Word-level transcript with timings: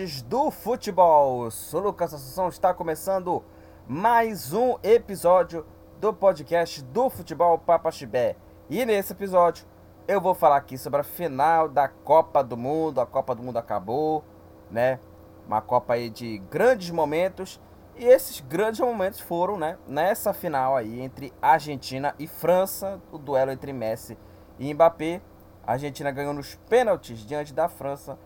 do 0.00 0.50
futebol! 0.50 1.50
Sou 1.50 1.82
Lucas 1.82 2.14
Assunção, 2.14 2.48
está 2.48 2.72
começando 2.72 3.44
mais 3.86 4.54
um 4.54 4.78
episódio 4.82 5.66
do 6.00 6.14
podcast 6.14 6.82
do 6.82 7.10
Futebol 7.10 7.58
Papa 7.58 7.90
Chibé. 7.90 8.34
E 8.70 8.86
nesse 8.86 9.12
episódio 9.12 9.66
eu 10.08 10.18
vou 10.18 10.32
falar 10.32 10.56
aqui 10.56 10.78
sobre 10.78 11.00
a 11.00 11.04
final 11.04 11.68
da 11.68 11.88
Copa 11.88 12.42
do 12.42 12.56
Mundo. 12.56 13.02
A 13.02 13.06
Copa 13.06 13.34
do 13.34 13.42
Mundo 13.42 13.58
acabou, 13.58 14.24
né? 14.70 14.98
Uma 15.46 15.60
Copa 15.60 15.92
aí 15.92 16.08
de 16.08 16.38
grandes 16.50 16.88
momentos. 16.88 17.60
E 17.94 18.06
esses 18.06 18.40
grandes 18.40 18.80
momentos 18.80 19.20
foram, 19.20 19.58
né, 19.58 19.76
nessa 19.86 20.32
final 20.32 20.74
aí 20.74 21.02
entre 21.02 21.34
Argentina 21.42 22.14
e 22.18 22.26
França, 22.26 22.98
o 23.12 23.18
duelo 23.18 23.50
entre 23.50 23.74
Messi 23.74 24.16
e 24.58 24.72
Mbappé. 24.72 25.20
A 25.66 25.72
Argentina 25.72 26.10
ganhou 26.10 26.32
nos 26.32 26.54
pênaltis 26.70 27.18
diante 27.18 27.52
da 27.52 27.68
França 27.68 28.18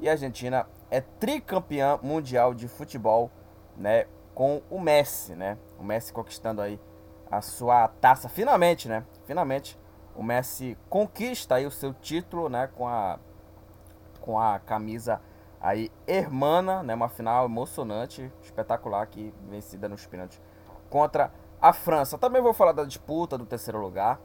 e 0.00 0.08
a 0.08 0.12
Argentina 0.12 0.66
é 0.92 1.00
tricampeã 1.00 1.98
mundial 2.02 2.52
de 2.52 2.68
futebol, 2.68 3.30
né, 3.74 4.04
com 4.34 4.60
o 4.68 4.78
Messi, 4.78 5.34
né? 5.34 5.56
O 5.78 5.82
Messi 5.82 6.12
conquistando 6.12 6.60
aí 6.60 6.78
a 7.30 7.40
sua 7.40 7.88
taça 7.88 8.28
finalmente, 8.28 8.90
né? 8.90 9.06
Finalmente 9.24 9.80
o 10.14 10.22
Messi 10.22 10.76
conquista 10.90 11.54
aí 11.54 11.66
o 11.66 11.70
seu 11.70 11.94
título, 11.94 12.50
né, 12.50 12.66
com 12.66 12.86
a 12.86 13.18
com 14.20 14.38
a 14.38 14.58
camisa 14.58 15.18
aí 15.58 15.90
hermana, 16.06 16.82
né, 16.82 16.94
uma 16.94 17.08
final 17.08 17.46
emocionante, 17.46 18.30
espetacular 18.42 19.00
aqui, 19.00 19.32
vencida 19.48 19.88
nos 19.88 20.04
pênaltis 20.04 20.42
contra 20.90 21.32
a 21.58 21.72
França. 21.72 22.18
Também 22.18 22.42
vou 22.42 22.52
falar 22.52 22.72
da 22.72 22.84
disputa 22.84 23.38
do 23.38 23.46
terceiro 23.46 23.80
lugar 23.80 24.20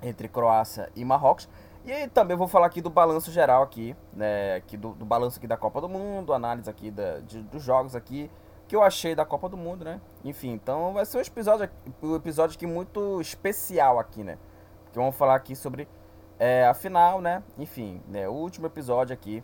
entre 0.00 0.28
Croácia 0.28 0.90
e 0.96 1.04
Marrocos. 1.04 1.46
E 1.84 2.08
também 2.08 2.36
vou 2.36 2.48
falar 2.48 2.66
aqui 2.66 2.80
do 2.80 2.88
balanço 2.88 3.30
geral 3.30 3.62
aqui, 3.62 3.94
né, 4.12 4.56
aqui 4.56 4.76
do, 4.76 4.94
do 4.94 5.04
balanço 5.04 5.38
aqui 5.38 5.46
da 5.46 5.56
Copa 5.56 5.82
do 5.82 5.88
Mundo, 5.88 6.32
análise 6.32 6.68
aqui 6.70 6.90
da, 6.90 7.20
de, 7.20 7.42
dos 7.42 7.62
jogos 7.62 7.94
aqui 7.94 8.30
que 8.66 8.74
eu 8.74 8.82
achei 8.82 9.14
da 9.14 9.24
Copa 9.24 9.48
do 9.48 9.56
Mundo, 9.56 9.84
né? 9.84 10.00
Enfim, 10.24 10.52
então 10.52 10.94
vai 10.94 11.04
ser 11.04 11.18
um 11.18 11.20
episódio, 11.20 11.68
um 12.02 12.16
episódio 12.16 12.56
aqui 12.56 12.66
muito 12.66 13.20
especial 13.20 13.98
aqui, 13.98 14.24
né? 14.24 14.38
Que 14.92 14.98
vamos 14.98 15.14
falar 15.16 15.34
aqui 15.34 15.54
sobre 15.54 15.86
é, 16.38 16.66
a 16.66 16.74
final, 16.74 17.20
né? 17.20 17.42
Enfim, 17.58 18.02
né, 18.08 18.28
o 18.28 18.32
último 18.32 18.66
episódio 18.66 19.12
aqui 19.12 19.42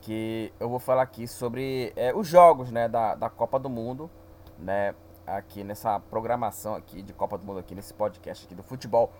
que 0.00 0.52
eu 0.60 0.68
vou 0.68 0.78
falar 0.78 1.02
aqui 1.02 1.26
sobre 1.26 1.92
é, 1.96 2.14
os 2.14 2.28
jogos, 2.28 2.70
né, 2.70 2.88
da, 2.88 3.14
da 3.14 3.28
Copa 3.28 3.58
do 3.58 3.68
Mundo, 3.68 4.10
né? 4.58 4.94
Aqui 5.26 5.64
nessa 5.64 5.98
programação 5.98 6.76
aqui 6.76 7.02
de 7.02 7.12
Copa 7.12 7.36
do 7.36 7.44
Mundo 7.44 7.58
aqui 7.58 7.74
nesse 7.74 7.92
podcast 7.92 8.46
aqui 8.46 8.54
do 8.54 8.62
futebol 8.62 9.10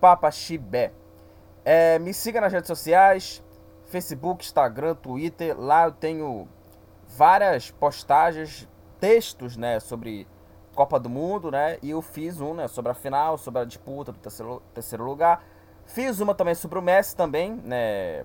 Papa 0.00 0.30
Chibé. 0.30 0.92
É, 1.68 1.98
me 1.98 2.14
siga 2.14 2.40
nas 2.40 2.52
redes 2.52 2.68
sociais, 2.68 3.42
Facebook, 3.86 4.44
Instagram, 4.44 4.94
Twitter. 4.94 5.58
Lá 5.58 5.86
eu 5.86 5.90
tenho 5.90 6.46
várias 7.08 7.72
postagens, 7.72 8.68
textos, 9.00 9.56
né, 9.56 9.80
sobre 9.80 10.28
Copa 10.76 11.00
do 11.00 11.10
Mundo, 11.10 11.50
né? 11.50 11.76
E 11.82 11.90
eu 11.90 12.00
fiz 12.00 12.40
um, 12.40 12.54
né, 12.54 12.68
sobre 12.68 12.92
a 12.92 12.94
final, 12.94 13.36
sobre 13.36 13.62
a 13.62 13.64
disputa 13.64 14.12
do 14.12 14.18
terceiro, 14.20 14.62
terceiro 14.72 15.04
lugar. 15.04 15.42
Fiz 15.86 16.20
uma 16.20 16.36
também 16.36 16.54
sobre 16.54 16.78
o 16.78 16.82
Messi 16.82 17.16
também, 17.16 17.56
né, 17.64 18.24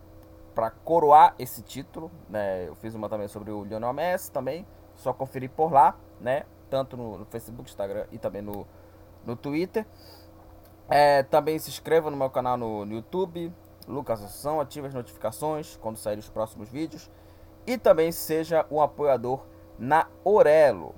para 0.53 0.69
coroar 0.69 1.33
esse 1.39 1.63
título, 1.63 2.11
né? 2.29 2.67
Eu 2.67 2.75
fiz 2.75 2.93
uma 2.93 3.09
também 3.09 3.27
sobre 3.27 3.49
o 3.49 3.63
Lionel 3.63 3.91
Messi 3.91 4.31
também, 4.31 4.67
só 4.95 5.13
conferir 5.13 5.49
por 5.49 5.73
lá, 5.73 5.97
né? 6.19 6.43
Tanto 6.69 6.95
no, 6.95 7.17
no 7.17 7.25
Facebook, 7.25 7.67
Instagram 7.67 8.05
e 8.11 8.19
também 8.19 8.43
no, 8.43 8.67
no 9.25 9.35
Twitter. 9.35 9.83
É, 10.93 11.23
também 11.23 11.57
se 11.57 11.69
inscreva 11.69 12.11
no 12.11 12.17
meu 12.17 12.29
canal 12.29 12.57
no, 12.57 12.85
no 12.85 12.93
YouTube, 12.95 13.53
Lucas 13.87 14.21
Assunção, 14.21 14.59
ative 14.59 14.87
as 14.87 14.93
notificações 14.93 15.77
quando 15.77 15.95
sair 15.95 16.19
os 16.19 16.27
próximos 16.27 16.67
vídeos. 16.67 17.09
E 17.65 17.77
também 17.77 18.11
seja 18.11 18.65
um 18.69 18.81
apoiador 18.81 19.45
na 19.79 20.07
Orelo. 20.21 20.93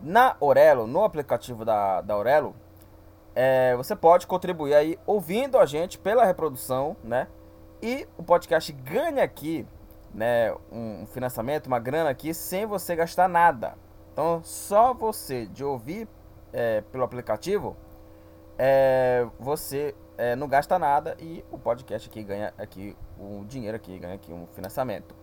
Na 0.00 0.36
Orelo, 0.38 0.86
no 0.86 1.02
aplicativo 1.02 1.64
da, 1.64 2.00
da 2.00 2.16
Orelo, 2.16 2.54
é, 3.34 3.74
você 3.74 3.96
pode 3.96 4.24
contribuir 4.24 4.74
aí 4.74 4.98
ouvindo 5.04 5.58
a 5.58 5.66
gente 5.66 5.98
pela 5.98 6.24
reprodução, 6.24 6.96
né? 7.02 7.26
E 7.82 8.06
o 8.16 8.22
podcast 8.22 8.70
ganha 8.70 9.24
aqui, 9.24 9.66
né, 10.14 10.54
um 10.70 11.06
financiamento, 11.06 11.66
uma 11.66 11.80
grana 11.80 12.08
aqui, 12.10 12.32
sem 12.32 12.66
você 12.66 12.94
gastar 12.94 13.28
nada. 13.28 13.74
Então, 14.12 14.40
só 14.44 14.94
você 14.94 15.46
de 15.46 15.64
ouvir 15.64 16.06
é, 16.52 16.82
pelo 16.82 17.02
aplicativo, 17.02 17.76
é, 18.58 19.26
você 19.38 19.94
é, 20.16 20.36
não 20.36 20.46
gasta 20.46 20.78
nada 20.78 21.16
e 21.18 21.44
o 21.50 21.58
podcast 21.58 22.08
aqui 22.08 22.22
ganha 22.22 22.54
aqui 22.56 22.96
um 23.18 23.44
dinheiro 23.44 23.76
aqui, 23.76 23.98
ganha 23.98 24.14
aqui 24.14 24.32
um 24.32 24.46
financiamento. 24.48 25.14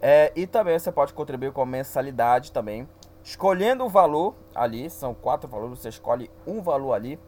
É, 0.00 0.32
e 0.36 0.46
também 0.46 0.78
você 0.78 0.92
pode 0.92 1.12
contribuir 1.12 1.52
com 1.52 1.62
a 1.62 1.66
mensalidade 1.66 2.52
também, 2.52 2.88
escolhendo 3.22 3.84
o 3.84 3.88
valor 3.88 4.34
ali, 4.54 4.88
são 4.88 5.14
quatro 5.14 5.48
valores, 5.48 5.80
você 5.80 5.88
escolhe 5.88 6.30
um 6.46 6.62
valor 6.62 6.92
ali 6.92 7.18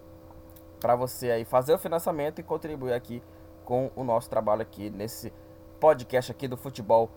para 0.80 0.94
você 0.94 1.30
aí 1.30 1.44
fazer 1.44 1.74
o 1.74 1.78
financiamento 1.78 2.38
e 2.38 2.42
contribuir 2.42 2.92
aqui 2.92 3.22
com 3.64 3.90
o 3.94 4.04
nosso 4.04 4.30
trabalho 4.30 4.62
aqui 4.62 4.90
nesse 4.90 5.32
podcast 5.78 6.30
aqui 6.30 6.46
do 6.46 6.56
futebol 6.56 7.10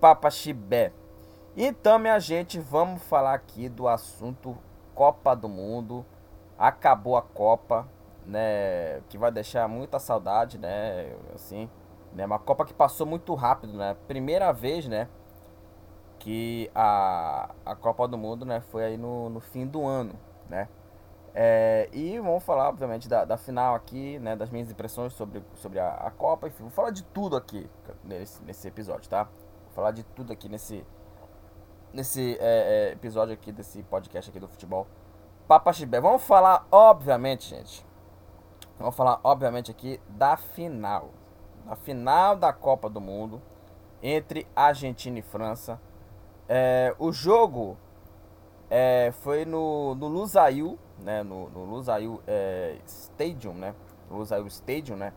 Papa 0.00 0.30
Chibé. 0.30 0.92
Então, 1.56 1.98
minha 1.98 2.18
gente, 2.20 2.58
vamos 2.60 3.02
falar 3.02 3.34
aqui 3.34 3.68
do 3.68 3.88
assunto 3.88 4.56
Copa 4.94 5.34
do 5.34 5.48
Mundo 5.48 6.04
acabou 6.58 7.16
a 7.16 7.22
Copa, 7.22 7.88
né? 8.26 9.00
Que 9.08 9.16
vai 9.16 9.30
deixar 9.30 9.68
muita 9.68 9.98
saudade, 9.98 10.58
né? 10.58 11.14
Assim, 11.34 11.70
né? 12.12 12.26
Uma 12.26 12.38
Copa 12.38 12.64
que 12.64 12.74
passou 12.74 13.06
muito 13.06 13.34
rápido, 13.34 13.74
né? 13.74 13.96
Primeira 14.08 14.52
vez, 14.52 14.86
né? 14.88 15.08
Que 16.18 16.70
a, 16.74 17.54
a 17.64 17.76
Copa 17.76 18.08
do 18.08 18.18
Mundo, 18.18 18.44
né? 18.44 18.60
Foi 18.60 18.84
aí 18.84 18.96
no, 18.96 19.30
no 19.30 19.40
fim 19.40 19.66
do 19.66 19.86
ano, 19.86 20.14
né? 20.50 20.68
É, 21.34 21.88
e 21.92 22.18
vamos 22.18 22.42
falar, 22.42 22.68
obviamente, 22.68 23.08
da, 23.08 23.24
da 23.24 23.36
final 23.36 23.74
aqui, 23.76 24.18
né? 24.18 24.34
Das 24.34 24.50
minhas 24.50 24.70
impressões 24.70 25.12
sobre, 25.12 25.42
sobre 25.54 25.78
a, 25.78 25.90
a 25.94 26.10
Copa. 26.10 26.48
Enfim, 26.48 26.64
vou 26.64 26.72
falar 26.72 26.90
de 26.90 27.04
tudo 27.04 27.36
aqui 27.36 27.70
nesse, 28.02 28.42
nesse 28.42 28.66
episódio, 28.66 29.08
tá? 29.08 29.24
Vou 29.24 29.74
falar 29.74 29.92
de 29.92 30.02
tudo 30.02 30.32
aqui 30.32 30.48
nesse, 30.48 30.84
nesse 31.92 32.36
é, 32.40 32.88
é, 32.88 32.92
episódio 32.92 33.32
aqui, 33.32 33.52
desse 33.52 33.82
podcast 33.84 34.28
aqui 34.28 34.40
do 34.40 34.48
futebol 34.48 34.88
Papa 35.48 35.72
Chibé. 35.72 35.98
Vamos 35.98 36.22
falar, 36.24 36.66
obviamente, 36.70 37.48
gente. 37.48 37.82
Vamos 38.78 38.94
falar, 38.94 39.18
obviamente, 39.24 39.70
aqui 39.70 39.98
da 40.06 40.36
final. 40.36 41.08
Da 41.64 41.74
final 41.74 42.36
da 42.36 42.52
Copa 42.52 42.90
do 42.90 43.00
Mundo 43.00 43.40
entre 44.02 44.46
Argentina 44.54 45.18
e 45.18 45.22
França. 45.22 45.80
É, 46.46 46.94
o 46.98 47.10
jogo 47.10 47.78
é, 48.68 49.10
foi 49.22 49.46
no, 49.46 49.94
no 49.94 50.06
Lusail, 50.06 50.78
né? 50.98 51.22
No, 51.22 51.48
no 51.48 51.64
Lusail 51.64 52.22
é, 52.26 52.76
Stadium, 52.86 53.54
né? 53.54 53.74
Lusail 54.10 54.46
Stadium, 54.48 54.96
né? 54.96 55.14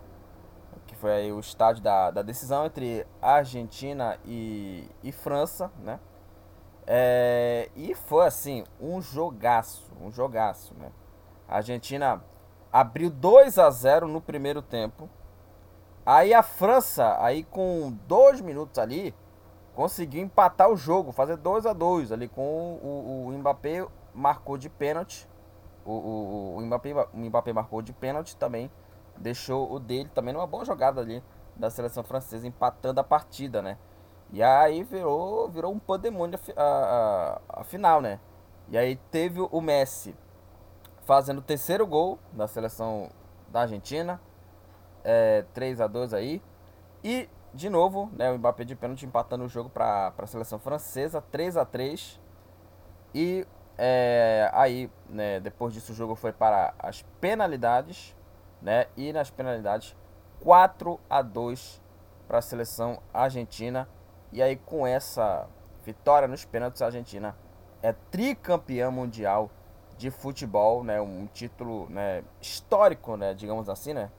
Que 0.87 0.95
foi 0.95 1.29
o 1.33 1.41
estádio 1.41 1.83
da, 1.83 2.09
da 2.09 2.21
decisão 2.21 2.65
entre 2.65 3.05
Argentina 3.21 4.17
e, 4.23 4.87
e 5.03 5.11
França, 5.11 5.69
né? 5.79 5.99
É, 6.85 7.69
e 7.75 7.93
foi 7.93 8.25
assim, 8.25 8.63
um 8.79 9.01
jogaço, 9.01 9.91
um 10.01 10.11
jogaço, 10.11 10.73
né? 10.75 10.91
A 11.47 11.57
Argentina 11.57 12.23
abriu 12.71 13.09
2 13.09 13.59
a 13.59 13.69
0 13.69 14.07
no 14.07 14.21
primeiro 14.21 14.61
tempo. 14.61 15.09
Aí 16.05 16.33
a 16.33 16.41
França, 16.41 17.17
aí 17.19 17.43
com 17.43 17.95
dois 18.07 18.41
minutos 18.41 18.79
ali, 18.79 19.13
conseguiu 19.75 20.23
empatar 20.23 20.69
o 20.69 20.75
jogo, 20.75 21.11
fazer 21.11 21.37
2 21.37 21.65
a 21.65 21.73
2 21.73 22.11
ali 22.11 22.27
com 22.27 22.79
o, 22.81 23.27
o, 23.27 23.31
Mbappé 23.31 23.85
marcou 24.13 24.57
de 24.57 24.69
pênalti. 24.69 25.29
O, 25.85 25.91
o, 25.91 26.57
o, 26.57 26.61
Mbappé, 26.61 26.93
o 27.13 27.17
Mbappé 27.17 27.53
marcou 27.53 27.81
de 27.81 27.93
pênalti 27.93 28.35
também. 28.35 28.71
Deixou 29.17 29.71
o 29.71 29.79
dele 29.79 30.09
também 30.13 30.33
numa 30.33 30.47
boa 30.47 30.65
jogada 30.65 31.01
ali 31.01 31.23
da 31.55 31.69
seleção 31.69 32.03
francesa, 32.03 32.47
empatando 32.47 32.99
a 32.99 33.03
partida, 33.03 33.61
né? 33.61 33.77
E 34.31 34.41
aí 34.41 34.83
virou, 34.83 35.49
virou 35.49 35.73
um 35.73 35.79
pandemônio 35.79 36.39
a, 36.55 36.63
a, 36.63 37.61
a, 37.61 37.63
final, 37.63 38.01
né? 38.01 38.19
E 38.69 38.77
aí 38.77 38.95
teve 39.11 39.41
o 39.41 39.61
Messi 39.61 40.15
fazendo 41.03 41.39
o 41.39 41.41
terceiro 41.41 41.85
gol 41.85 42.17
da 42.31 42.47
seleção 42.47 43.09
da 43.49 43.61
Argentina. 43.61 44.21
É, 45.03 45.43
3 45.53 45.81
a 45.81 45.87
2 45.87 46.13
aí. 46.13 46.41
E, 47.03 47.27
de 47.53 47.69
novo, 47.69 48.09
né, 48.13 48.31
o 48.31 48.37
Mbappé 48.37 48.63
de 48.63 48.75
pênalti 48.75 49.05
empatando 49.05 49.43
o 49.43 49.49
jogo 49.49 49.69
para 49.69 50.13
a 50.17 50.27
seleção 50.27 50.57
francesa. 50.59 51.21
3 51.21 51.57
a 51.57 51.65
3 51.65 52.19
E 53.13 53.45
é, 53.77 54.49
aí, 54.53 54.89
né, 55.09 55.41
depois 55.41 55.73
disso, 55.73 55.91
o 55.91 55.95
jogo 55.95 56.15
foi 56.15 56.31
para 56.31 56.73
as 56.79 57.01
penalidades. 57.19 58.15
Né, 58.61 58.85
e 58.95 59.11
nas 59.11 59.29
penalidades, 59.29 59.95
4 60.39 60.99
a 61.09 61.21
2 61.21 61.81
para 62.27 62.37
a 62.37 62.41
seleção 62.41 63.01
argentina. 63.13 63.89
E 64.31 64.41
aí, 64.41 64.55
com 64.55 64.87
essa 64.87 65.47
vitória 65.85 66.27
nos 66.27 66.45
pênaltis, 66.45 66.81
a 66.81 66.85
Argentina 66.85 67.35
é 67.81 67.91
tricampeã 67.91 68.89
mundial 68.89 69.49
de 69.97 70.09
futebol, 70.09 70.83
né? 70.83 71.01
Um 71.01 71.27
título 71.27 71.89
né, 71.89 72.23
histórico, 72.41 73.17
né? 73.17 73.33
Digamos 73.33 73.69
assim, 73.69 73.93
né? 73.93 74.09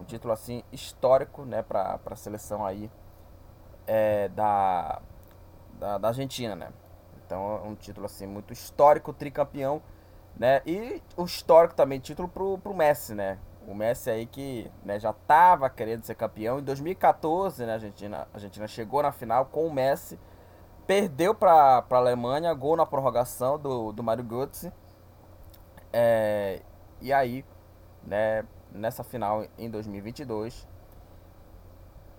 Um 0.00 0.04
título 0.04 0.32
assim 0.32 0.62
histórico, 0.72 1.44
né? 1.44 1.62
Para 1.62 2.00
a 2.04 2.16
seleção 2.16 2.64
aí 2.64 2.90
é, 3.86 4.28
da, 4.28 5.00
da, 5.78 5.98
da 5.98 6.08
Argentina, 6.08 6.54
né? 6.54 6.68
Então 7.24 7.60
é 7.64 7.68
um 7.68 7.74
título 7.74 8.06
assim 8.06 8.26
muito 8.26 8.52
histórico, 8.52 9.12
tricampeão, 9.12 9.80
né? 10.36 10.62
E 10.66 11.00
o 11.16 11.24
histórico 11.24 11.74
também 11.74 12.00
título 12.00 12.28
pro, 12.28 12.58
pro 12.58 12.74
Messi, 12.74 13.14
né? 13.14 13.38
O 13.70 13.74
Messi 13.74 14.10
aí 14.10 14.26
que 14.26 14.68
né, 14.84 14.98
já 14.98 15.10
estava 15.10 15.70
querendo 15.70 16.02
ser 16.02 16.16
campeão. 16.16 16.58
Em 16.58 16.62
2014, 16.64 17.64
né, 17.64 17.70
a 17.70 17.74
Argentina, 17.74 18.28
a 18.32 18.36
Argentina 18.36 18.66
chegou 18.66 19.00
na 19.00 19.12
final 19.12 19.46
com 19.46 19.64
o 19.64 19.72
Messi. 19.72 20.18
Perdeu 20.88 21.32
para 21.36 21.84
a 21.88 21.94
Alemanha, 21.94 22.52
gol 22.52 22.76
na 22.76 22.84
prorrogação 22.84 23.56
do, 23.56 23.92
do 23.92 24.02
Mario 24.02 24.24
Götze. 24.24 24.72
É, 25.92 26.62
e 27.00 27.12
aí, 27.12 27.44
né, 28.02 28.44
nessa 28.72 29.04
final 29.04 29.46
em 29.56 29.70
2022. 29.70 30.66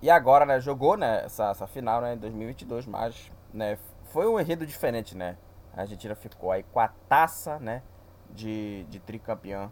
E 0.02 0.10
agora, 0.10 0.46
né, 0.46 0.58
jogou 0.62 0.96
né, 0.96 1.26
essa, 1.26 1.50
essa 1.50 1.68
final 1.68 2.00
né, 2.00 2.14
em 2.14 2.18
2022, 2.18 2.88
mas 2.88 3.30
né, 3.54 3.78
foi 4.06 4.26
um 4.26 4.40
enredo 4.40 4.66
diferente, 4.66 5.18
né? 5.18 5.38
A 5.76 5.82
Argentina 5.82 6.16
ficou 6.16 6.50
aí 6.50 6.64
com 6.64 6.80
a 6.80 6.88
taça, 6.88 7.60
né, 7.60 7.84
de, 8.30 8.86
de 8.86 9.02
tricampeão 9.02 9.70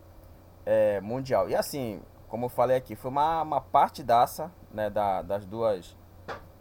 é, 0.69 1.01
mundial. 1.01 1.49
E 1.49 1.55
assim, 1.55 1.99
como 2.27 2.45
eu 2.45 2.49
falei 2.49 2.77
aqui, 2.77 2.95
foi 2.95 3.09
uma, 3.09 3.41
uma 3.41 3.59
partidaça, 3.59 4.51
né, 4.71 4.87
da, 4.87 5.23
das 5.23 5.43
duas 5.43 5.97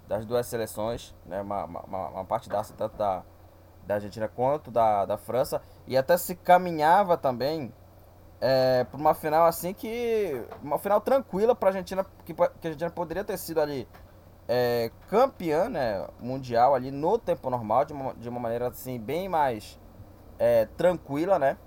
das 0.06 0.24
duas 0.24 0.46
seleções, 0.46 1.14
né, 1.26 1.42
uma, 1.42 1.66
uma, 1.66 2.08
uma 2.08 2.24
partidaça 2.24 2.72
tanto 2.74 2.96
da, 2.96 3.22
da 3.86 3.96
Argentina 3.96 4.26
quanto 4.26 4.70
da, 4.70 5.04
da 5.04 5.18
França, 5.18 5.60
e 5.86 5.98
até 5.98 6.16
se 6.16 6.34
caminhava 6.34 7.18
também 7.18 7.70
é, 8.40 8.84
para 8.84 8.98
uma 8.98 9.12
final 9.12 9.44
assim 9.44 9.74
que. 9.74 10.42
Uma 10.62 10.78
final 10.78 11.02
tranquila 11.02 11.54
para 11.54 11.68
a 11.68 11.70
Argentina, 11.72 12.06
que, 12.24 12.32
que 12.32 12.42
a 12.42 12.50
Argentina 12.64 12.88
poderia 12.88 13.22
ter 13.22 13.36
sido 13.36 13.60
ali 13.60 13.86
é, 14.48 14.90
campeã 15.08 15.68
né, 15.68 16.08
mundial 16.18 16.74
ali 16.74 16.90
no 16.90 17.18
tempo 17.18 17.50
normal, 17.50 17.84
de 17.84 17.92
uma, 17.92 18.14
de 18.14 18.26
uma 18.30 18.40
maneira 18.40 18.68
assim 18.68 18.98
bem 18.98 19.28
mais 19.28 19.78
é, 20.38 20.64
tranquila, 20.78 21.38
né? 21.38 21.58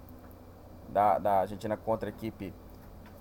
Da, 0.92 1.18
da 1.18 1.40
Argentina 1.40 1.78
contra 1.78 2.10
a 2.10 2.12
equipe 2.12 2.54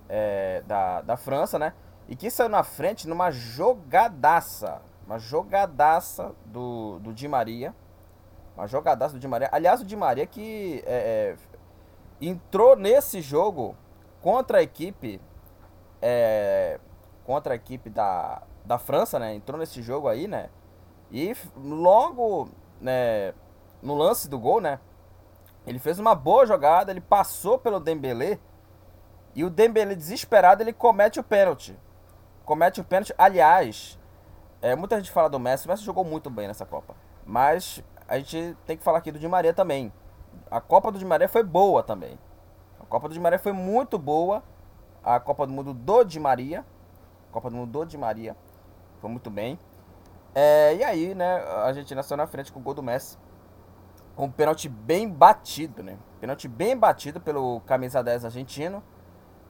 é, 0.09 0.63
da, 0.67 1.01
da 1.03 1.17
França, 1.17 1.59
né? 1.59 1.73
E 2.09 2.17
que 2.17 2.29
saiu 2.29 2.49
na 2.49 2.65
frente 2.65 3.09
numa 3.09 3.31
jogadaça. 3.31 4.83
Uma 5.07 5.19
jogadaça 5.19 6.35
do, 6.45 6.99
do 6.99 7.15
Di 7.15 7.29
Maria. 7.29 7.75
Uma 8.57 8.67
jogadaça 8.67 9.15
do 9.15 9.21
Di 9.21 9.29
Maria. 9.29 9.49
Aliás, 9.53 9.81
o 9.81 9.85
Di 9.85 9.97
Maria 9.97 10.27
que 10.27 10.83
é, 10.85 11.37
é 11.37 12.27
entrou 12.27 12.77
nesse 12.77 13.21
jogo 13.21 13.77
contra 14.21 14.59
a 14.59 14.63
equipe. 14.63 15.21
É, 16.03 16.81
contra 17.25 17.55
a 17.55 17.57
equipe 17.57 17.89
da, 17.89 18.43
da 18.65 18.79
França, 18.79 19.19
né? 19.19 19.35
Entrou 19.35 19.59
nesse 19.59 19.81
jogo 19.81 20.09
aí, 20.09 20.27
né? 20.27 20.51
E 21.13 21.37
logo, 21.57 22.49
né, 22.81 23.35
no 23.83 23.95
lance 23.95 24.29
do 24.29 24.39
gol, 24.39 24.61
né? 24.61 24.81
Ele 25.67 25.79
fez 25.79 25.99
uma 25.99 26.15
boa 26.15 26.47
jogada, 26.47 26.91
ele 26.91 27.01
passou 27.01 27.59
pelo 27.59 27.79
Dembélé 27.79 28.39
e 29.35 29.45
o 29.45 29.51
Dembélé 29.51 29.95
desesperado, 29.95 30.63
ele 30.63 30.73
comete 30.73 31.21
o 31.21 31.25
pênalti. 31.25 31.79
Comete 32.45 32.81
o 32.81 32.85
pênalti. 32.85 33.15
Aliás, 33.17 33.99
é, 34.61 34.75
muita 34.75 34.97
gente 34.97 35.11
fala 35.11 35.29
do 35.29 35.39
Messi, 35.39 35.67
o 35.67 35.71
Messi 35.71 35.85
jogou 35.85 36.05
muito 36.05 36.29
bem 36.29 36.49
nessa 36.49 36.67
Copa. 36.67 36.95
Mas 37.25 37.83
a 38.09 38.19
gente 38.19 38.57
tem 38.67 38.77
que 38.77 38.83
falar 38.83 38.99
aqui 38.99 39.13
do 39.13 39.19
Di 39.19 39.29
Maria 39.29 39.55
também. 39.55 39.93
A 40.51 40.61
Copa 40.61 40.91
do 40.91 40.99
Di 40.99 41.05
Maria 41.05 41.29
foi 41.29 41.43
boa 41.43 41.83
também. 41.83 42.19
A 42.81 42.85
Copa 42.87 43.09
do 43.09 43.15
Di 43.15 43.21
Maria 43.21 43.39
foi 43.39 43.53
muito 43.53 43.99
boa. 43.99 44.43
A 45.03 45.21
Copa 45.21 45.47
do 45.47 45.53
Mundo 45.53 45.73
do 45.73 46.05
Di 46.05 46.19
Maria. 46.19 46.65
Copa 47.31 47.49
do 47.49 47.57
Mundo 47.57 47.71
do 47.71 47.85
Di 47.85 47.97
Maria. 47.97 48.37
Foi 49.01 49.09
muito 49.09 49.31
bem. 49.31 49.59
É, 50.35 50.75
e 50.75 50.85
aí, 50.85 51.15
né, 51.15 51.37
a 51.65 51.73
gente 51.73 51.95
nasceu 51.95 52.17
na 52.17 52.27
frente 52.27 52.53
com 52.53 52.61
o 52.61 52.63
gol 52.63 52.75
do 52.75 52.83
Messi. 52.83 53.17
Um 54.17 54.31
pênalti 54.31 54.69
bem 54.69 55.09
batido, 55.09 55.83
né? 55.83 55.99
Pênalti 56.21 56.47
bem 56.47 56.77
batido 56.77 57.21
pelo 57.21 57.61
camisa 57.61 58.03
10 58.03 58.27
argentino, 58.27 58.83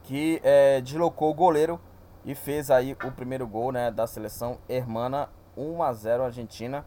que 0.03 0.41
é, 0.45 0.81
deslocou 0.81 1.31
o 1.31 1.35
goleiro 1.35 1.81
e 2.25 2.35
fez 2.35 2.71
aí 2.71 2.97
o 3.05 3.13
primeiro 3.13 3.47
gol, 3.47 3.73
né, 3.73 3.91
da 3.91 4.07
seleção 4.07 4.59
hermana 4.69 5.29
1 5.57 5.83
a 5.83 5.93
0 5.93 6.25
Argentina, 6.25 6.85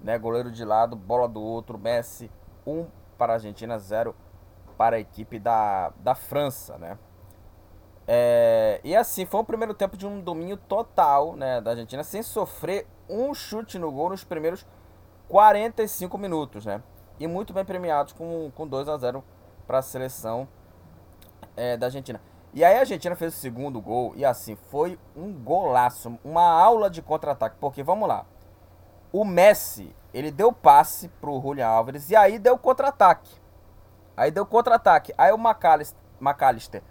né? 0.00 0.18
Goleiro 0.18 0.50
de 0.50 0.64
lado, 0.64 0.96
bola 0.96 1.28
do 1.28 1.40
outro, 1.40 1.78
Messi 1.78 2.30
1 2.66 2.86
para 3.16 3.34
a 3.34 3.36
Argentina, 3.36 3.78
0 3.78 4.14
para 4.76 4.96
a 4.96 5.00
equipe 5.00 5.38
da, 5.38 5.92
da 6.00 6.14
França, 6.14 6.76
né? 6.78 6.98
É, 8.06 8.80
e 8.84 8.94
assim, 8.94 9.24
foi 9.24 9.40
o 9.40 9.44
primeiro 9.44 9.72
tempo 9.72 9.96
de 9.96 10.06
um 10.06 10.20
domínio 10.20 10.56
total 10.56 11.36
né, 11.36 11.60
da 11.60 11.70
Argentina, 11.70 12.04
sem 12.04 12.22
sofrer 12.22 12.86
um 13.08 13.32
chute 13.32 13.78
no 13.78 13.90
gol 13.90 14.10
nos 14.10 14.24
primeiros 14.24 14.66
45 15.28 16.18
minutos, 16.18 16.66
né? 16.66 16.82
E 17.18 17.26
muito 17.26 17.52
bem 17.52 17.64
premiados 17.64 18.12
com, 18.12 18.50
com 18.54 18.66
2 18.66 18.88
a 18.88 18.96
0 18.96 19.22
para 19.66 19.78
a 19.78 19.82
seleção 19.82 20.48
é, 21.56 21.76
da 21.76 21.86
Argentina. 21.86 22.20
E 22.52 22.64
aí 22.64 22.76
a 22.76 22.80
Argentina 22.80 23.16
fez 23.16 23.34
o 23.34 23.38
segundo 23.38 23.80
gol 23.80 24.12
e 24.16 24.24
assim, 24.24 24.56
foi 24.56 24.98
um 25.16 25.32
golaço, 25.32 26.18
uma 26.24 26.44
aula 26.44 26.88
de 26.88 27.02
contra-ataque. 27.02 27.56
Porque, 27.60 27.82
vamos 27.82 28.08
lá, 28.08 28.26
o 29.12 29.24
Messi, 29.24 29.94
ele 30.12 30.30
deu 30.30 30.52
passe 30.52 31.08
pro 31.08 31.40
Julian 31.40 31.68
Álvares 31.68 32.10
e 32.10 32.16
aí 32.16 32.38
deu 32.38 32.58
contra-ataque. 32.58 33.32
Aí 34.16 34.30
deu 34.30 34.46
contra-ataque. 34.46 35.12
Aí 35.18 35.32
o 35.32 35.38
McAllister, 35.38 35.98
McAllister 36.20 36.82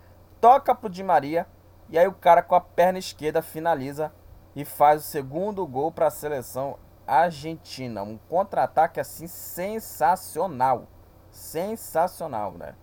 toca 0.41 0.75
pro 0.75 0.89
Di 0.89 1.03
Maria 1.03 1.47
e 1.89 1.97
aí 1.97 2.07
o 2.07 2.13
cara 2.13 2.41
com 2.41 2.55
a 2.55 2.61
perna 2.61 2.99
esquerda 2.99 3.41
finaliza 3.41 4.11
e 4.55 4.65
faz 4.65 5.01
o 5.01 5.07
segundo 5.07 5.65
gol 5.65 5.91
para 5.91 6.07
a 6.07 6.11
seleção 6.11 6.77
argentina. 7.07 8.03
Um 8.03 8.17
contra-ataque 8.17 8.99
assim 8.99 9.27
sensacional. 9.27 10.87
Sensacional, 11.29 12.53
né? 12.53 12.75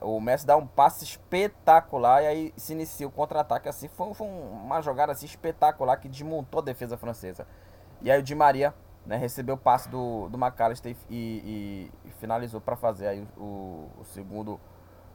O 0.00 0.18
Messi 0.18 0.46
dá 0.46 0.56
um 0.56 0.66
passe 0.66 1.04
espetacular 1.04 2.22
e 2.22 2.26
aí 2.26 2.54
se 2.56 2.72
inicia 2.72 3.06
o 3.06 3.10
contra-ataque 3.10 3.68
assim. 3.68 3.86
Foi, 3.88 4.14
foi, 4.14 4.26
uma 4.26 4.80
jogada 4.80 5.12
assim 5.12 5.26
espetacular 5.26 5.98
que 5.98 6.08
desmontou 6.08 6.60
a 6.60 6.64
defesa 6.64 6.96
francesa. 6.96 7.46
E 8.00 8.10
aí 8.10 8.18
o 8.18 8.22
Di 8.22 8.34
Maria 8.34 8.74
né, 9.04 9.16
recebeu 9.16 9.56
o 9.56 9.58
passe 9.58 9.88
do, 9.88 10.28
do 10.28 10.38
McAllister 10.38 10.96
e, 11.10 11.14
e, 11.14 11.92
e 12.08 12.10
finalizou 12.12 12.60
para 12.60 12.76
fazer 12.76 13.08
aí 13.08 13.26
o, 13.36 13.90
o 13.98 14.04
segundo 14.04 14.58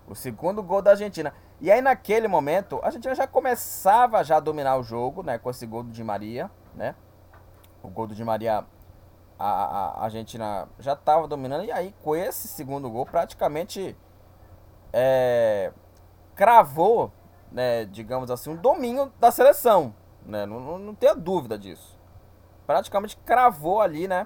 o 0.07 0.13
segundo 0.13 0.61
gol 0.61 0.81
da 0.81 0.91
Argentina. 0.91 1.33
E 1.61 1.71
aí 1.71 1.81
naquele 1.81 2.27
momento, 2.27 2.79
a 2.83 2.87
Argentina 2.87 3.15
já 3.15 3.25
começava 3.25 4.23
já 4.23 4.37
a 4.37 4.39
dominar 4.39 4.77
o 4.77 4.83
jogo, 4.83 5.23
né? 5.23 5.37
Com 5.37 5.49
esse 5.49 5.65
gol 5.65 5.81
do 5.81 5.91
Di 5.91 6.03
Maria, 6.03 6.51
né? 6.75 6.93
O 7.83 7.89
gol 7.89 8.07
do 8.07 8.15
Di 8.15 8.23
Maria, 8.23 8.65
a, 9.37 9.45
a, 9.45 9.87
a 9.99 10.03
Argentina 10.05 10.67
já 10.79 10.93
estava 10.93 11.27
dominando. 11.27 11.65
E 11.65 11.71
aí 11.71 11.93
com 12.01 12.15
esse 12.15 12.47
segundo 12.47 12.89
gol, 12.89 13.05
praticamente 13.05 13.95
é, 14.91 15.73
cravou, 16.35 17.11
né? 17.51 17.85
Digamos 17.85 18.31
assim, 18.31 18.51
um 18.51 18.55
domínio 18.55 19.11
da 19.19 19.31
seleção, 19.31 19.93
né? 20.25 20.45
Não, 20.45 20.59
não, 20.59 20.77
não 20.79 20.95
tenha 20.95 21.13
dúvida 21.13 21.57
disso. 21.57 21.99
Praticamente 22.65 23.17
cravou 23.17 23.81
ali, 23.81 24.07
né? 24.07 24.25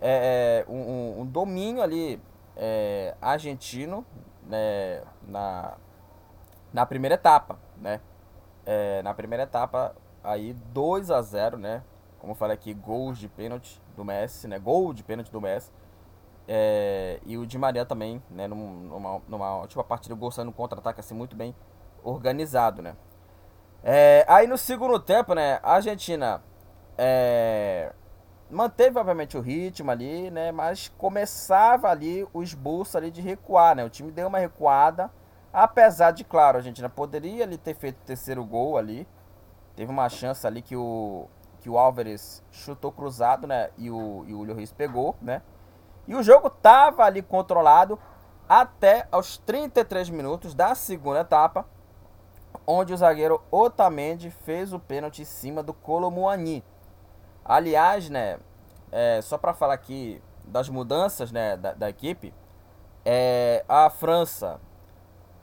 É, 0.00 0.64
é 0.66 0.70
um, 0.70 1.20
um, 1.20 1.26
domínio 1.26 1.82
ali 1.82 2.20
é, 2.56 3.14
argentino 3.20 4.04
né, 4.46 5.02
na, 5.26 5.74
na 6.72 6.86
primeira 6.86 7.14
etapa, 7.16 7.58
né? 7.76 8.00
É, 8.64 9.02
na 9.02 9.12
primeira 9.12 9.42
etapa, 9.42 9.94
aí 10.22 10.54
2 10.54 11.10
a 11.10 11.20
0 11.20 11.58
né? 11.58 11.82
Como 12.20 12.32
eu 12.32 12.36
falei 12.36 12.54
aqui, 12.54 12.74
gols 12.74 13.18
de 13.18 13.28
pênalti 13.28 13.80
do 13.96 14.04
Messi, 14.04 14.46
né? 14.46 14.58
Gol 14.58 14.92
de 14.92 15.02
pênalti 15.02 15.32
do 15.32 15.40
Messi. 15.40 15.72
É, 16.46 17.18
e 17.24 17.38
o 17.38 17.46
Di 17.46 17.56
Maria 17.56 17.86
também, 17.86 18.22
né? 18.30 18.46
Numa, 18.46 19.22
numa 19.26 19.56
ótima 19.56 19.82
partida, 19.82 20.14
gol 20.14 20.30
saindo 20.30 20.48
no 20.48 20.52
contra-ataque, 20.52 21.00
assim, 21.00 21.14
muito 21.14 21.34
bem 21.34 21.54
organizado, 22.04 22.82
né? 22.82 22.94
É, 23.82 24.24
aí 24.28 24.46
no 24.46 24.58
segundo 24.58 24.98
tempo, 25.00 25.34
né? 25.34 25.58
A 25.62 25.74
Argentina 25.74 26.42
é, 26.98 27.92
manteve 28.50 28.98
obviamente 28.98 29.38
o 29.38 29.40
ritmo 29.40 29.90
ali, 29.90 30.30
né? 30.30 30.52
Mas 30.52 30.88
começava 30.98 31.88
ali 31.88 32.26
o 32.32 32.42
esboço 32.42 32.98
ali 32.98 33.10
de 33.10 33.22
recuar, 33.22 33.74
né? 33.74 33.84
O 33.84 33.88
time 33.88 34.12
deu 34.12 34.28
uma 34.28 34.38
recuada, 34.38 35.10
apesar 35.52 36.10
de, 36.10 36.24
claro, 36.24 36.58
a 36.58 36.60
Argentina 36.60 36.88
poderia 36.88 37.44
ali 37.44 37.56
ter 37.56 37.74
feito 37.74 37.96
o 38.02 38.04
terceiro 38.04 38.44
gol 38.44 38.76
ali. 38.76 39.08
Teve 39.76 39.90
uma 39.90 40.08
chance 40.08 40.46
ali 40.46 40.60
que 40.60 40.76
o 40.76 41.28
que 41.60 41.70
o 41.70 41.78
Álvares 41.78 42.42
chutou 42.50 42.90
cruzado, 42.90 43.46
né? 43.46 43.70
E 43.76 43.90
o 43.90 44.24
e 44.26 44.34
o 44.34 44.74
pegou, 44.74 45.16
né? 45.20 45.42
E 46.06 46.14
o 46.14 46.22
jogo 46.22 46.50
tava 46.50 47.04
ali 47.04 47.22
controlado 47.22 47.98
até 48.48 49.06
aos 49.12 49.38
33 49.38 50.10
minutos 50.10 50.54
da 50.54 50.74
segunda 50.74 51.20
etapa, 51.20 51.64
onde 52.66 52.92
o 52.92 52.96
zagueiro 52.96 53.40
Otamendi 53.50 54.30
fez 54.30 54.72
o 54.72 54.80
pênalti 54.80 55.22
em 55.22 55.24
cima 55.24 55.62
do 55.62 55.72
Colomuani. 55.72 56.64
Aliás, 57.44 58.10
né, 58.10 58.38
é, 58.90 59.20
só 59.22 59.38
para 59.38 59.54
falar 59.54 59.74
aqui 59.74 60.20
das 60.44 60.68
mudanças 60.68 61.30
né, 61.30 61.56
da, 61.56 61.74
da 61.74 61.88
equipe, 61.88 62.34
é, 63.04 63.64
a 63.68 63.88
França, 63.88 64.60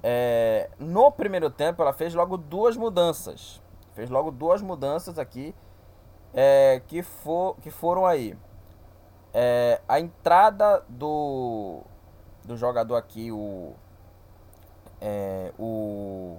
é, 0.03 0.69
no 0.77 1.11
primeiro 1.11 1.49
tempo, 1.49 1.81
ela 1.81 1.93
fez 1.93 2.13
logo 2.13 2.37
duas 2.37 2.77
mudanças. 2.77 3.61
Fez 3.93 4.09
logo 4.09 4.31
duas 4.31 4.61
mudanças 4.61 5.17
aqui. 5.17 5.55
É, 6.39 6.83
que, 6.85 7.01
for, 7.01 7.55
que 7.63 7.71
foram 7.71 8.05
aí. 8.05 8.37
É, 9.33 9.81
a 9.87 9.99
entrada 9.99 10.85
do, 10.87 11.81
do 12.45 12.55
jogador 12.55 12.95
aqui, 12.95 13.31
o, 13.31 13.73
é, 15.01 15.51
o, 15.57 16.37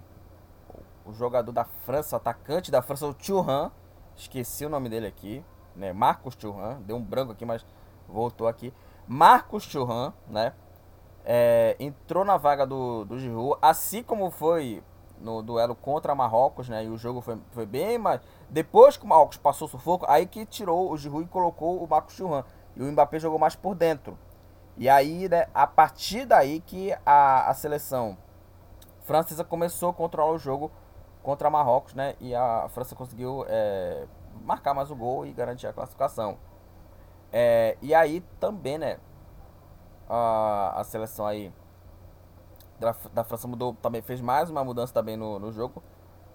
o 1.05 1.13
jogador 1.13 1.51
da 1.51 1.65
França, 1.65 2.17
atacante 2.17 2.71
da 2.71 2.81
França, 2.81 3.09
o 3.09 3.13
Thuram, 3.13 3.73
esqueci 4.15 4.65
o 4.65 4.69
nome 4.69 4.89
dele 4.89 5.09
aqui, 5.09 5.45
né? 5.75 5.93
Marcos 5.93 6.37
Thuram, 6.37 6.81
deu 6.83 6.97
um 6.97 7.03
branco 7.03 7.33
aqui, 7.33 7.45
mas 7.45 7.67
voltou 8.07 8.47
aqui. 8.47 8.73
Marcos 9.05 9.67
Thuram, 9.67 10.15
né? 10.29 10.55
É, 11.25 11.75
entrou 11.81 12.25
na 12.25 12.37
vaga 12.37 12.65
do, 12.65 13.05
do 13.05 13.19
Giroud, 13.19 13.59
assim 13.61 14.05
como 14.05 14.31
foi 14.31 14.81
no 15.21 15.43
duelo 15.43 15.75
contra 15.75 16.15
Marrocos, 16.15 16.69
né? 16.69 16.85
E 16.85 16.89
o 16.89 16.97
jogo 16.97 17.21
foi, 17.21 17.39
foi 17.51 17.67
bem, 17.67 17.99
mas 17.99 18.21
depois 18.49 18.97
que 18.97 19.05
o 19.05 19.09
Marrocos 19.09 19.37
passou 19.37 19.67
o 19.67 19.71
sufoco, 19.71 20.07
aí 20.09 20.27
que 20.27 20.47
tirou 20.47 20.91
o 20.91 20.97
Giroud 20.97 21.25
e 21.25 21.29
colocou 21.29 21.83
o 21.83 21.89
Marcos 21.89 22.17
Thuram. 22.17 22.45
E 22.77 22.83
o 22.83 22.93
Mbappé 22.93 23.19
jogou 23.19 23.39
mais 23.39 23.57
por 23.57 23.75
dentro. 23.75 24.17
E 24.77 24.89
aí, 24.89 25.29
né, 25.29 25.49
a 25.53 25.67
partir 25.67 26.25
daí 26.25 26.61
que 26.61 26.93
a, 27.05 27.51
a 27.51 27.55
seleção 27.55 28.17
francesa 29.03 29.43
começou 29.43 29.91
a 29.91 29.95
controlar 29.95 30.31
o 30.31 30.39
jogo 30.39 30.71
contra 31.23 31.51
Marrocos, 31.51 31.95
né? 31.95 32.15
E 32.21 32.35
a 32.35 32.69
França 32.69 32.95
conseguiu 32.95 33.45
é, 33.49 34.07
marcar 34.45 34.75
mais 34.75 34.91
o 34.91 34.97
gol 34.97 35.27
e 35.27 35.33
garantir 35.33 35.67
a 35.67 35.73
classificação. 35.73 36.39
É, 37.33 37.77
e 37.83 37.95
aí 37.95 38.21
também, 38.39 38.79
né? 38.79 38.99
A, 40.09 40.81
a 40.81 40.85
seleção 40.85 41.27
aí 41.27 41.53
da, 42.79 42.95
da 43.13 43.25
França 43.25 43.47
mudou, 43.49 43.75
também 43.83 44.03
fez 44.03 44.21
mais 44.21 44.51
uma 44.51 44.65
mudança 44.65 44.93
também 44.93 45.17
no, 45.17 45.39
no 45.39 45.53
jogo. 45.53 45.83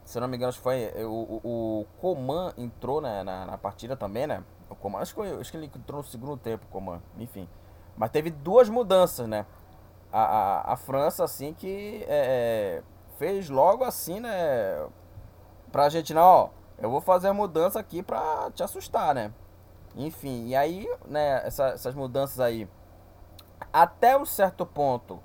Se 0.04 0.18
eu 0.18 0.22
não 0.22 0.28
me 0.28 0.36
engano, 0.36 0.50
acho 0.50 0.58
que 0.58 0.64
foi 0.64 0.92
o, 1.06 1.40
o, 1.44 1.86
Coman 2.02 2.54
entrou 2.58 3.00
né, 3.00 3.24
na, 3.24 3.46
na 3.46 3.58
partida 3.58 3.96
também, 3.96 4.28
né? 4.28 4.44
O 4.70 4.76
Coman, 4.76 5.00
acho 5.00 5.16
que, 5.16 5.22
acho 5.22 5.50
que 5.50 5.58
ele 5.58 5.68
entrou 5.68 6.02
no 6.02 6.08
segundo 6.08 6.36
tempo, 6.36 6.66
Coman, 6.68 7.02
enfim. 7.18 7.48
Mas 7.96 8.10
teve 8.12 8.30
duas 8.30 8.68
mudanças, 8.70 9.28
né? 9.28 9.46
A, 10.12 10.24
a, 10.24 10.74
a 10.74 10.76
França, 10.76 11.24
assim, 11.24 11.54
que 11.54 12.04
é, 12.08 12.82
é 12.82 12.84
fez 13.18 13.50
logo 13.50 13.84
assim, 13.84 14.20
né? 14.20 14.88
Pra 15.72 15.90
gente, 15.90 16.14
não, 16.14 16.22
ó, 16.22 16.50
eu 16.78 16.90
vou 16.90 17.02
fazer 17.02 17.30
a 17.30 17.34
mudança 17.34 17.80
aqui 17.80 18.04
pra 18.04 18.52
te 18.54 18.62
assustar, 18.64 19.16
né? 19.16 19.34
Enfim, 19.96 20.48
e 20.48 20.56
aí, 20.56 20.88
né, 21.08 21.46
essa, 21.46 21.68
essas 21.70 21.96
mudanças 21.96 22.40
aí, 22.40 22.68
até 23.72 24.18
um 24.18 24.26
certo 24.26 24.66
ponto, 24.66 25.20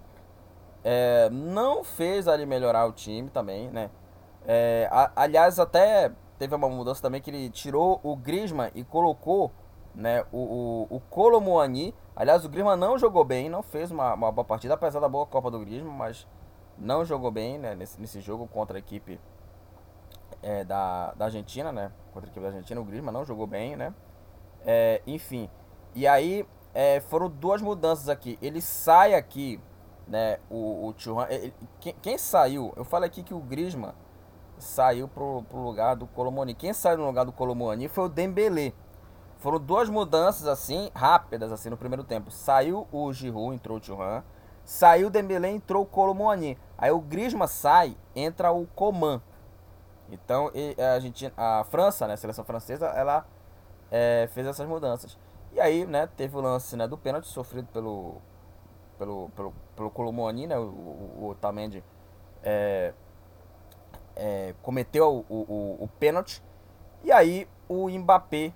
é, 0.84 1.28
não 1.30 1.82
fez 1.84 2.28
ali 2.28 2.46
melhorar 2.46 2.86
o 2.86 2.92
time 2.92 3.30
também, 3.30 3.70
né? 3.70 3.90
É, 4.46 4.88
a, 4.90 5.10
aliás, 5.16 5.58
até 5.58 6.12
teve 6.38 6.54
uma 6.54 6.68
mudança 6.68 7.02
também 7.02 7.20
que 7.20 7.30
ele 7.30 7.50
tirou 7.50 8.00
o 8.02 8.16
Griezmann 8.16 8.70
e 8.74 8.84
colocou 8.84 9.52
né, 9.94 10.24
o, 10.32 10.86
o, 10.90 10.96
o 10.96 11.00
Colomuani. 11.00 11.94
Aliás, 12.14 12.44
o 12.44 12.48
Griezmann 12.48 12.78
não 12.78 12.98
jogou 12.98 13.24
bem, 13.24 13.48
não 13.48 13.62
fez 13.62 13.90
uma, 13.90 14.14
uma 14.14 14.32
boa 14.32 14.44
partida, 14.44 14.74
apesar 14.74 15.00
da 15.00 15.08
boa 15.08 15.26
Copa 15.26 15.50
do 15.50 15.58
Griezmann, 15.60 15.94
mas 15.94 16.26
não 16.78 17.04
jogou 17.04 17.30
bem 17.30 17.58
né, 17.58 17.74
nesse, 17.74 18.00
nesse 18.00 18.20
jogo 18.20 18.46
contra 18.46 18.78
a 18.78 18.80
equipe 18.80 19.20
é, 20.42 20.64
da, 20.64 21.12
da 21.14 21.24
Argentina, 21.26 21.72
né? 21.72 21.90
Contra 22.12 22.28
a 22.28 22.30
equipe 22.30 22.40
da 22.40 22.48
Argentina, 22.48 22.80
o 22.80 22.84
Griezmann 22.84 23.12
não 23.12 23.24
jogou 23.24 23.46
bem, 23.46 23.76
né? 23.76 23.92
É, 24.64 25.02
enfim, 25.06 25.50
e 25.94 26.06
aí 26.06 26.46
é, 26.74 27.00
foram 27.00 27.28
duas 27.28 27.60
mudanças 27.60 28.08
aqui. 28.08 28.38
Ele 28.40 28.60
sai 28.60 29.14
aqui, 29.14 29.60
né? 30.08 30.38
O, 30.50 30.88
o 30.88 30.92
Thuram, 30.92 31.26
quem, 31.80 31.94
quem, 32.00 32.18
saiu? 32.18 32.72
Eu 32.76 32.84
falei 32.84 33.08
aqui 33.08 33.22
que 33.22 33.34
o 33.34 33.40
Griezmann 33.40 33.92
saiu 34.58 35.06
pro, 35.06 35.42
pro 35.42 35.58
lugar 35.58 35.94
do 35.94 36.06
Colomoni. 36.06 36.54
Quem 36.54 36.72
saiu 36.72 36.98
no 36.98 37.06
lugar 37.06 37.24
do 37.24 37.32
Colomoni 37.32 37.88
foi 37.88 38.04
o 38.04 38.08
Dembélé. 38.08 38.72
Foram 39.38 39.60
duas 39.60 39.88
mudanças 39.88 40.48
assim, 40.48 40.90
rápidas 40.94 41.52
assim 41.52 41.70
no 41.70 41.76
primeiro 41.76 42.02
tempo. 42.02 42.30
Saiu 42.30 42.88
o 42.90 43.12
Giroud, 43.12 43.54
entrou 43.54 43.76
o 43.76 43.80
Thuram. 43.80 44.24
Saiu 44.64 45.06
o 45.06 45.10
Dembélé, 45.10 45.50
entrou 45.50 45.84
o 45.84 45.86
Colomoni. 45.86 46.58
Aí 46.76 46.90
o 46.90 47.00
Griezmann 47.00 47.46
sai, 47.46 47.96
entra 48.16 48.50
o 48.50 48.66
Coman. 48.66 49.22
Então 50.10 50.50
a, 50.96 50.98
gente, 50.98 51.32
a 51.36 51.64
França, 51.70 52.06
né, 52.06 52.14
a 52.14 52.16
seleção 52.16 52.44
francesa, 52.44 52.86
ela 52.88 53.26
é, 53.90 54.28
fez 54.32 54.46
essas 54.46 54.66
mudanças. 54.66 55.18
E 55.52 55.60
aí, 55.60 55.86
né, 55.86 56.08
teve 56.16 56.36
o 56.36 56.40
lance 56.40 56.76
né, 56.76 56.86
do 56.86 56.98
pênalti 56.98 57.28
sofrido 57.28 57.68
pelo 57.72 58.16
pelo 58.98 59.30
pelo, 59.30 59.54
pelo 59.78 59.90
Colomoni, 59.90 60.48
né, 60.48 60.58
o, 60.58 60.62
o, 60.62 61.28
Otamendi 61.30 61.84
é, 62.42 62.92
é, 64.16 64.54
cometeu 64.60 65.24
o, 65.28 65.34
o, 65.34 65.84
o 65.84 65.88
pênalti. 66.00 66.42
E 67.04 67.12
aí 67.12 67.48
o 67.68 67.88
Mbappé, 67.88 68.52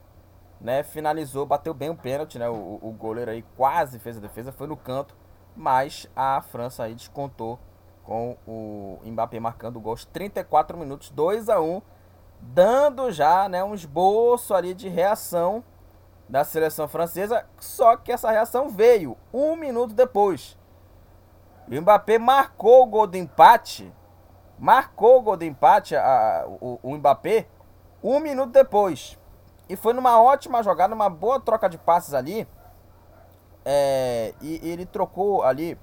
né, 0.61 0.83
finalizou, 0.83 1.47
bateu 1.47 1.73
bem 1.73 1.91
o 1.91 1.97
pênalti, 1.97 2.39
né, 2.39 2.49
o, 2.49 2.81
o 2.83 2.93
goleiro 2.99 3.31
aí 3.31 3.45
quase 3.57 4.01
fez 4.01 4.17
a 4.17 4.21
defesa, 4.21 4.51
foi 4.51 4.67
no 4.67 4.77
canto, 4.77 5.17
mas 5.57 6.11
a 6.17 6.43
França 6.43 6.83
aí 6.83 6.95
descontou 6.95 7.59
com 8.03 8.37
o 8.45 8.99
Mbappé 9.05 9.39
marcando 9.39 9.77
o 9.77 9.81
gol 9.81 9.93
aos 9.93 10.05
34 10.05 10.77
minutos, 10.77 11.09
2 11.11 11.49
a 11.49 11.61
1 11.61 11.81
dando 12.41 13.13
já 13.13 13.49
né, 13.49 13.63
um 13.63 13.73
esboço 13.73 14.53
ali 14.53 14.75
de 14.75 14.89
reação 14.89 15.63
da 16.29 16.43
seleção 16.43 16.89
francesa, 16.89 17.47
só 17.61 17.97
que 17.97 18.11
essa 18.11 18.31
reação 18.33 18.69
veio 18.69 19.17
um 19.33 19.55
minuto 19.55 19.95
depois. 19.95 20.59
O 21.73 21.81
Mbappé 21.81 22.19
marcou 22.19 22.83
o 22.83 22.87
gol 22.87 23.07
do 23.07 23.17
empate, 23.17 23.91
marcou 24.59 25.19
o 25.19 25.23
gol 25.23 25.37
do 25.39 25.45
empate, 25.45 25.97
a, 25.97 26.45
o, 26.47 26.79
o 26.83 26.95
Mbappé, 26.97 27.47
um 28.03 28.21
minuto 28.21 28.51
depois. 28.51 29.19
E 29.71 29.75
foi 29.75 29.95
numa 29.95 30.21
ótima 30.21 30.63
jogada, 30.63 30.95
uma 30.95 31.09
boa 31.09 31.41
troca 31.41 31.71
de 31.71 31.79
passes 31.79 32.13
ali. 32.13 32.47
É, 33.65 34.35
e, 34.43 34.61
e 34.63 34.71
ele 34.71 34.85
trocou 34.85 35.43
ali 35.43 35.79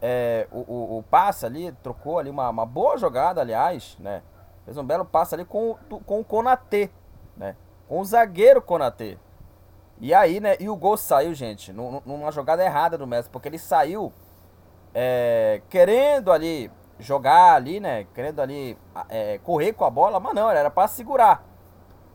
é, 0.00 0.48
o, 0.50 0.60
o, 0.60 0.98
o, 0.98 1.02
passe 1.02 1.44
ali, 1.44 1.70
trocou 1.82 2.18
ali 2.18 2.30
uma, 2.30 2.48
uma 2.48 2.64
boa 2.64 2.96
jogada, 2.96 3.42
aliás, 3.42 3.98
né? 4.00 4.22
Fez 4.64 4.78
um 4.78 4.84
belo 4.84 5.04
passe 5.04 5.34
ali 5.34 5.44
com, 5.44 5.76
com 6.06 6.20
o 6.20 6.24
Konatê, 6.24 6.88
né? 7.36 7.56
Com 7.86 8.00
o 8.00 8.04
zagueiro 8.06 8.62
Konatê. 8.62 9.18
E 10.00 10.14
aí, 10.14 10.40
né? 10.40 10.56
E 10.58 10.70
o 10.70 10.76
gol 10.76 10.96
saiu, 10.96 11.34
gente, 11.34 11.74
numa 11.74 12.32
jogada 12.32 12.64
errada 12.64 12.96
do 12.96 13.06
Messi, 13.06 13.28
porque 13.28 13.48
ele 13.48 13.58
saiu 13.58 14.10
é, 14.94 15.62
querendo 15.68 16.32
ali 16.32 16.70
jogar 16.98 17.54
ali, 17.54 17.80
né? 17.80 18.06
Querendo 18.14 18.40
ali 18.40 18.76
é, 19.08 19.38
correr 19.38 19.72
com 19.72 19.84
a 19.84 19.90
bola, 19.90 20.20
mas 20.20 20.34
não, 20.34 20.50
era 20.50 20.70
para 20.70 20.88
segurar. 20.88 21.44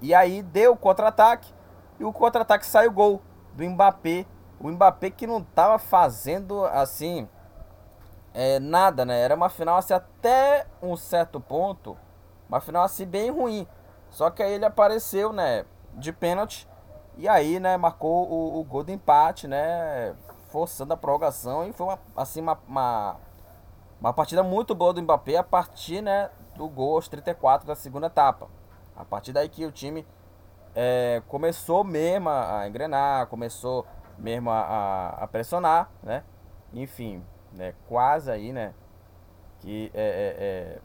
E 0.01 0.13
aí 0.13 0.41
deu 0.41 0.74
o 0.74 0.77
contra-ataque 0.77 1.53
e 2.00 2.03
o 2.03 2.13
contra-ataque 2.13 2.65
saiu 2.65 2.91
gol 2.91 3.22
do 3.53 3.63
Mbappé. 3.63 4.25
O 4.60 4.70
Mbappé 4.70 5.10
que 5.10 5.27
não 5.27 5.41
tava 5.41 5.79
fazendo 5.79 6.65
assim 6.65 7.27
é, 8.34 8.60
nada, 8.60 9.05
né? 9.05 9.20
Era 9.20 9.36
uma 9.36 9.50
final 9.50 9.77
assim, 9.77 9.94
até 9.94 10.67
um 10.82 10.98
certo 10.98 11.39
ponto, 11.39 11.98
uma 12.50 12.60
final 12.60 12.84
assim 12.84 13.05
bem 13.05 13.32
ruim. 13.32 13.67
Só 14.10 14.29
que 14.29 14.44
aí 14.44 14.53
ele 14.53 14.65
apareceu, 14.65 15.34
né, 15.34 15.65
de 15.94 16.13
pênalti 16.13 16.67
e 17.17 17.27
aí, 17.27 17.60
né, 17.60 17.77
marcou 17.77 18.29
o, 18.29 18.60
o 18.60 18.63
gol 18.63 18.84
de 18.84 18.91
empate, 18.91 19.48
né, 19.48 20.13
forçando 20.55 20.93
a 20.93 20.97
prorrogação 20.97 21.67
e 21.67 21.74
foi 21.74 21.85
uma, 21.85 22.00
assim 22.15 22.39
uma, 22.39 22.57
uma, 22.65 23.17
uma 24.00 24.13
partida 24.13 24.41
muito 24.41 24.74
boa 24.74 24.93
do 24.93 25.01
Mbappé 25.01 25.35
a 25.35 25.43
partir, 25.43 26.01
né, 26.01 26.29
do 26.55 26.69
gol 26.69 26.95
aos 26.95 27.09
34 27.09 27.67
da 27.67 27.75
segunda 27.75 28.07
etapa. 28.07 28.47
A 28.95 29.03
partir 29.03 29.33
daí 29.33 29.50
que 29.50 29.65
o 29.65 29.71
time 29.71 30.07
é, 30.74 31.21
começou 31.27 31.83
mesmo 31.83 32.29
a 32.29 32.65
engrenar, 32.69 33.27
começou 33.27 33.85
mesmo 34.17 34.50
a, 34.50 34.62
a, 34.62 35.09
a 35.25 35.27
pressionar, 35.27 35.91
né? 36.01 36.24
Enfim, 36.74 37.21
né? 37.51 37.74
Quase 37.89 38.31
aí, 38.31 38.53
né? 38.53 38.74
Que 39.59 39.91
é, 39.93 40.03
é, 40.03 40.35
é... 40.39 40.81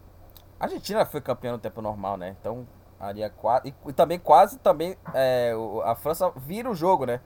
a 0.58 0.64
Argentina 0.64 1.06
foi 1.06 1.20
campeã 1.20 1.52
no 1.52 1.58
tempo 1.58 1.80
normal, 1.80 2.16
né? 2.16 2.34
Então 2.40 2.66
ali 2.98 3.22
é 3.22 3.28
quase 3.28 3.68
e, 3.68 3.74
e, 3.88 3.92
também 3.92 4.18
quase 4.18 4.58
também 4.58 4.96
é, 5.14 5.54
a 5.84 5.94
França 5.94 6.32
vira 6.34 6.68
o 6.68 6.74
jogo, 6.74 7.06
né? 7.06 7.20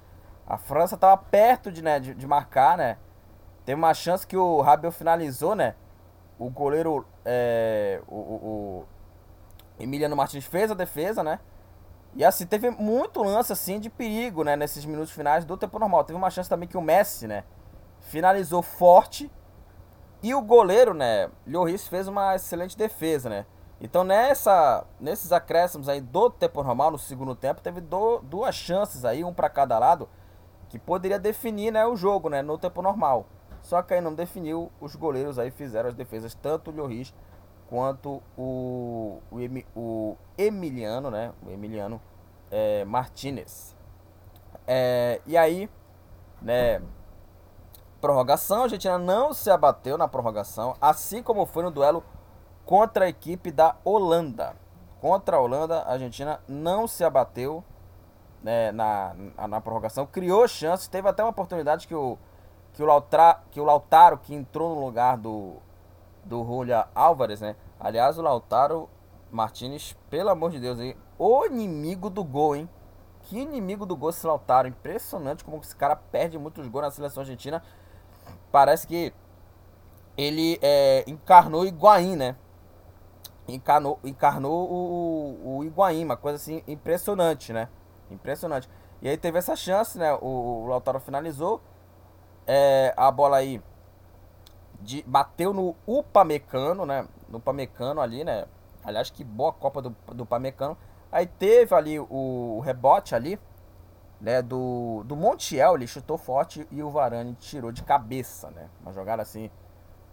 A 0.47 0.59
França 0.59 0.97
tava 0.97 1.17
perto 1.17 1.73
de, 1.73 1.83
né, 1.83 1.99
de, 1.99 2.15
de 2.15 2.27
marcar, 2.27 2.77
né? 2.77 2.99
Tem 3.65 3.75
uma 3.75 3.95
chance 3.95 4.27
que 4.27 4.37
o 4.37 4.61
Rabiot 4.61 4.95
finalizou, 4.95 5.55
né? 5.55 5.75
O 6.39 6.51
goleiro, 6.51 7.07
é, 7.25 8.01
o, 8.07 8.15
o, 8.15 8.19
o, 8.19 8.85
Emiliano 9.79 10.15
Martins 10.17 10.45
fez 10.45 10.71
a 10.71 10.75
defesa, 10.75 11.23
né? 11.23 11.41
E 12.15 12.25
assim, 12.25 12.47
teve 12.47 12.71
muito 12.71 13.23
lance 13.23 13.53
assim 13.53 13.81
de 13.81 13.89
perigo, 13.89 14.45
né? 14.45 14.55
Nesses 14.55 14.85
minutos 14.85 15.13
finais 15.13 15.45
do 15.45 15.57
tempo 15.57 15.79
normal. 15.79 16.05
Teve 16.05 16.17
uma 16.17 16.31
chance 16.31 16.49
também 16.49 16.69
que 16.69 16.77
o 16.77 16.83
Messi, 16.83 17.27
né? 17.27 17.45
finalizou 18.05 18.63
forte. 18.63 19.31
E 20.23 20.35
o 20.35 20.41
goleiro, 20.41 20.95
né, 20.95 21.31
Lloris 21.47 21.87
fez 21.87 22.09
uma 22.09 22.35
excelente 22.35 22.77
defesa, 22.77 23.29
né? 23.29 23.47
Então 23.81 24.05
nessa, 24.05 24.87
nesses 24.99 25.33
acréscimos 25.33 25.89
aí 25.89 26.01
do 26.01 26.31
tempo 26.31 26.63
normal, 26.63 26.91
no 26.91 26.99
segundo 26.99 27.35
tempo, 27.35 27.61
teve 27.61 27.81
do, 27.81 28.21
duas 28.21 28.55
chances 28.55 29.05
aí, 29.05 29.23
um 29.23 29.35
para 29.35 29.51
cada 29.51 29.79
lado, 29.79 30.09
que 30.75 30.79
poderia 30.81 31.21
definir, 31.21 31.71
né, 31.71 31.87
o 31.87 31.95
jogo, 31.95 32.29
né, 32.29 32.43
no 32.43 32.59
tempo 32.59 32.83
normal. 32.83 33.27
Só 33.63 33.81
que 33.81 33.95
aí 33.95 34.01
não 34.01 34.13
definiu, 34.13 34.73
os 34.81 34.97
goleiros 34.97 35.39
aí 35.39 35.49
fizeram 35.49 35.89
as 35.89 35.95
defesas, 35.95 36.35
tanto 36.35 36.73
o 36.73 36.75
Lloris 36.75 37.15
quanto 37.69 38.21
o, 38.37 39.21
o, 39.31 39.39
o 39.77 40.17
Emiliano, 40.37 41.13
né, 41.13 41.33
o 41.47 41.51
Emiliano 41.53 42.03
é, 42.51 42.85
Martinez. 42.85 43.77
É, 44.67 45.21
e 45.25 45.37
aí, 45.37 45.71
né, 46.43 46.83
prorrogação, 48.01 48.63
a 48.63 48.63
Argentina 48.65 48.99
não 48.99 49.33
se 49.33 49.49
abateu 49.51 49.97
na 49.97 50.09
prorrogação, 50.09 50.75
assim 50.81 51.23
como 51.23 51.47
foi 51.47 51.63
no 51.63 51.71
duelo 51.71 52.03
contra 52.67 53.05
a 53.05 53.09
equipe 53.09 53.53
da 53.53 53.77
Holanda. 53.85 54.57
Contra 55.01 55.37
a 55.37 55.41
Holanda, 55.41 55.83
a 55.83 55.93
Argentina 55.93 56.41
não 56.49 56.89
se 56.89 57.05
abateu 57.05 57.63
né, 58.45 58.71
na, 58.73 59.15
na 59.49 59.59
prorrogação, 59.59 60.05
criou 60.05 60.47
chances, 60.47 60.87
teve 60.87 61.09
até 61.09 61.25
uma 61.25 61.31
oportunidade 61.31 61.89
que 61.89 61.95
o, 61.95 62.19
que 62.75 62.83
o, 62.83 62.87
Lautra, 62.87 63.41
que 63.51 63.59
o 63.59 63.65
Lautaro, 63.65 64.19
que 64.19 64.35
entrou 64.35 64.75
no 64.75 64.85
lugar 64.85 65.17
do, 65.17 65.57
do 66.23 66.45
Julia 66.45 66.87
Álvares, 66.95 67.41
né? 67.41 67.57
Aliás, 67.81 68.19
o 68.19 68.23
Lautaro 68.23 68.91
Martinez, 69.33 69.97
pelo 70.11 70.29
amor 70.29 70.51
de 70.51 70.61
Deus, 70.61 70.79
aí, 70.79 70.95
o 71.19 71.47
inimigo 71.47 72.11
do 72.11 72.23
gol, 72.23 72.55
hein? 72.55 72.69
Que 73.23 73.39
inimigo 73.39 73.87
do 73.87 73.97
gol 73.97 74.11
esse 74.11 74.27
Lautaro. 74.27 74.69
Impressionante 74.69 75.43
como 75.43 75.57
esse 75.63 75.75
cara 75.75 75.97
perde 75.97 76.39
muitos 76.39 76.69
gols 76.69 76.85
na 76.85 76.91
seleção 76.91 77.23
argentina. 77.23 77.63
Parece 78.53 78.87
que 78.87 79.15
ele 80.19 80.59
é, 80.61 81.03
encarnou 81.07 81.65
Higuaín, 81.65 82.15
né? 82.15 82.37
Encarnou, 83.49 83.99
encarnou 84.05 84.71
o, 84.71 85.57
o 85.57 85.65
Higuaín, 85.65 86.05
uma 86.05 86.17
coisa 86.19 86.37
assim 86.37 86.63
impressionante, 86.69 87.51
né? 87.51 87.71
Impressionante. 88.11 88.69
E 89.01 89.09
aí 89.09 89.17
teve 89.17 89.39
essa 89.39 89.57
chance, 89.57 89.99
né? 89.99 90.13
O, 90.15 90.65
o 90.65 90.67
Lautaro 90.67 91.01
finalizou. 91.01 91.61
É, 92.47 92.93
a 92.97 93.11
bola 93.11 93.39
aí 93.39 93.63
de, 94.81 95.03
bateu 95.07 95.53
no 95.53 95.75
Upamecano, 95.87 96.85
né? 96.87 97.07
No 97.29 97.39
Upamecano 97.39 98.01
ali, 98.01 98.23
né? 98.23 98.47
Aliás, 98.85 99.11
que 99.11 99.25
boa 99.25 99.53
Copa 99.53 99.81
do, 99.81 99.91
do 100.09 100.25
Upamecano. 100.25 100.77
Aí 101.11 101.27
teve 101.27 101.75
ali 101.75 101.99
o, 101.99 102.07
o 102.11 102.61
rebote 102.61 103.15
ali, 103.15 103.39
né? 104.21 104.43
Do, 104.43 105.03
do 105.05 105.17
Montiel, 105.17 105.75
ele 105.75 105.87
chutou 105.87 106.19
forte 106.19 106.67
e 106.71 106.83
o 106.83 106.91
Varane 106.91 107.35
tirou 107.35 107.73
de 107.73 107.83
cabeça, 107.83 108.51
né? 108.51 108.69
Uma 108.83 108.93
jogada 108.93 109.23
assim, 109.23 109.51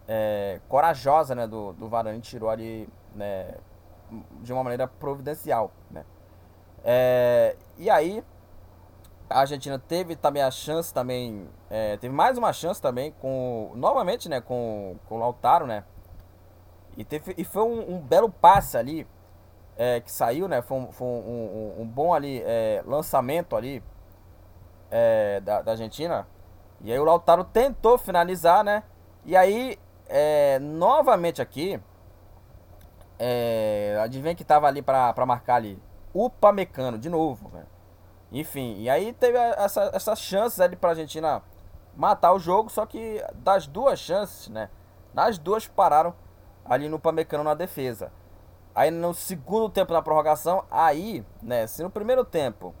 é, 0.08 0.60
corajosa, 0.68 1.34
né? 1.34 1.46
Do, 1.46 1.72
do 1.74 1.88
Varane 1.88 2.20
tirou 2.20 2.48
ali, 2.48 2.88
né? 3.14 3.54
De 4.40 4.52
uma 4.52 4.62
maneira 4.62 4.86
providencial, 4.86 5.70
né? 5.90 6.04
É, 6.84 7.56
e 7.78 7.88
aí, 7.88 8.24
a 9.30 9.40
Argentina 9.40 9.78
teve 9.78 10.16
também 10.16 10.42
a 10.42 10.50
chance 10.50 10.92
também, 10.92 11.48
é, 11.70 11.96
teve 11.96 12.14
mais 12.14 12.36
uma 12.36 12.52
chance 12.52 12.80
também 12.80 13.12
com, 13.20 13.72
novamente, 13.74 14.28
né, 14.28 14.40
com, 14.40 14.96
com 15.08 15.16
o 15.16 15.18
Lautaro, 15.18 15.66
né, 15.66 15.84
e, 16.96 17.04
teve, 17.04 17.34
e 17.38 17.44
foi 17.44 17.62
um, 17.62 17.94
um 17.94 17.98
belo 18.00 18.30
passe 18.30 18.76
ali, 18.76 19.06
é, 19.76 20.00
que 20.00 20.10
saiu, 20.10 20.48
né, 20.48 20.60
foi 20.60 20.78
um, 20.78 20.92
foi 20.92 21.06
um, 21.06 21.10
um, 21.78 21.82
um 21.82 21.86
bom 21.86 22.12
ali, 22.12 22.42
é, 22.44 22.82
lançamento 22.84 23.56
ali, 23.56 23.82
é, 24.90 25.40
da, 25.40 25.62
da 25.62 25.72
Argentina, 25.72 26.26
e 26.80 26.92
aí 26.92 26.98
o 26.98 27.04
Lautaro 27.04 27.44
tentou 27.44 27.96
finalizar, 27.96 28.64
né, 28.64 28.82
e 29.24 29.36
aí, 29.36 29.78
é, 30.08 30.58
novamente 30.58 31.40
aqui, 31.40 31.80
é, 33.18 33.96
adivinha 34.02 34.34
que 34.34 34.42
tava 34.42 34.66
ali 34.66 34.82
para 34.82 35.14
marcar 35.24 35.54
ali, 35.54 35.80
Upamecano, 36.14 36.98
de 36.98 37.08
novo. 37.08 37.50
Enfim, 38.30 38.76
e 38.78 38.88
aí 38.88 39.12
teve 39.12 39.36
essa, 39.36 39.90
essas 39.92 40.20
chances 40.20 40.60
ali 40.60 40.76
pra 40.76 40.90
Argentina 40.90 41.42
matar 41.94 42.32
o 42.32 42.38
jogo, 42.38 42.70
só 42.70 42.86
que 42.86 43.22
das 43.34 43.66
duas 43.66 43.98
chances, 43.98 44.48
né? 44.48 44.70
Nas 45.12 45.38
duas 45.38 45.66
pararam 45.66 46.14
ali 46.64 46.88
no 46.88 46.98
Pamecano 46.98 47.44
na 47.44 47.54
defesa. 47.54 48.12
Aí 48.74 48.90
no 48.90 49.12
segundo 49.12 49.68
tempo 49.68 49.92
na 49.92 50.00
prorrogação, 50.00 50.64
aí, 50.70 51.24
né, 51.42 51.66
se 51.66 51.82
no 51.82 51.90
primeiro 51.90 52.24
tempo 52.24 52.74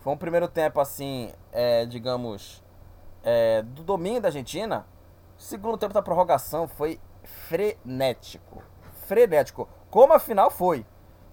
foi 0.00 0.12
um 0.12 0.18
primeiro 0.18 0.46
tempo 0.46 0.78
assim, 0.80 1.32
é, 1.50 1.86
digamos, 1.86 2.62
é, 3.22 3.62
do 3.62 3.82
domínio 3.82 4.20
da 4.20 4.28
Argentina, 4.28 4.86
segundo 5.38 5.78
tempo 5.78 5.94
da 5.94 6.02
prorrogação 6.02 6.68
foi 6.68 7.00
frenético. 7.22 8.62
Frenético. 9.06 9.66
Como 9.90 10.12
a 10.12 10.18
final 10.18 10.50
foi. 10.50 10.84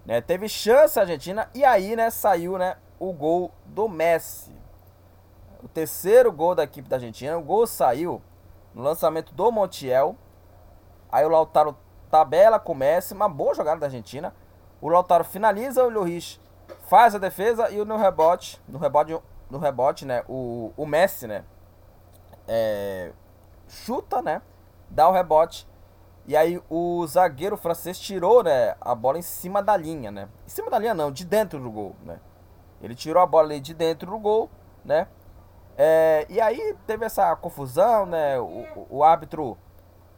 Né? 0.05 0.21
Teve 0.21 0.47
chance 0.49 0.97
a 0.97 1.03
Argentina 1.03 1.49
e 1.53 1.63
aí, 1.63 1.95
né, 1.95 2.09
saiu, 2.09 2.57
né, 2.57 2.77
o 2.99 3.13
gol 3.13 3.51
do 3.65 3.87
Messi. 3.87 4.55
O 5.63 5.67
terceiro 5.67 6.31
gol 6.31 6.55
da 6.55 6.63
equipe 6.63 6.89
da 6.89 6.95
Argentina. 6.95 7.37
O 7.37 7.43
gol 7.43 7.67
saiu 7.67 8.21
no 8.73 8.81
lançamento 8.81 9.33
do 9.33 9.51
Montiel. 9.51 10.15
Aí 11.11 11.23
o 11.25 11.29
Lautaro 11.29 11.77
tabela 12.09 12.59
com 12.59 12.71
o 12.71 12.75
Messi. 12.75 13.13
Uma 13.13 13.29
boa 13.29 13.53
jogada 13.53 13.79
da 13.79 13.85
Argentina. 13.85 14.33
O 14.81 14.89
Lautaro 14.89 15.23
finaliza, 15.23 15.83
o 15.83 15.89
Lloris 15.89 16.39
faz 16.87 17.13
a 17.13 17.19
defesa 17.19 17.69
e 17.69 17.83
no 17.85 17.97
rebote, 17.97 18.61
no 18.67 18.79
rebote, 18.79 19.17
no 19.49 19.59
rebote, 19.59 20.05
né, 20.05 20.23
o, 20.27 20.73
o 20.75 20.85
Messi, 20.85 21.27
né, 21.27 21.45
é, 22.47 23.11
chuta, 23.67 24.21
né, 24.21 24.41
dá 24.89 25.07
o 25.07 25.11
rebote 25.11 25.67
e 26.31 26.37
aí 26.37 26.61
o 26.69 27.05
zagueiro 27.07 27.57
francês 27.57 27.99
tirou, 27.99 28.41
né, 28.41 28.73
a 28.79 28.95
bola 28.95 29.19
em 29.19 29.21
cima 29.21 29.61
da 29.61 29.75
linha, 29.75 30.09
né? 30.09 30.29
Em 30.47 30.49
cima 30.49 30.71
da 30.71 30.79
linha 30.79 30.93
não, 30.93 31.11
de 31.11 31.25
dentro 31.25 31.59
do 31.59 31.69
gol, 31.69 31.93
né? 32.05 32.21
Ele 32.81 32.95
tirou 32.95 33.21
a 33.21 33.25
bola 33.25 33.49
ali 33.49 33.59
de 33.59 33.73
dentro 33.73 34.09
do 34.09 34.17
gol, 34.17 34.49
né? 34.85 35.09
É, 35.77 36.25
e 36.29 36.39
aí 36.39 36.73
teve 36.87 37.03
essa 37.03 37.35
confusão, 37.35 38.05
né? 38.05 38.39
O, 38.39 38.65
o 38.89 39.03
árbitro 39.03 39.57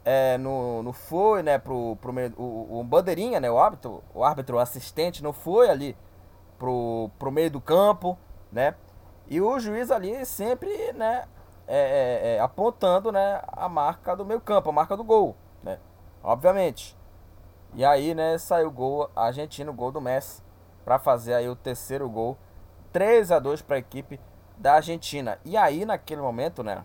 é, 0.05 0.37
no, 0.37 0.83
no 0.83 0.93
foi, 0.93 1.41
né? 1.41 1.57
Pro, 1.57 1.95
pro 1.95 2.13
meio, 2.13 2.31
o, 2.37 2.81
o 2.81 2.83
bandeirinha, 2.83 3.39
né? 3.39 3.49
O 3.49 3.57
árbitro, 3.57 4.03
o 4.13 4.23
árbitro 4.23 4.59
assistente 4.59 5.23
não 5.23 5.33
foi 5.33 5.67
ali 5.67 5.97
pro, 6.59 7.09
pro 7.17 7.31
meio 7.31 7.49
do 7.49 7.59
campo, 7.59 8.15
né? 8.51 8.75
E 9.27 9.41
o 9.41 9.59
juiz 9.59 9.89
ali 9.89 10.23
sempre, 10.27 10.93
né? 10.93 11.23
É, 11.67 12.35
é, 12.35 12.35
é 12.35 12.39
apontando, 12.39 13.11
né? 13.11 13.41
A 13.47 13.67
marca 13.67 14.15
do 14.15 14.23
meio 14.23 14.39
campo, 14.39 14.69
a 14.69 14.73
marca 14.73 14.95
do 14.95 15.03
gol? 15.03 15.35
Obviamente. 16.23 16.97
E 17.73 17.83
aí, 17.83 18.13
né? 18.13 18.37
Saiu 18.37 18.67
o 18.67 18.71
gol 18.71 19.09
argentino, 19.15 19.73
gol 19.73 19.91
do 19.91 19.99
Messi, 19.99 20.41
para 20.85 20.97
fazer 20.97 21.33
aí 21.33 21.49
o 21.49 21.55
terceiro 21.55 22.09
gol 22.09 22.37
3 22.93 23.31
a 23.31 23.39
2 23.39 23.61
para 23.61 23.75
a 23.75 23.79
equipe 23.79 24.19
da 24.57 24.75
Argentina. 24.75 25.39
E 25.43 25.57
aí, 25.57 25.83
naquele 25.83 26.21
momento, 26.21 26.63
né? 26.63 26.83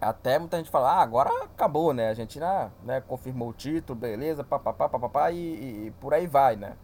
Até 0.00 0.38
muita 0.38 0.56
gente 0.56 0.70
fala, 0.70 0.92
ah, 0.92 1.02
agora 1.02 1.30
acabou, 1.44 1.92
né? 1.92 2.06
A 2.06 2.08
Argentina 2.10 2.72
né, 2.84 3.00
confirmou 3.00 3.48
o 3.50 3.52
título, 3.52 3.98
beleza, 3.98 4.44
papapá, 4.44 4.88
papapá, 4.88 5.30
e, 5.30 5.86
e 5.86 5.90
por 6.00 6.14
aí 6.14 6.26
vai, 6.26 6.56
né? 6.56 6.76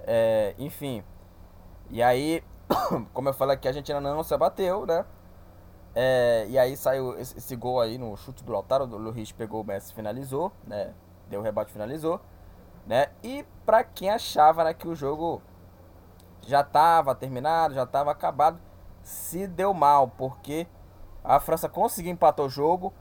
É, 0.00 0.54
enfim. 0.58 1.02
E 1.90 2.02
aí, 2.02 2.44
como 3.12 3.28
eu 3.28 3.34
falei 3.34 3.56
aqui, 3.56 3.66
a 3.66 3.70
Argentina 3.70 4.00
não 4.00 4.22
se 4.22 4.34
abateu, 4.34 4.86
né? 4.86 5.04
É, 5.98 6.44
e 6.50 6.58
aí 6.58 6.76
saiu 6.76 7.18
esse, 7.18 7.56
gol 7.56 7.80
aí 7.80 7.96
no 7.96 8.14
chute 8.18 8.44
do 8.44 8.52
Lautaro, 8.52 8.84
o 8.84 8.98
Luiz 8.98 9.32
pegou 9.32 9.62
o 9.62 9.64
Messi 9.64 9.94
finalizou, 9.94 10.52
né? 10.66 10.92
Deu 11.26 11.40
o 11.40 11.42
rebote 11.42 11.72
finalizou, 11.72 12.20
né? 12.86 13.06
E 13.22 13.46
para 13.64 13.82
quem 13.82 14.10
achava 14.10 14.62
né, 14.62 14.74
que 14.74 14.86
o 14.86 14.94
jogo 14.94 15.40
já 16.42 16.60
estava 16.60 17.14
terminado, 17.14 17.72
já 17.72 17.84
estava 17.84 18.10
acabado, 18.10 18.60
se 19.02 19.46
deu 19.46 19.72
mal, 19.72 20.08
porque 20.08 20.66
a 21.24 21.40
França 21.40 21.66
conseguiu 21.66 22.12
empatar 22.12 22.44
o 22.44 22.50
jogo 22.50 22.92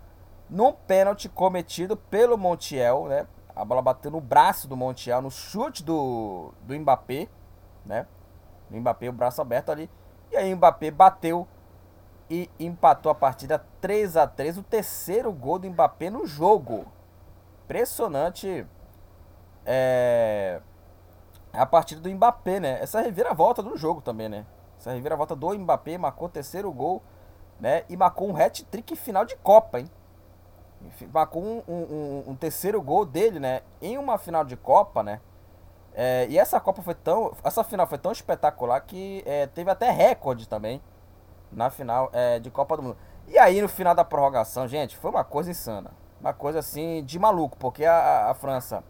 num 0.49 0.71
pênalti 0.71 1.27
cometido 1.27 1.97
pelo 1.97 2.37
Montiel, 2.37 3.07
né? 3.07 3.27
A 3.53 3.65
bola 3.65 3.81
bateu 3.81 4.09
no 4.09 4.21
braço 4.21 4.69
do 4.69 4.77
Montiel, 4.77 5.21
no 5.21 5.29
chute 5.29 5.83
do, 5.83 6.53
do 6.61 6.73
Mbappé, 6.73 7.27
né? 7.85 8.07
O 8.71 8.77
Mbappé, 8.77 9.09
o 9.09 9.13
braço 9.13 9.41
aberto 9.41 9.69
ali. 9.69 9.89
E 10.31 10.37
aí 10.37 10.53
o 10.53 10.55
Mbappé 10.55 10.91
bateu 10.91 11.45
e 12.29 12.49
empatou 12.59 13.11
a 13.11 13.15
partida 13.15 13.63
3 13.81 14.17
a 14.17 14.27
3 14.27 14.57
o 14.57 14.63
terceiro 14.63 15.31
gol 15.31 15.59
do 15.59 15.69
Mbappé 15.69 16.09
no 16.09 16.25
jogo. 16.25 16.85
Impressionante. 17.63 18.65
É 19.65 20.61
a 21.57 21.65
partida 21.65 22.01
do 22.01 22.09
Mbappé, 22.09 22.59
né? 22.59 22.79
Essa 22.81 23.01
reviravolta 23.01 23.63
do 23.63 23.75
jogo 23.77 24.01
também, 24.01 24.29
né? 24.29 24.45
Essa 24.77 24.91
reviravolta 24.91 25.35
do 25.35 25.57
Mbappé 25.57 25.97
marcou 25.97 26.27
o 26.27 26.31
terceiro 26.31 26.71
gol, 26.71 27.01
né? 27.59 27.83
E 27.89 27.95
marcou 27.95 28.29
um 28.29 28.35
hat-trick 28.35 28.95
final 28.95 29.25
de 29.25 29.35
Copa, 29.37 29.79
hein? 29.79 29.89
Marcou 31.11 31.43
um, 31.43 31.63
um, 31.67 32.23
um, 32.27 32.35
terceiro 32.35 32.81
gol 32.81 33.05
dele, 33.05 33.39
né? 33.39 33.61
Em 33.81 33.97
uma 33.97 34.17
final 34.17 34.43
de 34.43 34.55
Copa, 34.55 35.01
né? 35.01 35.19
É, 35.93 36.27
e 36.29 36.37
essa 36.37 36.59
Copa 36.59 36.81
foi 36.81 36.93
tão. 36.93 37.33
Essa 37.43 37.63
final 37.63 37.87
foi 37.87 37.97
tão 37.97 38.11
espetacular 38.11 38.79
que 38.81 39.23
é, 39.25 39.47
teve 39.47 39.71
até 39.71 39.89
recorde 39.89 40.47
também 40.47 40.81
na 41.51 41.69
final 41.69 42.09
é, 42.13 42.39
de 42.39 42.49
Copa 42.49 42.77
do 42.77 42.83
Mundo. 42.83 42.97
E 43.27 43.37
aí, 43.37 43.61
no 43.61 43.67
final 43.67 43.95
da 43.95 44.03
prorrogação, 44.03 44.67
gente, 44.67 44.95
foi 44.97 45.11
uma 45.11 45.23
coisa 45.23 45.51
insana. 45.51 45.91
Uma 46.19 46.33
coisa 46.33 46.59
assim 46.59 47.03
de 47.03 47.19
maluco, 47.19 47.57
porque 47.57 47.85
a, 47.85 48.29
a 48.29 48.33
França 48.33 48.83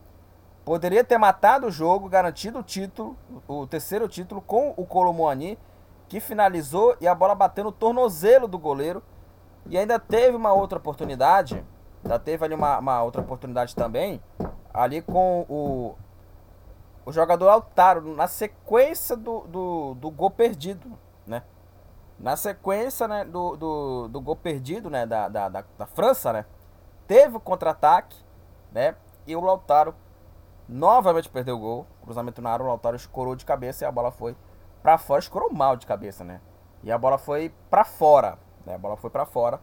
Poderia 0.66 1.04
ter 1.04 1.20
matado 1.20 1.68
o 1.68 1.72
jogo, 1.72 2.10
garantido 2.10 2.58
o 2.58 2.64
título, 2.64 3.16
o 3.48 3.68
terceiro 3.68 4.08
título, 4.08 4.42
com 4.42 4.74
o 4.76 4.84
Colomuani, 4.84 5.60
que 6.10 6.20
finalizou 6.20 6.98
e 7.00 7.08
a 7.08 7.14
bola 7.14 7.36
bateu 7.36 7.64
no 7.64 7.72
tornozelo 7.72 8.48
do 8.48 8.58
goleiro. 8.58 9.04
E 9.68 9.78
ainda 9.78 10.00
teve 10.00 10.36
uma 10.36 10.54
outra 10.54 10.80
oportunidade, 10.80 11.64
ainda 12.04 12.18
teve 12.18 12.44
ali 12.44 12.56
uma, 12.56 12.80
uma 12.80 13.04
outra 13.04 13.22
oportunidade 13.22 13.76
também, 13.76 14.20
ali 14.74 15.04
com 15.04 15.46
o, 15.48 15.96
o 17.06 17.12
jogador 17.12 17.46
Lautaro, 17.46 18.16
na 18.16 18.28
sequência 18.28 19.16
do, 19.16 19.42
do, 19.42 19.94
do 19.94 20.10
gol 20.10 20.32
perdido, 20.32 20.98
né? 21.28 21.44
Na 22.18 22.38
sequência 22.38 23.08
né, 23.08 23.26
do, 23.26 23.58
do, 23.58 24.08
do 24.08 24.22
gol 24.22 24.36
perdido, 24.36 24.90
né, 24.90 25.06
da, 25.06 25.28
da, 25.28 25.50
da, 25.50 25.64
da 25.78 25.86
França, 25.86 26.32
né? 26.32 26.46
Teve 27.08 27.38
o 27.38 27.40
contra-ataque, 27.40 28.18
né? 28.72 28.96
E 29.28 29.36
o 29.36 29.42
Lautaro 29.42 29.94
novamente 30.68 31.30
perdeu 31.30 31.58
o 31.58 31.60
gol. 31.60 31.88
Cruzamento 32.02 32.42
na 32.42 32.52
área, 32.52 32.64
o 32.64 32.68
Lautaro 32.68 32.96
escorou 32.96 33.36
de 33.36 33.46
cabeça 33.46 33.84
e 33.84 33.88
a 33.88 33.92
bola 33.92 34.12
foi 34.12 34.36
para 34.82 34.98
fora. 34.98 35.20
Escorou 35.20 35.54
mal 35.54 35.76
de 35.76 35.86
cabeça, 35.86 36.24
né? 36.24 36.42
E 36.84 36.92
a 36.92 36.98
bola 36.98 37.18
foi 37.18 37.54
para 37.70 37.84
fora, 37.84 38.38
né? 38.66 38.76
A 38.76 38.78
bola 38.78 38.96
foi 38.96 39.10
para 39.10 39.26
fora. 39.26 39.60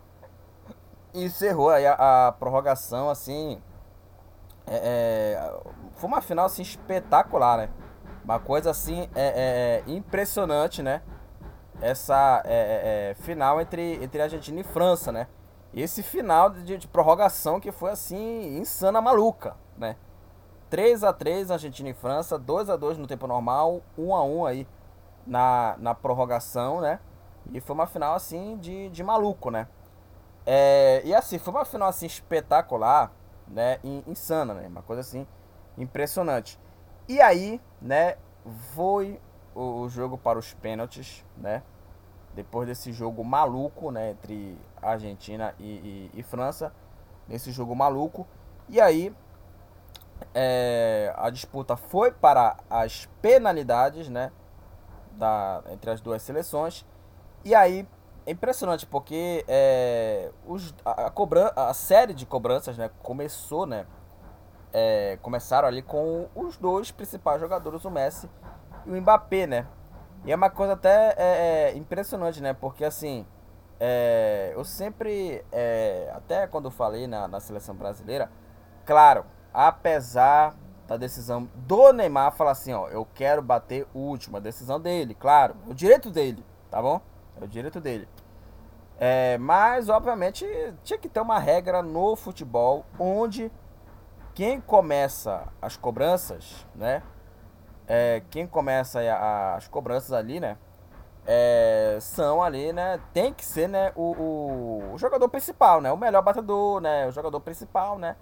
E 1.15 1.25
encerrou 1.25 1.71
aí 1.71 1.87
a, 1.87 2.29
a 2.29 2.33
prorrogação, 2.33 3.09
assim... 3.09 3.61
É, 4.67 5.37
é, 5.37 5.61
foi 5.95 6.09
uma 6.09 6.21
final, 6.21 6.47
assim, 6.47 6.63
espetacular, 6.63 7.59
né? 7.59 7.71
Uma 8.25 8.39
coisa, 8.39 8.71
assim, 8.71 9.09
é, 9.15 9.83
é, 9.85 9.85
é 9.87 9.93
impressionante, 9.93 10.83
né? 10.83 11.03
Essa 11.83 12.43
é, 12.47 13.15
final 13.21 13.61
entre, 13.61 14.03
entre 14.03 14.23
Argentina 14.23 14.61
e 14.61 14.65
França, 14.65 15.11
né? 15.11 15.27
E 15.75 15.83
esse 15.83 16.03
final 16.03 16.51
de, 16.51 16.79
de 16.79 16.87
prorrogação 16.87 17.59
que 17.59 17.73
foi, 17.73 17.91
assim, 17.91 18.57
insana 18.59 19.01
maluca, 19.01 19.57
né? 19.77 19.97
3 20.71 21.03
a 21.05 21.13
3 21.13 21.51
Argentina 21.51 21.91
e 21.91 21.93
França, 21.93 22.39
2 22.39 22.71
a 22.71 22.77
2 22.77 22.99
no 22.99 23.07
tempo 23.07 23.27
normal, 23.27 23.83
1 23.99 24.15
a 24.15 24.25
1 24.25 24.47
aí 24.47 24.69
na, 25.27 25.77
na 25.79 25.95
prorrogação, 25.95 26.81
né? 26.81 27.01
E 27.53 27.61
foi 27.61 27.75
uma 27.75 27.87
final 27.87 28.15
assim 28.15 28.57
de, 28.59 28.89
de 28.91 29.03
maluco, 29.03 29.51
né? 29.51 29.67
É, 30.47 31.03
e 31.05 31.15
assim, 31.15 31.39
foi 31.39 31.53
uma 31.53 31.65
final 31.65 31.89
assim 31.89 32.07
espetacular, 32.07 33.13
né? 33.47 33.79
Insana, 34.07 34.55
né? 34.55 34.69
Uma 34.69 34.83
coisa 34.83 35.01
assim 35.01 35.27
impressionante. 35.77 36.59
E 37.09 37.21
aí, 37.21 37.61
né, 37.81 38.17
foi 38.75 39.21
o, 39.55 39.81
o 39.81 39.89
jogo 39.89 40.17
para 40.17 40.39
os 40.39 40.55
pênaltis, 40.55 41.25
né? 41.37 41.63
Depois 42.35 42.67
desse 42.67 42.93
jogo 42.93 43.23
maluco, 43.23 43.91
né, 43.91 44.13
entre 44.13 44.59
Argentina 44.81 45.55
e, 45.59 46.11
e, 46.15 46.21
e 46.21 46.23
França, 46.23 46.73
nesse 47.29 47.53
jogo 47.53 47.75
maluco. 47.77 48.27
E 48.69 48.81
aí, 48.81 49.15
é, 50.35 51.13
a 51.17 51.29
disputa 51.31 51.77
foi 51.77 52.11
para 52.11 52.57
as 52.71 53.07
penalidades, 53.21 54.09
né? 54.09 54.33
Da, 55.13 55.63
entre 55.71 55.91
as 55.91 56.01
duas 56.01 56.23
seleções. 56.23 56.87
E 57.45 57.55
aí, 57.55 57.87
é 58.25 58.31
impressionante 58.31 58.87
porque 58.87 59.45
é, 59.49 60.31
os, 60.47 60.75
a, 60.85 61.07
a, 61.07 61.11
cobran 61.11 61.51
a 61.57 61.75
série 61.75 62.15
de 62.15 62.25
cobranças 62.25 62.79
né, 62.79 62.91
começou, 63.03 63.67
né? 63.67 63.87
É, 64.73 65.19
começaram 65.21 65.69
ali 65.69 65.83
com 65.83 66.29
os 66.35 66.57
dois 66.57 66.91
principais 66.91 67.39
jogadores, 67.41 67.85
o 67.85 67.91
Messi 67.91 68.31
e 68.87 68.91
o 68.91 69.01
Mbappé, 69.01 69.47
né? 69.47 69.67
E 70.25 70.33
é 70.33 70.37
uma 70.37 70.51
coisa 70.51 70.75
até 70.75 71.15
é, 71.17 71.73
é 71.73 71.77
impressionante, 71.77 72.41
né? 72.41 72.53
Porque 72.53 72.85
assim, 72.85 73.27
é, 73.81 74.53
eu 74.55 74.65
sempre, 74.65 75.45
é, 75.51 76.13
até 76.15 76.47
quando 76.47 76.71
falei 76.71 77.07
na, 77.07 77.27
na 77.27 77.41
seleção 77.41 77.75
brasileira, 77.75 78.31
claro, 78.87 79.25
apesar 79.53 80.55
da 80.87 80.97
decisão 80.97 81.49
do 81.55 81.93
Neymar 81.93 82.33
falar 82.33 82.53
assim, 82.53 82.73
ó, 82.73 82.89
eu 82.89 83.07
quero 83.15 83.43
bater 83.43 83.87
o 83.93 83.99
último, 83.99 84.37
a 84.37 84.41
decisão 84.41 84.81
dele, 84.81 85.15
claro, 85.15 85.57
é 85.67 85.71
o 85.71 85.75
direito 85.75 86.11
dele, 86.11 86.45
tá 86.71 86.81
bom? 86.81 87.01
É 87.41 87.45
o 87.45 87.49
direito 87.49 87.81
dele. 87.81 88.09
É, 88.99 89.37
mas, 89.39 89.89
obviamente, 89.89 90.47
tinha 90.85 90.99
que 90.99 91.09
ter 91.09 91.21
uma 91.21 91.41
regra 91.41 91.83
no 91.83 92.15
futebol 92.15 92.87
onde 92.99 93.51
quem 94.33 94.61
começa 94.61 95.49
as 95.61 95.77
cobranças, 95.77 96.65
né? 96.75 97.03
É, 97.87 98.23
quem 98.31 98.47
começa 98.47 99.01
a, 99.01 99.57
as 99.57 99.69
cobranças 99.69 100.13
ali, 100.13 100.41
né? 100.41 100.57
É, 101.27 101.99
são 102.01 102.43
ali, 102.43 102.73
né? 102.73 103.01
Tem 103.13 103.33
que 103.33 103.45
ser, 103.45 103.69
né? 103.69 103.93
O, 103.95 104.13
o, 104.13 104.95
o 104.95 104.99
jogador 104.99 105.29
principal, 105.29 105.81
né? 105.81 105.93
O 105.93 105.97
melhor 105.97 106.23
batedor, 106.23 106.81
né? 106.81 107.07
O 107.07 107.13
jogador 107.13 107.41
principal, 107.41 107.99
né? 107.99 108.17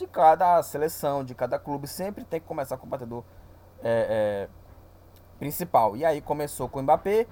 de 0.00 0.06
cada 0.06 0.62
seleção, 0.62 1.24
de 1.24 1.34
cada 1.34 1.58
clube, 1.58 1.86
sempre 1.86 2.24
tem 2.24 2.40
que 2.40 2.46
começar 2.46 2.76
com 2.76 2.86
o 2.86 2.88
batedor 2.88 3.22
é, 3.82 4.48
é, 4.48 4.48
principal. 5.38 5.96
E 5.96 6.04
aí 6.04 6.20
começou 6.20 6.68
com 6.68 6.80
o 6.80 6.82
Mbappé, 6.82 7.26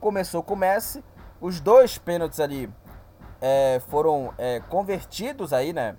começou 0.00 0.42
com 0.42 0.54
o 0.54 0.56
Messi, 0.56 1.04
os 1.40 1.60
dois 1.60 1.96
pênaltis 1.98 2.40
ali 2.40 2.70
é, 3.40 3.80
foram 3.88 4.34
é, 4.36 4.60
convertidos 4.60 5.52
aí, 5.52 5.72
né? 5.72 5.96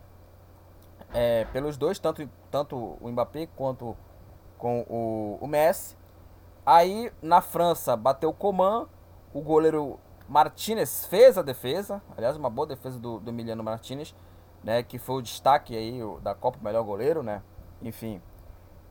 Pelos 1.51 1.75
dois, 1.75 1.97
tanto, 1.97 2.29
tanto 2.51 2.75
o 3.01 3.09
Mbappé 3.09 3.47
quanto 3.55 3.97
com 4.59 4.85
o, 4.87 5.39
o 5.41 5.47
Messi. 5.47 5.97
Aí 6.63 7.11
na 7.19 7.41
França 7.41 7.97
bateu 7.97 8.29
o 8.29 8.33
Coman, 8.33 8.87
o 9.33 9.41
goleiro 9.41 9.99
Martinez 10.27 11.05
fez 11.05 11.35
a 11.35 11.41
defesa, 11.41 11.99
aliás, 12.15 12.37
uma 12.37 12.51
boa 12.51 12.67
defesa 12.67 12.99
do, 12.99 13.19
do 13.19 13.31
Emiliano 13.31 13.63
Martinez 13.63 14.13
né, 14.63 14.83
que 14.83 14.97
foi 14.97 15.15
o 15.15 15.21
destaque 15.21 15.75
aí 15.75 16.01
da 16.21 16.33
Copa 16.35 16.57
Melhor 16.61 16.83
Goleiro, 16.83 17.23
né? 17.23 17.41
Enfim. 17.81 18.21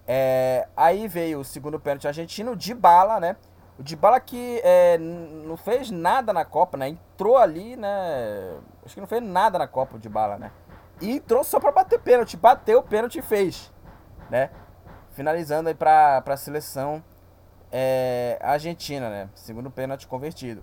É, 0.07 0.67
aí 0.77 1.07
veio 1.07 1.41
o 1.41 1.45
segundo 1.45 1.79
pênalti 1.79 2.07
argentino, 2.07 2.57
de 2.57 2.75
bala, 2.75 3.21
né? 3.21 3.37
O 3.79 3.83
de 3.83 3.95
bala 3.95 4.19
que 4.19 4.61
é, 4.65 4.99
não 4.99 5.57
fez 5.57 5.91
nada 5.91 6.33
na 6.33 6.45
Copa, 6.45 6.77
né? 6.77 6.89
Entrou 6.89 7.37
ali, 7.37 7.77
né? 7.77 8.59
Acho 8.85 8.95
que 8.95 9.01
não 9.01 9.07
fez 9.07 9.23
nada 9.23 9.59
na 9.59 9.69
Copa 9.69 9.99
de 9.99 10.09
bala, 10.09 10.39
né? 10.39 10.51
E 11.01 11.13
entrou 11.13 11.45
só 11.45 11.61
para 11.61 11.71
bater 11.71 12.01
pênalti, 12.01 12.37
bateu 12.37 12.81
o 12.81 12.83
pênalti 12.83 13.19
e 13.19 13.23
fez, 13.23 13.73
né? 14.31 14.51
Finalizando 15.19 15.69
aí 15.69 15.75
para 15.75 16.23
a 16.25 16.37
seleção 16.37 17.03
é, 17.73 18.39
argentina, 18.41 19.11
né? 19.11 19.29
Segundo 19.35 19.69
pênalti 19.69 20.07
convertido. 20.07 20.63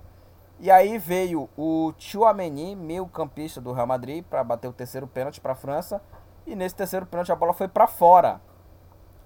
E 0.62 0.72
aí 0.72 0.98
veio 0.98 1.50
o 1.58 1.92
Chouameni, 1.98 2.74
meio 2.74 3.06
campista 3.06 3.60
do 3.60 3.74
Real 3.74 3.86
Madrid, 3.86 4.24
para 4.24 4.42
bater 4.46 4.70
o 4.70 4.72
terceiro 4.72 5.08
pênalti 5.08 5.42
para 5.42 5.52
a 5.52 5.56
França. 5.56 6.02
E 6.48 6.56
nesse 6.56 6.74
terceiro 6.74 7.06
pênalti 7.06 7.34
a 7.34 7.36
bola 7.36 7.52
foi 7.52 7.68
para 7.68 7.86
fora. 7.86 8.40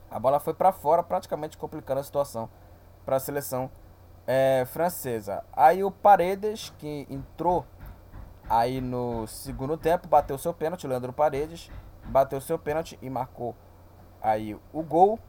A 0.10 0.20
bola 0.20 0.40
foi 0.40 0.56
para 0.56 0.72
fora, 0.72 1.04
praticamente 1.04 1.60
complicando 1.60 2.00
a 2.00 2.04
situação 2.04 2.50
para 3.06 3.18
a 3.18 3.20
seleção 3.20 3.70
é, 4.26 4.66
francesa. 4.66 5.44
Aí 5.54 5.84
o 5.84 5.92
Paredes, 5.92 6.74
que 6.80 7.06
entrou 7.08 7.68
aí 8.50 8.82
no 8.82 9.28
segundo 9.28 9.78
tempo, 9.78 10.08
bateu 10.08 10.40
seu 10.40 10.56
pênalti, 10.56 10.88
Leandro 10.88 11.14
Paredes, 11.14 11.70
bateu 12.06 12.42
seu 12.42 12.58
pênalti 12.58 12.98
e 13.00 13.12
marcou 13.12 13.56
aí 14.22 14.58
o 14.74 14.84
gol. 14.84 15.20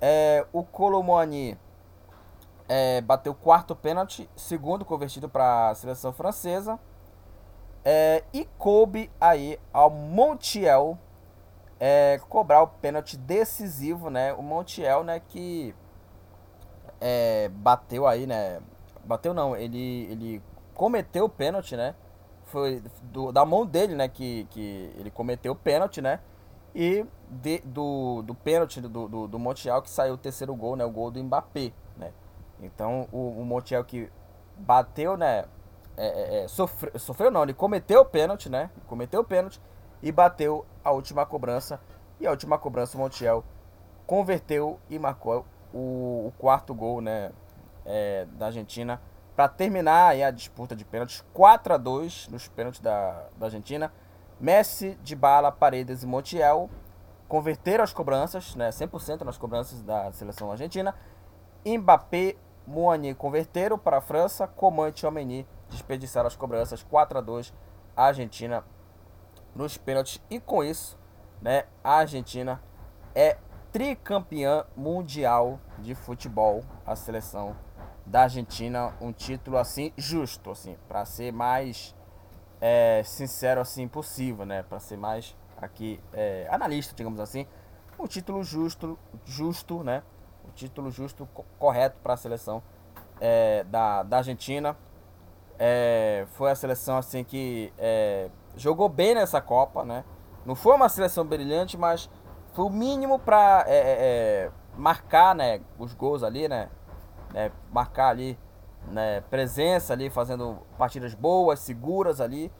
É, 0.00 0.46
o 0.52 0.62
Colomani 0.62 1.56
é, 2.68 3.00
bateu 3.00 3.32
o 3.32 3.34
quarto 3.34 3.74
pênalti, 3.74 4.28
segundo 4.36 4.84
convertido 4.84 5.28
para 5.28 5.70
a 5.70 5.74
seleção 5.74 6.12
francesa. 6.12 6.78
É, 7.84 8.24
e 8.32 8.46
coube 8.58 9.10
aí 9.20 9.58
ao 9.72 9.90
Montiel 9.90 10.98
é, 11.78 12.18
cobrar 12.28 12.62
o 12.62 12.66
pênalti 12.66 13.16
decisivo, 13.16 14.08
né? 14.08 14.32
O 14.32 14.42
Montiel, 14.42 15.04
né, 15.04 15.20
que 15.20 15.74
é, 17.00 17.48
bateu 17.48 18.06
aí, 18.06 18.26
né? 18.26 18.60
Bateu 19.04 19.34
não, 19.34 19.54
ele, 19.54 20.08
ele 20.10 20.42
cometeu 20.74 21.26
o 21.26 21.28
pênalti, 21.28 21.76
né? 21.76 21.94
Foi 22.44 22.82
do, 23.02 23.32
da 23.32 23.44
mão 23.44 23.66
dele, 23.66 23.94
né, 23.94 24.08
que, 24.08 24.46
que 24.50 24.92
ele 24.96 25.10
cometeu 25.10 25.52
o 25.52 25.56
pênalti, 25.56 26.00
né? 26.00 26.20
E 26.74 27.06
de, 27.28 27.60
do, 27.60 28.22
do 28.22 28.34
pênalti 28.34 28.80
do, 28.80 29.08
do, 29.08 29.28
do 29.28 29.38
Montiel 29.38 29.80
que 29.82 29.90
saiu 29.90 30.14
o 30.14 30.18
terceiro 30.18 30.54
gol, 30.54 30.76
né? 30.76 30.84
O 30.84 30.90
gol 30.90 31.10
do 31.10 31.22
Mbappé, 31.22 31.72
né? 31.96 32.12
Então 32.60 33.08
o, 33.12 33.40
o 33.40 33.44
Montiel 33.44 33.84
que 33.84 34.10
bateu, 34.56 35.16
né? 35.16 35.44
É, 35.96 36.06
é, 36.06 36.44
é 36.44 36.48
sofreu, 36.48 36.98
sofreu 36.98 37.30
não, 37.30 37.44
ele 37.44 37.54
cometeu 37.54 38.00
o 38.00 38.04
pênalti, 38.04 38.48
né? 38.48 38.70
Cometeu 38.86 39.20
o 39.20 39.24
pênalti 39.24 39.60
e 40.02 40.10
bateu 40.10 40.66
a 40.82 40.90
última 40.90 41.24
cobrança. 41.24 41.80
E 42.20 42.26
a 42.26 42.30
última 42.30 42.58
cobrança 42.58 42.96
o 42.96 43.00
Montiel 43.00 43.44
converteu 44.06 44.78
e 44.90 44.98
marcou 44.98 45.44
o, 45.72 46.26
o 46.28 46.32
quarto 46.38 46.74
gol, 46.74 47.00
né? 47.00 47.30
É, 47.86 48.26
da 48.32 48.46
Argentina 48.46 49.00
para 49.36 49.48
terminar 49.48 50.10
a 50.10 50.30
disputa 50.30 50.76
de 50.76 50.84
pênaltis 50.84 51.24
4 51.32 51.74
a 51.74 51.76
2 51.76 52.28
nos 52.28 52.48
pênaltis 52.48 52.80
da, 52.80 53.26
da 53.36 53.46
Argentina. 53.46 53.92
Messi, 54.40 54.98
de 55.02 55.14
bala, 55.14 55.52
Paredes 55.52 56.02
e 56.02 56.06
Montiel 56.06 56.68
converteram 57.28 57.82
as 57.82 57.92
cobranças, 57.92 58.54
né, 58.54 58.70
100% 58.70 59.22
nas 59.22 59.38
cobranças 59.38 59.82
da 59.82 60.12
seleção 60.12 60.50
argentina. 60.50 60.94
Mbappé, 61.66 62.36
Moani 62.66 63.14
converteram 63.14 63.78
para 63.78 63.98
a 63.98 64.00
França, 64.00 64.46
Coman 64.46 64.88
e 64.88 64.92
Tchouameni 64.92 65.46
desperdiçaram 65.68 66.26
as 66.26 66.36
cobranças 66.36 66.82
4 66.82 67.18
a 67.18 67.20
2 67.20 67.52
a 67.96 68.04
Argentina 68.04 68.64
nos 69.54 69.76
pênaltis. 69.76 70.20
E 70.30 70.40
com 70.40 70.62
isso, 70.62 70.98
né, 71.40 71.64
a 71.82 71.96
Argentina 71.96 72.62
é 73.14 73.38
tricampeã 73.72 74.64
mundial 74.76 75.58
de 75.78 75.94
futebol, 75.94 76.62
a 76.86 76.94
seleção 76.94 77.56
da 78.06 78.22
Argentina, 78.22 78.94
um 79.00 79.12
título 79.12 79.56
assim 79.56 79.92
justo, 79.96 80.50
assim, 80.50 80.76
para 80.86 81.04
ser 81.04 81.32
mais 81.32 81.94
é, 82.66 83.02
sincero 83.04 83.60
assim 83.60 83.86
possível, 83.86 84.46
né, 84.46 84.62
para 84.62 84.80
ser 84.80 84.96
mais 84.96 85.36
aqui 85.60 86.00
é, 86.14 86.48
analista, 86.50 86.94
digamos 86.96 87.20
assim, 87.20 87.46
um 87.98 88.06
título 88.06 88.42
justo, 88.42 88.98
justo, 89.26 89.84
né? 89.84 90.02
O 90.48 90.50
título 90.52 90.90
justo, 90.90 91.28
correto 91.58 91.98
para 92.02 92.14
a 92.14 92.16
seleção 92.16 92.62
é, 93.20 93.64
da, 93.64 94.02
da 94.02 94.16
Argentina. 94.16 94.74
É, 95.58 96.26
foi 96.30 96.50
a 96.50 96.54
seleção 96.54 96.96
assim 96.96 97.22
que 97.22 97.70
é, 97.78 98.30
jogou 98.56 98.88
bem 98.88 99.14
nessa 99.14 99.42
Copa, 99.42 99.84
né? 99.84 100.02
Não 100.46 100.54
foi 100.54 100.74
uma 100.74 100.88
seleção 100.88 101.24
brilhante, 101.24 101.76
mas 101.76 102.08
foi 102.54 102.64
o 102.64 102.70
mínimo 102.70 103.18
para 103.18 103.64
é, 103.68 103.76
é, 103.76 104.50
marcar, 104.76 105.34
né, 105.34 105.60
os 105.78 105.92
gols 105.92 106.22
ali, 106.22 106.48
né 106.48 106.70
marcar 107.70 108.08
ali, 108.08 108.38
né, 108.88 109.22
presença 109.22 109.92
ali, 109.92 110.10
fazendo 110.10 110.58
partidas 110.78 111.14
boas, 111.14 111.58
seguras 111.60 112.20
ali, 112.20 112.52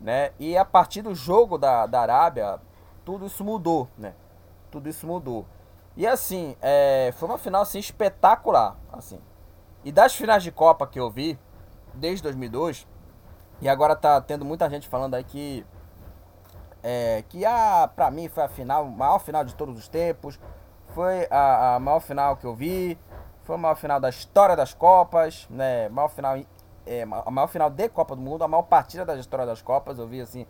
né? 0.00 0.32
E 0.38 0.56
a 0.56 0.64
partir 0.64 1.02
do 1.02 1.14
jogo 1.14 1.56
da, 1.56 1.86
da 1.86 2.00
Arábia, 2.00 2.60
tudo 3.04 3.26
isso 3.26 3.44
mudou, 3.44 3.88
né? 3.96 4.14
Tudo 4.70 4.88
isso 4.88 5.06
mudou. 5.06 5.46
E 5.96 6.06
assim, 6.06 6.56
é, 6.60 7.12
foi 7.16 7.28
uma 7.28 7.38
final 7.38 7.62
assim 7.62 7.78
espetacular, 7.78 8.76
assim. 8.92 9.20
E 9.84 9.92
das 9.92 10.14
finais 10.14 10.42
de 10.42 10.50
Copa 10.50 10.86
que 10.86 10.98
eu 10.98 11.10
vi 11.10 11.38
desde 11.94 12.22
2002, 12.22 12.86
e 13.60 13.68
agora 13.68 13.94
tá 13.94 14.20
tendo 14.20 14.44
muita 14.44 14.68
gente 14.68 14.88
falando 14.88 15.14
aí 15.14 15.24
que 15.24 15.64
é, 16.82 17.22
que 17.28 17.44
ah, 17.44 17.88
pra 17.94 18.10
mim 18.10 18.28
foi 18.28 18.42
a 18.42 18.48
final, 18.48 18.86
maior 18.86 19.20
final 19.20 19.44
de 19.44 19.54
todos 19.54 19.78
os 19.78 19.88
tempos, 19.88 20.38
foi 20.94 21.26
a, 21.30 21.76
a 21.76 21.80
maior 21.80 22.00
final 22.00 22.36
que 22.36 22.44
eu 22.44 22.54
vi, 22.54 22.98
foi 23.44 23.56
a 23.56 23.58
maior 23.58 23.74
final 23.74 24.00
da 24.00 24.08
história 24.08 24.54
das 24.54 24.72
Copas, 24.72 25.46
né? 25.50 25.88
Maior 25.88 26.08
final, 26.08 26.36
é, 26.86 27.02
a 27.02 27.30
maior 27.30 27.46
final 27.48 27.68
de 27.68 27.88
Copa 27.88 28.14
do 28.14 28.22
Mundo, 28.22 28.42
a 28.42 28.48
maior 28.48 28.62
partida 28.62 29.04
da 29.04 29.16
história 29.16 29.44
das 29.44 29.60
Copas. 29.60 29.98
Eu 29.98 30.06
vi 30.06 30.20
assim 30.20 30.46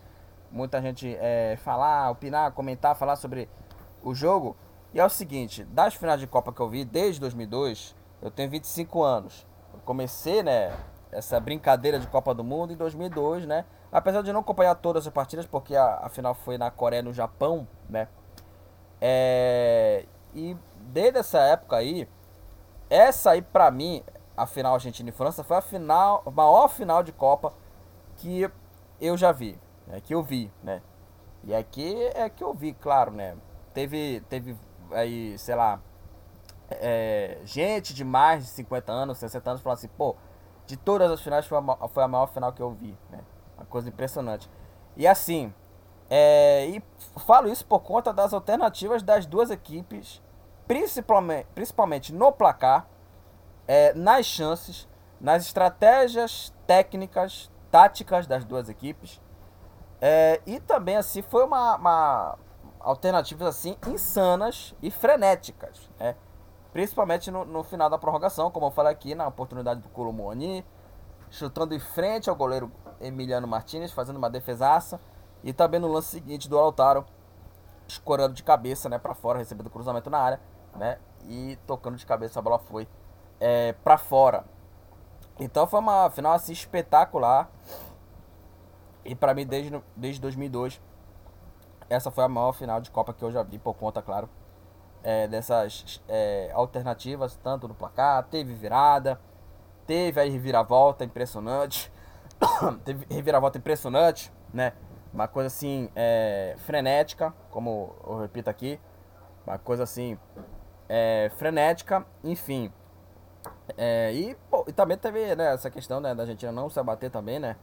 muita 0.50 0.80
gente 0.82 1.16
é, 1.20 1.56
falar, 1.62 2.10
opinar, 2.10 2.52
comentar, 2.52 2.94
falar 2.94 3.16
sobre 3.16 3.48
o 4.02 4.14
jogo. 4.14 4.56
E 4.92 5.00
é 5.00 5.04
o 5.04 5.08
seguinte, 5.08 5.64
das 5.64 5.94
finais 5.94 6.20
de 6.20 6.26
Copa 6.26 6.52
que 6.52 6.60
eu 6.60 6.68
vi 6.68 6.84
desde 6.84 7.18
2002, 7.20 7.96
eu 8.20 8.30
tenho 8.30 8.50
25 8.50 9.02
anos. 9.02 9.46
Eu 9.72 9.80
comecei, 9.80 10.42
né, 10.42 10.76
essa 11.10 11.40
brincadeira 11.40 11.98
de 11.98 12.06
Copa 12.06 12.34
do 12.34 12.44
Mundo 12.44 12.74
em 12.74 12.76
2002, 12.76 13.46
né? 13.46 13.64
Apesar 13.90 14.22
de 14.22 14.32
não 14.32 14.40
acompanhar 14.40 14.74
todas 14.74 15.06
as 15.06 15.12
partidas, 15.12 15.46
porque 15.46 15.74
a, 15.74 16.00
a 16.02 16.08
final 16.08 16.34
foi 16.34 16.58
na 16.58 16.70
Coreia 16.70 17.00
e 17.00 17.02
no 17.02 17.12
Japão, 17.12 17.66
né? 17.88 18.08
É, 19.00 20.06
e 20.34 20.56
desde 20.80 21.18
essa 21.18 21.38
época 21.40 21.76
aí, 21.76 22.08
essa 22.92 23.30
aí 23.30 23.40
pra 23.40 23.70
mim, 23.70 24.04
a 24.36 24.46
final 24.46 24.74
Argentina 24.74 25.08
e 25.08 25.12
França, 25.12 25.42
foi 25.42 25.56
a 25.56 25.62
final, 25.62 26.22
a 26.26 26.30
maior 26.30 26.68
final 26.68 27.02
de 27.02 27.10
Copa 27.10 27.54
que 28.16 28.50
eu 29.00 29.16
já 29.16 29.32
vi, 29.32 29.58
né? 29.86 30.00
Que 30.00 30.14
eu 30.14 30.22
vi, 30.22 30.52
né? 30.62 30.82
E 31.42 31.54
aqui 31.54 31.96
é 32.14 32.28
que 32.28 32.44
eu 32.44 32.52
vi, 32.52 32.74
claro, 32.74 33.10
né? 33.10 33.34
Teve, 33.72 34.20
teve 34.28 34.54
aí, 34.90 35.38
sei 35.38 35.54
lá, 35.54 35.80
é, 36.70 37.38
gente 37.44 37.94
de 37.94 38.04
mais 38.04 38.44
de 38.44 38.50
50 38.50 38.92
anos, 38.92 39.16
60 39.18 39.50
anos, 39.50 39.62
falando 39.62 39.78
assim, 39.78 39.88
pô, 39.88 40.14
de 40.66 40.76
todas 40.76 41.10
as 41.10 41.22
finais 41.22 41.46
foi 41.46 41.58
a, 41.58 41.88
foi 41.88 42.02
a 42.02 42.08
maior 42.08 42.26
final 42.26 42.52
que 42.52 42.60
eu 42.60 42.72
vi, 42.72 42.96
né? 43.10 43.20
Uma 43.56 43.64
coisa 43.64 43.88
impressionante. 43.88 44.50
E 44.98 45.06
assim, 45.06 45.52
é, 46.10 46.66
e 46.66 46.82
falo 47.20 47.48
isso 47.48 47.64
por 47.64 47.80
conta 47.80 48.12
das 48.12 48.34
alternativas 48.34 49.02
das 49.02 49.24
duas 49.24 49.50
equipes, 49.50 50.20
principalmente, 50.66 51.46
principalmente 51.54 52.12
no 52.12 52.32
placar, 52.32 52.86
é, 53.66 53.92
nas 53.94 54.26
chances, 54.26 54.88
nas 55.20 55.44
estratégias 55.46 56.52
técnicas, 56.66 57.50
táticas 57.70 58.26
das 58.26 58.44
duas 58.44 58.68
equipes. 58.68 59.20
É, 60.00 60.40
e 60.44 60.58
também 60.58 60.96
assim 60.96 61.22
foi 61.22 61.44
uma, 61.44 61.76
uma 61.76 62.38
alternativas 62.80 63.46
assim 63.46 63.76
insanas 63.86 64.74
e 64.82 64.90
frenéticas, 64.90 65.88
né? 65.98 66.16
Principalmente 66.72 67.30
no, 67.30 67.44
no, 67.44 67.62
final 67.62 67.90
da 67.90 67.98
prorrogação, 67.98 68.50
como 68.50 68.66
eu 68.66 68.70
falei 68.70 68.92
aqui, 68.92 69.14
na 69.14 69.26
oportunidade 69.28 69.80
do 69.80 69.90
Colomoni, 69.90 70.64
chutando 71.30 71.74
em 71.74 71.78
frente 71.78 72.30
ao 72.30 72.36
goleiro 72.36 72.72
Emiliano 73.00 73.46
Martinez, 73.46 73.92
fazendo 73.92 74.16
uma 74.16 74.30
defesaça. 74.30 74.98
E 75.44 75.52
também 75.52 75.78
no 75.78 75.88
lance 75.88 76.08
seguinte 76.08 76.48
do 76.48 76.56
Lautaro, 76.56 77.04
escorando 77.86 78.32
de 78.32 78.42
cabeça, 78.42 78.88
né, 78.88 78.98
para 78.98 79.14
fora, 79.14 79.38
recebendo 79.38 79.68
cruzamento 79.68 80.08
na 80.08 80.18
área, 80.18 80.40
né? 80.76 80.98
E 81.28 81.58
tocando 81.66 81.96
de 81.96 82.06
cabeça 82.06 82.38
a 82.38 82.42
bola 82.42 82.58
foi 82.58 82.88
é, 83.40 83.72
para 83.84 83.98
fora. 83.98 84.44
Então 85.38 85.66
foi 85.66 85.80
uma 85.80 86.10
final 86.10 86.32
assim 86.32 86.52
espetacular. 86.52 87.50
E 89.04 89.14
para 89.14 89.34
mim 89.34 89.46
desde 89.46 89.82
desde 89.96 90.20
2002 90.20 90.80
essa 91.92 92.10
foi 92.10 92.24
a 92.24 92.28
maior 92.28 92.52
final 92.52 92.80
de 92.80 92.90
Copa 92.90 93.12
que 93.12 93.22
eu 93.22 93.30
já 93.30 93.42
vi 93.42 93.58
por 93.58 93.74
conta, 93.74 94.00
claro, 94.00 94.28
é, 95.02 95.26
dessas 95.28 96.02
é, 96.08 96.50
alternativas, 96.54 97.36
tanto 97.36 97.68
no 97.68 97.74
placar, 97.74 98.22
teve 98.24 98.54
virada, 98.54 99.20
teve 99.86 100.18
aí 100.18 100.30
reviravolta 100.30 101.04
impressionante, 101.04 101.92
teve 102.84 103.06
reviravolta 103.10 103.58
impressionante, 103.58 104.32
né? 104.52 104.72
Uma 105.12 105.28
coisa 105.28 105.48
assim, 105.48 105.90
é, 105.94 106.54
frenética, 106.58 107.34
como 107.50 107.94
eu 108.06 108.20
repito 108.20 108.48
aqui, 108.48 108.80
uma 109.46 109.58
coisa 109.58 109.82
assim, 109.82 110.18
é, 110.94 111.30
frenética, 111.38 112.04
enfim. 112.22 112.70
É, 113.78 114.12
e, 114.12 114.36
e 114.66 114.72
também 114.72 114.98
teve 114.98 115.34
né, 115.34 115.54
essa 115.54 115.70
questão 115.70 116.00
né, 116.00 116.14
da 116.14 116.24
Argentina 116.24 116.52
não 116.52 116.68
se 116.68 116.78
abater 116.78 117.10
também, 117.10 117.38
né? 117.38 117.56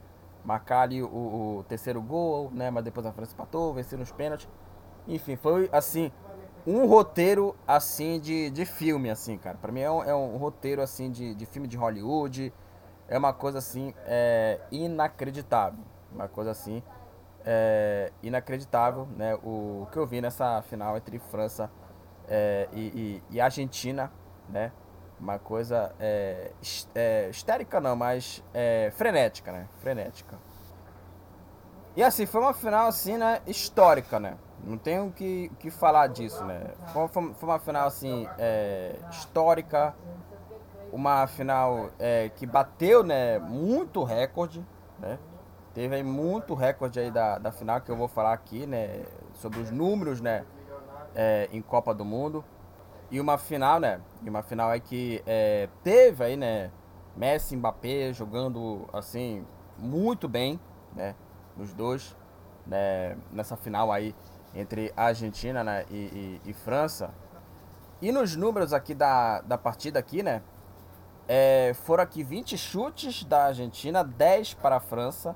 Marcar 0.44 0.82
ali 0.82 1.04
o, 1.04 1.60
o 1.60 1.66
terceiro 1.68 2.02
gol, 2.02 2.50
né? 2.52 2.72
Mas 2.72 2.84
depois 2.84 3.06
a 3.06 3.12
França 3.12 3.34
empatou, 3.34 3.72
vencer 3.72 4.00
nos 4.00 4.12
pênaltis. 4.12 4.50
Enfim, 5.08 5.36
foi 5.36 5.70
assim, 5.72 6.12
um 6.66 6.88
roteiro 6.88 7.56
assim 7.68 8.20
de, 8.20 8.50
de 8.50 8.66
filme, 8.66 9.12
assim, 9.12 9.38
cara. 9.38 9.60
Pra 9.62 9.72
mim 9.72 9.82
é 9.82 9.92
um, 9.92 10.04
é 10.04 10.16
um 10.16 10.38
roteiro 10.38 10.82
assim 10.82 11.12
de, 11.12 11.36
de 11.36 11.46
filme 11.46 11.68
de 11.68 11.78
Hollywood. 11.78 12.52
É 13.08 13.16
uma 13.16 13.32
coisa 13.32 13.60
assim 13.60 13.94
é, 14.08 14.60
inacreditável. 14.72 15.84
Uma 16.12 16.28
coisa 16.28 16.50
assim 16.50 16.82
é, 17.46 18.12
inacreditável, 18.24 19.08
né? 19.16 19.36
O 19.36 19.88
que 19.92 20.00
eu 20.00 20.08
vi 20.08 20.20
nessa 20.20 20.64
final 20.64 20.98
entre 20.98 21.20
França 21.20 21.70
é, 22.30 22.68
e, 22.72 22.80
e, 22.80 23.36
e, 23.36 23.42
Argentina, 23.42 24.12
né? 24.48 24.72
Uma 25.20 25.40
coisa 25.40 25.94
é, 26.00 26.52
é, 26.96 27.30
histérica 27.30 27.82
não, 27.82 27.96
mas 27.96 28.44
é, 28.54 28.92
frenética, 28.96 29.52
né? 29.52 29.68
Frenética. 29.82 30.38
E 31.96 32.04
assim, 32.04 32.26
foi 32.26 32.40
uma 32.40 32.54
final 32.54 32.88
assim, 32.88 33.18
né? 33.18 33.42
Histórica, 33.48 34.20
né? 34.20 34.38
Não 34.64 34.78
tenho 34.78 35.08
o 35.08 35.12
que, 35.12 35.50
que 35.60 35.70
falar 35.70 36.08
disso, 36.08 36.44
né? 36.46 36.72
Foi, 36.94 37.08
foi 37.08 37.50
uma 37.50 37.60
final, 37.60 37.88
assim, 37.88 38.28
é, 38.38 38.96
histórica. 39.10 39.96
Uma 40.92 41.28
final 41.28 41.90
é, 42.00 42.30
que 42.36 42.48
bateu, 42.48 43.04
né, 43.04 43.38
muito 43.38 44.04
recorde, 44.04 44.66
né? 44.98 45.20
Teve 45.72 45.96
aí 45.96 46.04
muito 46.04 46.56
recorde 46.56 47.00
aí 47.00 47.12
da, 47.12 47.38
da 47.38 47.52
final 47.52 47.80
que 47.80 47.92
eu 47.92 47.96
vou 47.96 48.08
falar 48.08 48.34
aqui, 48.34 48.66
né? 48.66 49.04
Sobre 49.36 49.60
os 49.60 49.70
números, 49.70 50.20
né? 50.20 50.46
É, 51.22 51.50
em 51.52 51.62
Copa 51.62 51.94
do 51.94 52.06
Mundo. 52.06 52.46
E 53.12 53.20
uma 53.20 53.38
final, 53.38 53.78
né? 53.78 54.00
E 54.24 54.30
uma 54.30 54.42
final 54.42 54.70
aí 54.70 54.80
que 54.80 55.22
é, 55.28 55.68
teve 55.84 56.24
aí, 56.24 56.38
né? 56.38 56.72
Messi 57.18 57.56
e 57.56 57.58
Mbappé 57.58 58.14
jogando, 58.14 58.88
assim, 58.94 59.46
muito 59.78 60.30
bem, 60.30 60.58
né? 60.96 61.14
Os 61.58 61.74
dois, 61.74 62.16
né? 62.66 63.18
Nessa 63.34 63.58
final 63.58 63.92
aí 63.92 64.16
entre 64.56 64.94
Argentina 64.96 65.62
né, 65.62 65.86
e, 65.90 66.40
e, 66.46 66.50
e, 66.52 66.54
França. 66.54 67.12
E 68.02 68.12
nos 68.12 68.36
números 68.36 68.72
aqui 68.72 68.96
da, 68.96 69.42
da 69.42 69.58
partida 69.58 70.00
aqui, 70.00 70.24
né? 70.24 70.42
É, 71.28 71.74
foram 71.84 72.04
aqui 72.04 72.24
20 72.24 72.58
chutes 72.58 73.24
da 73.24 73.48
Argentina, 73.48 74.04
10 74.04 74.56
para 74.56 74.78
a 74.78 74.80
França. 74.80 75.36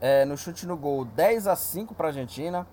É, 0.00 0.24
no 0.24 0.36
chute 0.36 0.66
no 0.66 0.76
gol, 0.76 1.04
10 1.04 1.46
a 1.46 1.56
5 1.56 1.94
para 1.94 2.08
a 2.08 2.10
Argentina. 2.10 2.66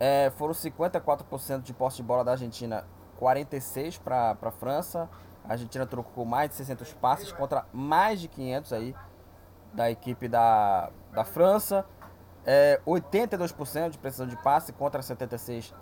É, 0.00 0.30
foram 0.36 0.54
54% 0.54 1.62
de 1.62 1.72
posse 1.72 1.96
de 1.96 2.02
bola 2.02 2.24
da 2.24 2.32
Argentina, 2.32 2.84
46 3.18 3.98
para 3.98 4.36
a 4.40 4.50
França. 4.50 5.08
A 5.44 5.52
Argentina 5.52 5.86
trocou 5.86 6.24
mais 6.24 6.50
de 6.50 6.56
600 6.56 6.92
passes 6.94 7.32
contra 7.32 7.66
mais 7.72 8.20
de 8.20 8.28
500 8.28 8.72
aí 8.72 8.94
da 9.72 9.90
equipe 9.90 10.28
da, 10.28 10.90
da 11.12 11.24
França. 11.24 11.84
É, 12.44 12.80
82% 12.86 13.90
de 13.90 13.98
precisão 13.98 14.26
de 14.26 14.36
passe 14.36 14.72
contra 14.72 15.00
76% 15.00 15.74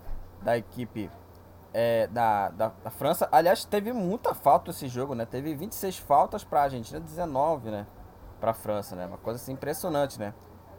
da 0.42 0.56
equipe 0.56 1.10
é, 1.72 2.06
da, 2.06 2.48
da, 2.50 2.68
da, 2.82 2.90
França. 2.90 3.28
Aliás, 3.30 3.64
teve 3.64 3.92
muita 3.92 4.34
falta 4.34 4.70
esse 4.70 4.88
jogo, 4.88 5.14
né? 5.14 5.26
Teve 5.26 5.54
26 5.54 5.98
faltas 5.98 6.42
para 6.42 6.60
a 6.60 6.62
Argentina, 6.64 6.98
19, 6.98 7.70
né? 7.70 7.86
Para 8.40 8.52
a 8.52 8.54
França, 8.54 8.96
né? 8.96 9.06
Uma 9.06 9.18
coisa 9.18 9.40
assim 9.40 9.52
impressionante, 9.52 10.18
né? 10.18 10.32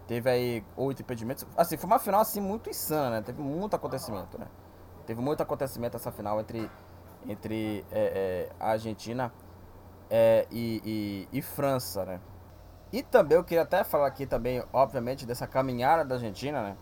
Teve 0.07 0.29
aí 0.29 0.65
oito 0.75 1.01
impedimentos. 1.01 1.45
Assim, 1.55 1.77
foi 1.77 1.87
uma 1.87 1.99
final 1.99 2.21
assim 2.21 2.39
muito 2.39 2.69
insana, 2.69 3.09
né? 3.09 3.21
Teve 3.21 3.41
muito 3.41 3.75
acontecimento, 3.75 4.37
né? 4.37 4.47
Teve 5.05 5.21
muito 5.21 5.41
acontecimento 5.43 5.97
essa 5.97 6.11
final 6.11 6.39
entre, 6.39 6.69
entre 7.27 7.85
é, 7.91 8.49
é 8.49 8.55
a 8.59 8.71
Argentina 8.71 9.31
é, 10.09 10.47
e, 10.49 11.27
e, 11.31 11.37
e 11.39 11.41
França, 11.41 12.05
né? 12.05 12.21
E 12.91 13.03
também 13.03 13.37
eu 13.37 13.43
queria 13.43 13.63
até 13.63 13.83
falar 13.83 14.07
aqui 14.07 14.25
também, 14.25 14.63
obviamente, 14.71 15.25
dessa 15.25 15.45
caminhada 15.45 16.05
da 16.05 16.15
Argentina, 16.15 16.61
né? 16.61 16.77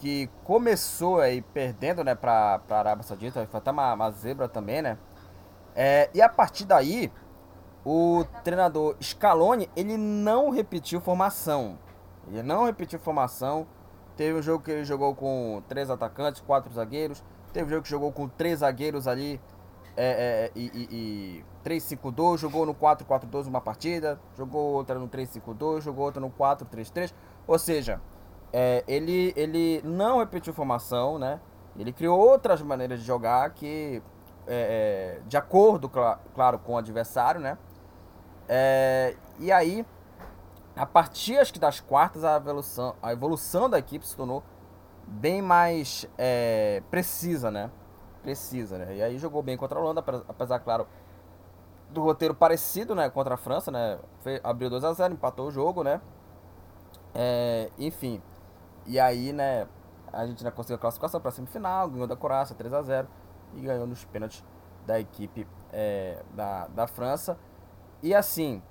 que 0.00 0.28
começou 0.44 1.20
aí 1.20 1.42
perdendo, 1.42 2.04
né, 2.04 2.14
para 2.14 2.60
a 2.68 2.74
Arábia 2.74 3.02
Saudita, 3.02 3.46
foi 3.46 3.58
até 3.58 3.70
uma, 3.70 3.94
uma 3.94 4.10
zebra 4.10 4.48
também, 4.48 4.82
né? 4.82 4.98
É, 5.74 6.08
e 6.14 6.22
a 6.22 6.28
partir 6.28 6.64
daí, 6.64 7.12
o 7.84 8.24
treinador 8.42 8.96
Scaloni, 9.02 9.68
ele 9.76 9.96
não 9.96 10.50
repetiu 10.50 11.00
formação. 11.00 11.78
Ele 12.28 12.42
não 12.42 12.64
repetiu 12.64 12.98
formação. 12.98 13.66
Teve 14.16 14.38
um 14.38 14.42
jogo 14.42 14.64
que 14.64 14.70
ele 14.70 14.84
jogou 14.84 15.14
com 15.14 15.62
três 15.68 15.90
atacantes, 15.90 16.40
quatro 16.40 16.72
zagueiros. 16.72 17.22
Teve 17.52 17.66
um 17.66 17.70
jogo 17.70 17.82
que 17.82 17.90
jogou 17.90 18.12
com 18.12 18.28
três 18.28 18.60
zagueiros 18.60 19.06
ali 19.06 19.40
é, 19.96 20.50
é, 20.50 20.52
e, 20.54 20.70
e, 20.74 21.44
e 21.64 21.68
3-5-2. 21.68 22.38
Jogou 22.38 22.66
no 22.66 22.74
4-4-2 22.74 23.46
uma 23.46 23.60
partida. 23.60 24.20
Jogou 24.36 24.72
outra 24.74 24.98
no 24.98 25.08
3-5-2. 25.08 25.82
Jogou 25.82 26.04
outra 26.04 26.20
no 26.20 26.30
4-3-3. 26.30 27.12
Ou 27.46 27.58
seja, 27.58 28.00
é, 28.52 28.82
ele, 28.86 29.32
ele 29.36 29.80
não 29.84 30.18
repetiu 30.18 30.52
formação, 30.52 31.18
né? 31.18 31.40
Ele 31.78 31.92
criou 31.92 32.18
outras 32.18 32.60
maneiras 32.60 33.00
de 33.00 33.06
jogar 33.06 33.50
que, 33.50 34.02
é, 34.46 35.18
é, 35.18 35.28
de 35.28 35.36
acordo, 35.36 35.88
claro, 35.88 36.58
com 36.58 36.72
o 36.72 36.76
adversário, 36.76 37.40
né? 37.40 37.56
É, 38.48 39.14
e 39.38 39.52
aí, 39.52 39.86
a 40.78 40.86
partir 40.86 41.38
acho 41.38 41.52
que 41.52 41.58
das 41.58 41.80
quartas, 41.80 42.24
a 42.24 42.36
evolução, 42.36 42.94
a 43.02 43.12
evolução 43.12 43.68
da 43.68 43.78
equipe 43.78 44.06
se 44.06 44.16
tornou 44.16 44.42
bem 45.06 45.42
mais 45.42 46.06
é, 46.16 46.82
precisa, 46.90 47.50
né? 47.50 47.70
Precisa, 48.22 48.78
né? 48.78 48.96
E 48.96 49.02
aí 49.02 49.18
jogou 49.18 49.42
bem 49.42 49.56
contra 49.56 49.78
a 49.78 49.82
Holanda, 49.82 50.04
apesar, 50.28 50.60
claro, 50.60 50.86
do 51.90 52.02
roteiro 52.02 52.34
parecido, 52.34 52.94
né? 52.94 53.10
Contra 53.10 53.34
a 53.34 53.36
França, 53.36 53.70
né? 53.70 53.98
Foi, 54.20 54.40
abriu 54.44 54.70
2 54.70 54.84
a 54.84 54.92
0 54.92 55.14
empatou 55.14 55.48
o 55.48 55.50
jogo, 55.50 55.82
né? 55.82 56.00
É, 57.14 57.70
enfim. 57.78 58.22
E 58.86 59.00
aí, 59.00 59.32
né? 59.32 59.66
A 60.12 60.26
gente 60.26 60.42
já 60.42 60.50
conseguiu 60.50 60.76
a 60.76 60.78
classificação 60.78 61.20
para 61.20 61.30
a 61.30 61.32
semifinal, 61.32 61.88
ganhou 61.88 62.06
da 62.06 62.16
Croácia 62.16 62.54
3 62.54 62.72
a 62.72 62.82
0 62.82 63.08
e 63.54 63.60
ganhou 63.60 63.86
nos 63.86 64.04
pênaltis 64.04 64.44
da 64.86 64.98
equipe 64.98 65.46
é, 65.72 66.22
da, 66.34 66.68
da 66.68 66.86
França. 66.86 67.36
E 68.02 68.14
assim, 68.14 68.62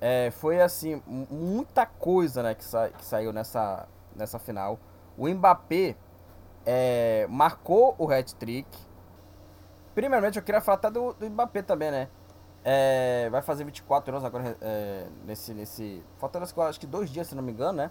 é, 0.00 0.30
foi 0.30 0.60
assim, 0.60 1.02
muita 1.06 1.84
coisa 1.84 2.42
né, 2.42 2.54
que, 2.54 2.64
sa 2.64 2.88
que 2.88 3.04
saiu 3.04 3.32
nessa, 3.32 3.88
nessa 4.14 4.38
final. 4.38 4.78
O 5.16 5.28
Mbappé 5.28 5.96
é, 6.64 7.26
marcou 7.28 7.94
o 7.98 8.10
hat-trick. 8.10 8.68
Primeiramente, 9.94 10.38
eu 10.38 10.42
queria 10.42 10.60
falar 10.60 10.76
até 10.76 10.90
do, 10.90 11.12
do 11.14 11.28
Mbappé 11.28 11.62
também, 11.62 11.90
né? 11.90 12.08
É, 12.64 13.28
vai 13.30 13.42
fazer 13.42 13.64
24 13.64 14.12
anos 14.12 14.24
agora 14.24 14.56
é, 14.60 15.06
nesse, 15.24 15.52
nesse. 15.54 16.04
Faltando 16.18 16.44
acho 16.44 16.78
que 16.78 16.86
dois 16.86 17.10
dias, 17.10 17.26
se 17.26 17.34
não 17.34 17.42
me 17.42 17.50
engano, 17.50 17.78
né? 17.78 17.90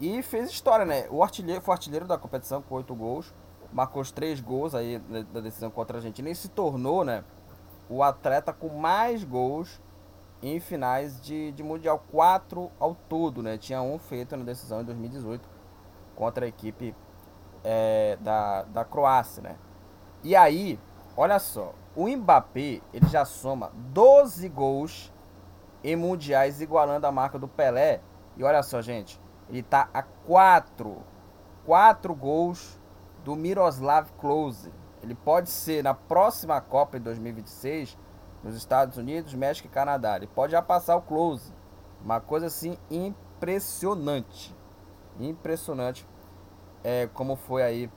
E 0.00 0.22
fez 0.22 0.48
história, 0.48 0.84
né? 0.84 1.06
O 1.10 1.22
artilheiro 1.22 1.60
foi 1.60 1.72
artilheiro 1.72 2.06
da 2.06 2.16
competição 2.16 2.62
com 2.62 2.76
oito 2.76 2.94
gols. 2.94 3.34
Marcou 3.72 4.00
os 4.00 4.10
três 4.10 4.40
gols 4.40 4.74
aí 4.74 4.98
da 5.32 5.40
decisão 5.40 5.70
contra 5.70 5.96
a 5.96 5.98
Argentina 5.98 6.30
e 6.30 6.34
se 6.34 6.48
tornou, 6.48 7.04
né? 7.04 7.22
O 7.88 8.02
atleta 8.02 8.52
com 8.52 8.68
mais 8.68 9.24
gols 9.24 9.80
em 10.42 10.60
finais 10.60 11.20
de, 11.20 11.52
de 11.52 11.62
Mundial. 11.62 12.02
Quatro 12.10 12.70
ao 12.78 12.94
todo, 12.94 13.42
né? 13.42 13.58
Tinha 13.58 13.82
um 13.82 13.98
feito 13.98 14.36
na 14.36 14.44
decisão 14.44 14.80
em 14.80 14.84
2018 14.84 15.48
contra 16.14 16.44
a 16.44 16.48
equipe 16.48 16.94
é, 17.64 18.16
da, 18.20 18.62
da 18.62 18.84
Croácia, 18.84 19.42
né? 19.42 19.56
E 20.22 20.34
aí, 20.34 20.78
olha 21.16 21.38
só, 21.38 21.74
o 21.94 22.08
Mbappé 22.08 22.80
ele 22.92 23.06
já 23.08 23.24
soma 23.24 23.70
12 23.74 24.48
gols 24.48 25.12
em 25.82 25.94
mundiais, 25.96 26.60
igualando 26.60 27.06
a 27.06 27.12
marca 27.12 27.38
do 27.38 27.46
Pelé. 27.46 28.00
E 28.36 28.42
olha 28.42 28.62
só, 28.62 28.80
gente, 28.82 29.20
ele 29.48 29.62
tá 29.62 29.88
a 29.92 30.02
4, 30.02 30.96
4 31.64 32.14
gols 32.14 32.80
do 33.24 33.36
Miroslav 33.36 34.08
Klose. 34.18 34.72
Ele 35.02 35.14
pode 35.14 35.50
ser 35.50 35.82
na 35.82 35.94
próxima 35.94 36.60
Copa 36.60 36.96
em 36.96 37.00
2026 37.00 37.96
nos 38.42 38.54
Estados 38.54 38.96
Unidos, 38.96 39.34
México 39.34 39.66
e 39.66 39.70
Canadá. 39.70 40.16
Ele 40.16 40.26
pode 40.26 40.52
já 40.52 40.62
passar 40.62 40.96
o 40.96 41.02
close. 41.02 41.52
Uma 42.02 42.20
coisa 42.20 42.46
assim 42.46 42.78
impressionante. 42.90 44.56
Impressionante 45.18 46.06
é, 46.84 47.08
como 47.12 47.36
foi 47.36 47.62
aí 47.62 47.90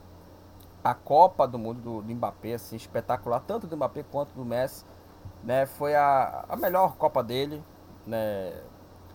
a 0.84 0.94
Copa 0.94 1.48
do 1.48 1.60
Mundo 1.60 1.82
do, 1.82 2.02
do 2.02 2.14
Mbappé, 2.14 2.54
assim, 2.54 2.76
espetacular, 2.76 3.40
tanto 3.42 3.68
do 3.68 3.76
Mbappé 3.78 4.04
quanto 4.04 4.34
do 4.34 4.44
Messi. 4.44 4.86
Né, 5.44 5.66
foi 5.66 5.96
a, 5.96 6.46
a 6.50 6.56
melhor 6.56 6.96
Copa 6.98 7.24
dele 7.24 7.64
né, 8.06 8.62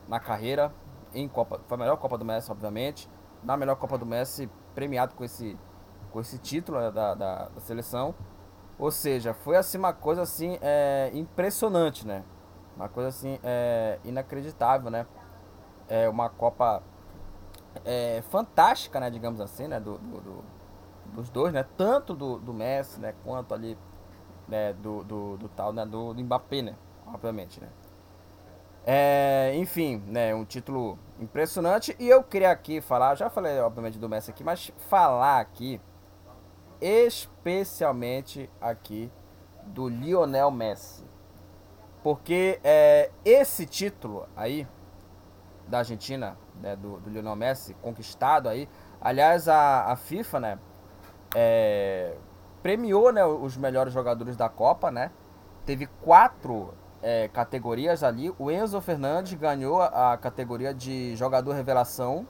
na 0.09 0.21
carreira. 0.21 0.73
Em 1.15 1.29
Copa, 1.29 1.61
foi 1.67 1.77
a 1.77 1.79
melhor 1.79 1.97
Copa 1.97 2.19
do 2.19 2.25
Messi, 2.25 2.51
obviamente. 2.51 3.09
Na 3.43 3.57
melhor 3.57 3.77
Copa 3.77 3.97
do 3.99 4.07
Messi, 4.07 4.51
premiado 4.75 5.15
com 5.15 5.25
esse, 5.25 5.59
com 6.11 6.21
esse 6.21 6.39
título 6.39 6.79
né, 6.79 6.91
da, 6.91 7.15
da, 7.15 7.49
da 7.49 7.61
seleção. 7.61 8.15
Ou 8.79 8.91
seja, 8.91 9.33
foi 9.33 9.57
assim 9.57 9.79
uma 9.79 9.93
coisa 9.93 10.23
assim 10.23 10.59
é, 10.61 11.11
impressionante, 11.15 12.07
né? 12.07 12.23
Uma 12.77 12.89
coisa 12.89 13.09
assim 13.09 13.39
é, 13.43 13.99
inacreditável, 14.05 14.91
né? 14.91 15.07
É 15.89 16.09
uma 16.09 16.29
Copa 16.29 16.83
é, 17.85 18.23
fantástica, 18.31 19.01
né? 19.01 19.09
Digamos 19.09 19.41
assim, 19.41 19.67
né? 19.67 19.81
Do, 19.81 19.97
do, 19.99 20.21
do, 20.21 20.45
dos 21.15 21.31
dois, 21.31 21.55
né? 21.55 21.65
Tanto 21.77 22.15
do, 22.15 22.39
do 22.39 22.53
Messi, 22.53 23.01
né? 23.01 23.15
Quanto 23.25 23.55
ali 23.55 23.79
né? 24.47 24.75
do, 24.75 25.03
do, 25.05 25.37
do 25.39 25.49
tal, 25.49 25.73
né? 25.73 25.87
Do, 25.87 26.13
do 26.13 26.23
Mbappé, 26.23 26.61
né? 26.61 26.75
Obviamente, 27.07 27.61
né? 27.61 27.69
É, 28.85 29.53
enfim, 29.57 30.03
né? 30.07 30.35
Um 30.35 30.45
título 30.45 30.99
impressionante. 31.19 31.97
E 31.99 32.09
eu 32.09 32.23
queria 32.23 32.51
aqui 32.51 32.83
falar, 32.83 33.15
já 33.15 33.31
falei 33.31 33.59
obviamente 33.59 33.99
do 33.99 34.09
Messi 34.09 34.31
aqui, 34.31 34.45
mas 34.45 34.71
falar 34.89 35.41
aqui 35.41 35.81
especialmente 36.81 38.51
aqui 38.61 39.11
do 39.67 39.89
Lionel 39.89 40.51
Messi. 40.51 41.05
Porque 42.03 42.61
é, 42.63 43.11
esse 43.25 43.67
título 43.67 44.29
aí 44.37 44.67
da 45.67 45.79
Argentina, 45.79 46.39
né, 46.61 46.77
do, 46.77 47.01
do, 47.01 47.11
Lionel 47.11 47.35
Messi, 47.35 47.75
conquistado 47.75 48.49
aí, 48.49 48.69
aliás, 49.01 49.49
a, 49.49 49.93
a 49.93 49.97
FIFA, 49.97 50.41
né, 50.41 50.59
é, 51.35 52.17
premiou 52.63 53.13
né, 53.13 53.25
os 53.25 53.57
melhores 53.57 53.93
jogadores 53.93 54.37
da 54.37 54.49
Copa, 54.49 54.91
né, 54.91 55.11
teve 55.65 55.87
quatro 56.01 56.75
é, 57.03 57.29
categorias 57.29 58.05
ali, 58.05 58.33
o 58.39 58.51
Enzo 58.51 58.81
Fernandes 58.81 59.35
ganhou 59.35 59.83
a, 59.83 60.13
a 60.13 60.17
categoria 60.17 60.73
de 60.73 61.17
jogador 61.17 61.53
revelação, 61.53 62.27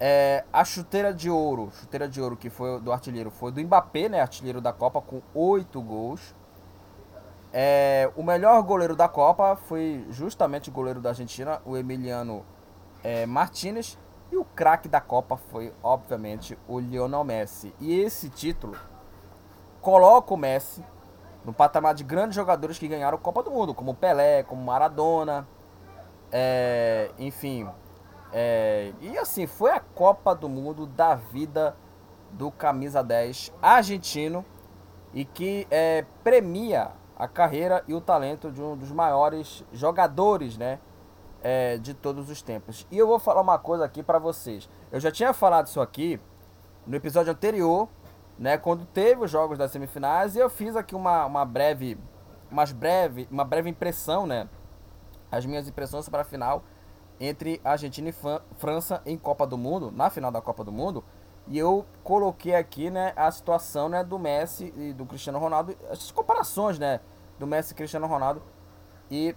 é, 0.00 0.44
a 0.52 0.64
chuteira 0.64 1.12
de 1.12 1.28
ouro, 1.28 1.70
chuteira 1.72 2.08
de 2.08 2.20
ouro 2.20 2.36
que 2.36 2.48
foi 2.48 2.80
do 2.80 2.92
artilheiro, 2.92 3.30
foi 3.30 3.50
do 3.50 3.60
Mbappé, 3.60 4.08
né, 4.08 4.20
artilheiro 4.20 4.60
da 4.60 4.72
Copa 4.72 5.00
com 5.00 5.20
oito 5.34 5.80
gols. 5.80 6.34
É, 7.52 8.10
o 8.14 8.22
melhor 8.22 8.62
goleiro 8.62 8.94
da 8.94 9.08
Copa 9.08 9.56
foi 9.56 10.06
justamente 10.10 10.68
o 10.68 10.72
goleiro 10.72 11.00
da 11.00 11.10
Argentina, 11.10 11.60
o 11.64 11.76
Emiliano 11.76 12.44
é, 13.02 13.26
Martinez. 13.26 13.98
E 14.30 14.36
o 14.36 14.44
craque 14.44 14.88
da 14.88 15.00
Copa 15.00 15.38
foi, 15.38 15.72
obviamente, 15.82 16.58
o 16.68 16.78
Lionel 16.78 17.24
Messi. 17.24 17.74
E 17.80 17.98
esse 17.98 18.28
título 18.28 18.76
coloca 19.80 20.34
o 20.34 20.36
Messi 20.36 20.84
no 21.44 21.52
patamar 21.52 21.94
de 21.94 22.04
grandes 22.04 22.36
jogadores 22.36 22.78
que 22.78 22.86
ganharam 22.86 23.16
a 23.16 23.20
Copa 23.20 23.42
do 23.42 23.50
Mundo, 23.50 23.72
como 23.72 23.94
Pelé, 23.94 24.42
como 24.42 24.62
Maradona, 24.62 25.48
é, 26.30 27.10
enfim, 27.18 27.66
é, 28.32 28.92
e 29.00 29.16
assim, 29.18 29.46
foi 29.46 29.70
a 29.70 29.80
Copa 29.80 30.34
do 30.34 30.48
Mundo 30.48 30.86
da 30.86 31.14
vida 31.14 31.76
do 32.32 32.50
camisa 32.50 33.02
10 33.02 33.52
argentino 33.62 34.44
e 35.14 35.24
que 35.24 35.66
é, 35.70 36.04
premia 36.22 36.92
a 37.16 37.26
carreira 37.26 37.82
e 37.88 37.94
o 37.94 38.00
talento 38.00 38.50
de 38.50 38.62
um 38.62 38.76
dos 38.76 38.92
maiores 38.92 39.64
jogadores, 39.72 40.56
né, 40.56 40.78
é, 41.42 41.78
de 41.78 41.94
todos 41.94 42.28
os 42.28 42.42
tempos. 42.42 42.86
E 42.90 42.98
eu 42.98 43.06
vou 43.06 43.18
falar 43.18 43.40
uma 43.40 43.58
coisa 43.58 43.84
aqui 43.84 44.02
para 44.02 44.18
vocês. 44.18 44.68
Eu 44.92 45.00
já 45.00 45.10
tinha 45.10 45.32
falado 45.32 45.66
isso 45.66 45.80
aqui 45.80 46.20
no 46.86 46.96
episódio 46.96 47.32
anterior, 47.32 47.88
né, 48.38 48.56
quando 48.56 48.84
teve 48.84 49.24
os 49.24 49.30
jogos 49.30 49.58
das 49.58 49.70
semifinais 49.70 50.36
e 50.36 50.38
eu 50.38 50.48
fiz 50.48 50.76
aqui 50.76 50.94
uma, 50.94 51.24
uma 51.24 51.44
breve, 51.44 51.98
umas 52.50 52.72
breve, 52.72 53.26
uma 53.30 53.44
breve 53.44 53.68
impressão, 53.68 54.26
né, 54.26 54.48
as 55.32 55.44
minhas 55.44 55.66
impressões 55.66 56.08
para 56.08 56.22
a 56.22 56.24
final 56.24 56.62
entre 57.20 57.60
Argentina 57.64 58.08
e 58.08 58.14
França 58.56 59.02
em 59.04 59.16
Copa 59.16 59.46
do 59.46 59.58
Mundo, 59.58 59.90
na 59.90 60.10
final 60.10 60.30
da 60.30 60.40
Copa 60.40 60.62
do 60.64 60.72
Mundo. 60.72 61.04
E 61.46 61.58
eu 61.58 61.86
coloquei 62.04 62.54
aqui, 62.54 62.90
né, 62.90 63.12
a 63.16 63.30
situação, 63.30 63.88
né, 63.88 64.04
do 64.04 64.18
Messi 64.18 64.72
e 64.76 64.92
do 64.92 65.06
Cristiano 65.06 65.38
Ronaldo, 65.38 65.76
as 65.90 66.10
comparações, 66.10 66.78
né, 66.78 67.00
do 67.38 67.46
Messi 67.46 67.72
e 67.72 67.76
Cristiano 67.76 68.06
Ronaldo 68.06 68.42
e 69.10 69.34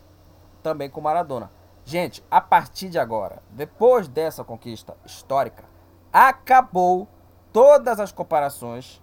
também 0.61 0.89
com 0.89 1.01
Maradona. 1.01 1.51
Gente, 1.85 2.23
a 2.29 2.39
partir 2.39 2.89
de 2.89 2.99
agora, 2.99 3.41
depois 3.49 4.07
dessa 4.07 4.43
conquista 4.43 4.95
histórica, 5.05 5.63
acabou 6.11 7.07
todas 7.51 7.99
as 7.99 8.11
comparações, 8.11 9.01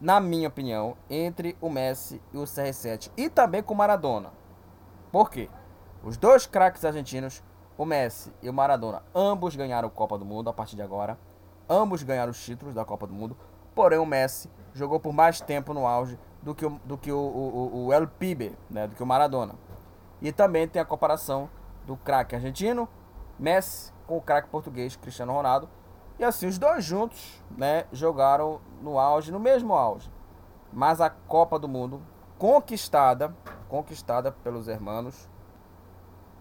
na 0.00 0.20
minha 0.20 0.48
opinião, 0.48 0.96
entre 1.08 1.56
o 1.60 1.68
Messi 1.68 2.22
e 2.32 2.38
o 2.38 2.44
CR7 2.44 3.10
e 3.16 3.28
também 3.28 3.62
com 3.62 3.74
Maradona. 3.74 4.32
Por 5.10 5.30
quê? 5.30 5.48
Os 6.02 6.16
dois 6.16 6.46
craques 6.46 6.84
argentinos 6.84 7.42
o 7.80 7.86
Messi 7.86 8.30
e 8.42 8.50
o 8.50 8.52
Maradona, 8.52 9.02
ambos 9.14 9.56
ganharam 9.56 9.88
a 9.88 9.90
Copa 9.90 10.18
do 10.18 10.24
Mundo 10.26 10.50
a 10.50 10.52
partir 10.52 10.76
de 10.76 10.82
agora. 10.82 11.18
ambos 11.66 12.02
ganharam 12.02 12.30
os 12.30 12.44
títulos 12.44 12.74
da 12.74 12.84
Copa 12.84 13.06
do 13.06 13.14
Mundo, 13.14 13.34
porém 13.74 13.98
o 13.98 14.04
Messi 14.04 14.50
jogou 14.74 15.00
por 15.00 15.14
mais 15.14 15.40
tempo 15.40 15.72
no 15.72 15.86
auge 15.86 16.18
do 16.42 16.54
que 16.54 16.66
o, 16.66 16.78
do 16.84 16.98
que 16.98 17.10
o, 17.10 17.18
o, 17.18 17.86
o 17.86 17.92
El 17.94 18.06
Pibe, 18.06 18.54
né, 18.68 18.86
do 18.86 18.94
que 18.94 19.02
o 19.02 19.06
Maradona. 19.06 19.54
E 20.20 20.30
também 20.30 20.68
tem 20.68 20.82
a 20.82 20.84
comparação 20.84 21.48
do 21.86 21.96
craque 21.96 22.34
argentino, 22.34 22.86
Messi, 23.38 23.94
com 24.06 24.18
o 24.18 24.20
craque 24.20 24.50
português, 24.50 24.94
Cristiano 24.94 25.32
Ronaldo. 25.32 25.66
E 26.18 26.24
assim, 26.24 26.48
os 26.48 26.58
dois 26.58 26.84
juntos 26.84 27.42
né, 27.50 27.86
jogaram 27.92 28.60
no 28.82 28.98
auge, 28.98 29.32
no 29.32 29.40
mesmo 29.40 29.72
auge. 29.72 30.12
Mas 30.70 31.00
a 31.00 31.08
Copa 31.08 31.58
do 31.58 31.66
Mundo, 31.66 32.02
conquistada, 32.36 33.34
conquistada 33.70 34.30
pelos 34.30 34.68
hermanos, 34.68 35.30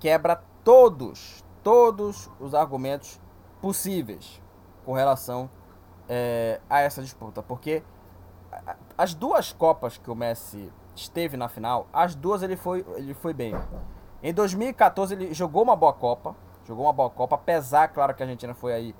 quebra 0.01 0.48
todos, 0.63 1.43
todos 1.63 2.29
os 2.39 2.53
argumentos 2.53 3.19
possíveis 3.61 4.41
com 4.85 4.93
relação 4.93 5.49
é, 6.07 6.59
a 6.69 6.81
essa 6.81 7.01
disputa. 7.01 7.43
Porque 7.43 7.83
as 8.97 9.13
duas 9.13 9.53
Copas 9.53 9.97
que 9.97 10.09
o 10.09 10.15
Messi 10.15 10.71
esteve 10.95 11.37
na 11.37 11.47
final, 11.47 11.87
as 11.93 12.15
duas 12.15 12.41
ele 12.41 12.55
foi, 12.55 12.85
ele 12.95 13.13
foi 13.13 13.33
bem. 13.33 13.53
Em 14.21 14.33
2014 14.33 15.13
ele 15.13 15.33
jogou 15.33 15.63
uma 15.63 15.75
boa 15.75 15.93
Copa, 15.93 16.35
jogou 16.65 16.85
uma 16.85 16.93
boa 16.93 17.09
Copa, 17.09 17.35
apesar, 17.35 17.87
claro, 17.89 18.13
que 18.13 18.21
a 18.21 18.25
Argentina 18.25 18.53
foi 18.53 18.73
aí 18.73 18.95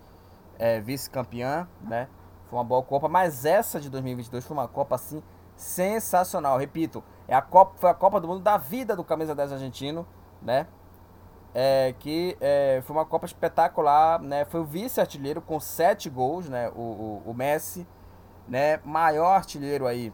é, 0.58 0.80
vice-campeã, 0.80 1.68
né? 1.82 2.08
Foi 2.50 2.58
uma 2.58 2.64
boa 2.64 2.82
Copa, 2.82 3.08
mas 3.08 3.46
essa 3.46 3.80
de 3.80 3.90
2022 3.90 4.46
foi 4.46 4.58
uma 4.58 4.68
Copa, 4.68 4.96
assim, 4.96 5.22
sensacional. 5.56 6.58
Repito, 6.58 7.04
é 7.28 7.36
a 7.36 7.42
Copa, 7.42 7.74
foi 7.78 7.90
a 7.90 7.94
Copa 7.94 8.20
do 8.20 8.28
Mundo 8.28 8.42
da 8.42 8.58
vida 8.58 8.96
do 8.96 9.04
camisa 9.04 9.36
10 9.36 9.54
argentino, 9.54 10.08
né? 10.42 10.68
É, 11.54 11.96
que 11.98 12.38
é, 12.40 12.82
foi 12.86 12.96
uma 12.96 13.06
Copa 13.06 13.26
espetacular, 13.26 14.22
né? 14.22 14.46
Foi 14.46 14.60
o 14.62 14.66
vice-artilheiro 14.66 15.42
com 15.42 15.60
sete 15.60 16.10
gols, 16.10 16.48
né? 16.48 16.70
O, 16.76 16.82
o, 16.82 17.24
o 17.26 17.34
Messi, 17.34 17.88
né? 18.48 18.80
Maior 18.84 19.36
artilheiro 19.36 19.88
aí 19.88 20.14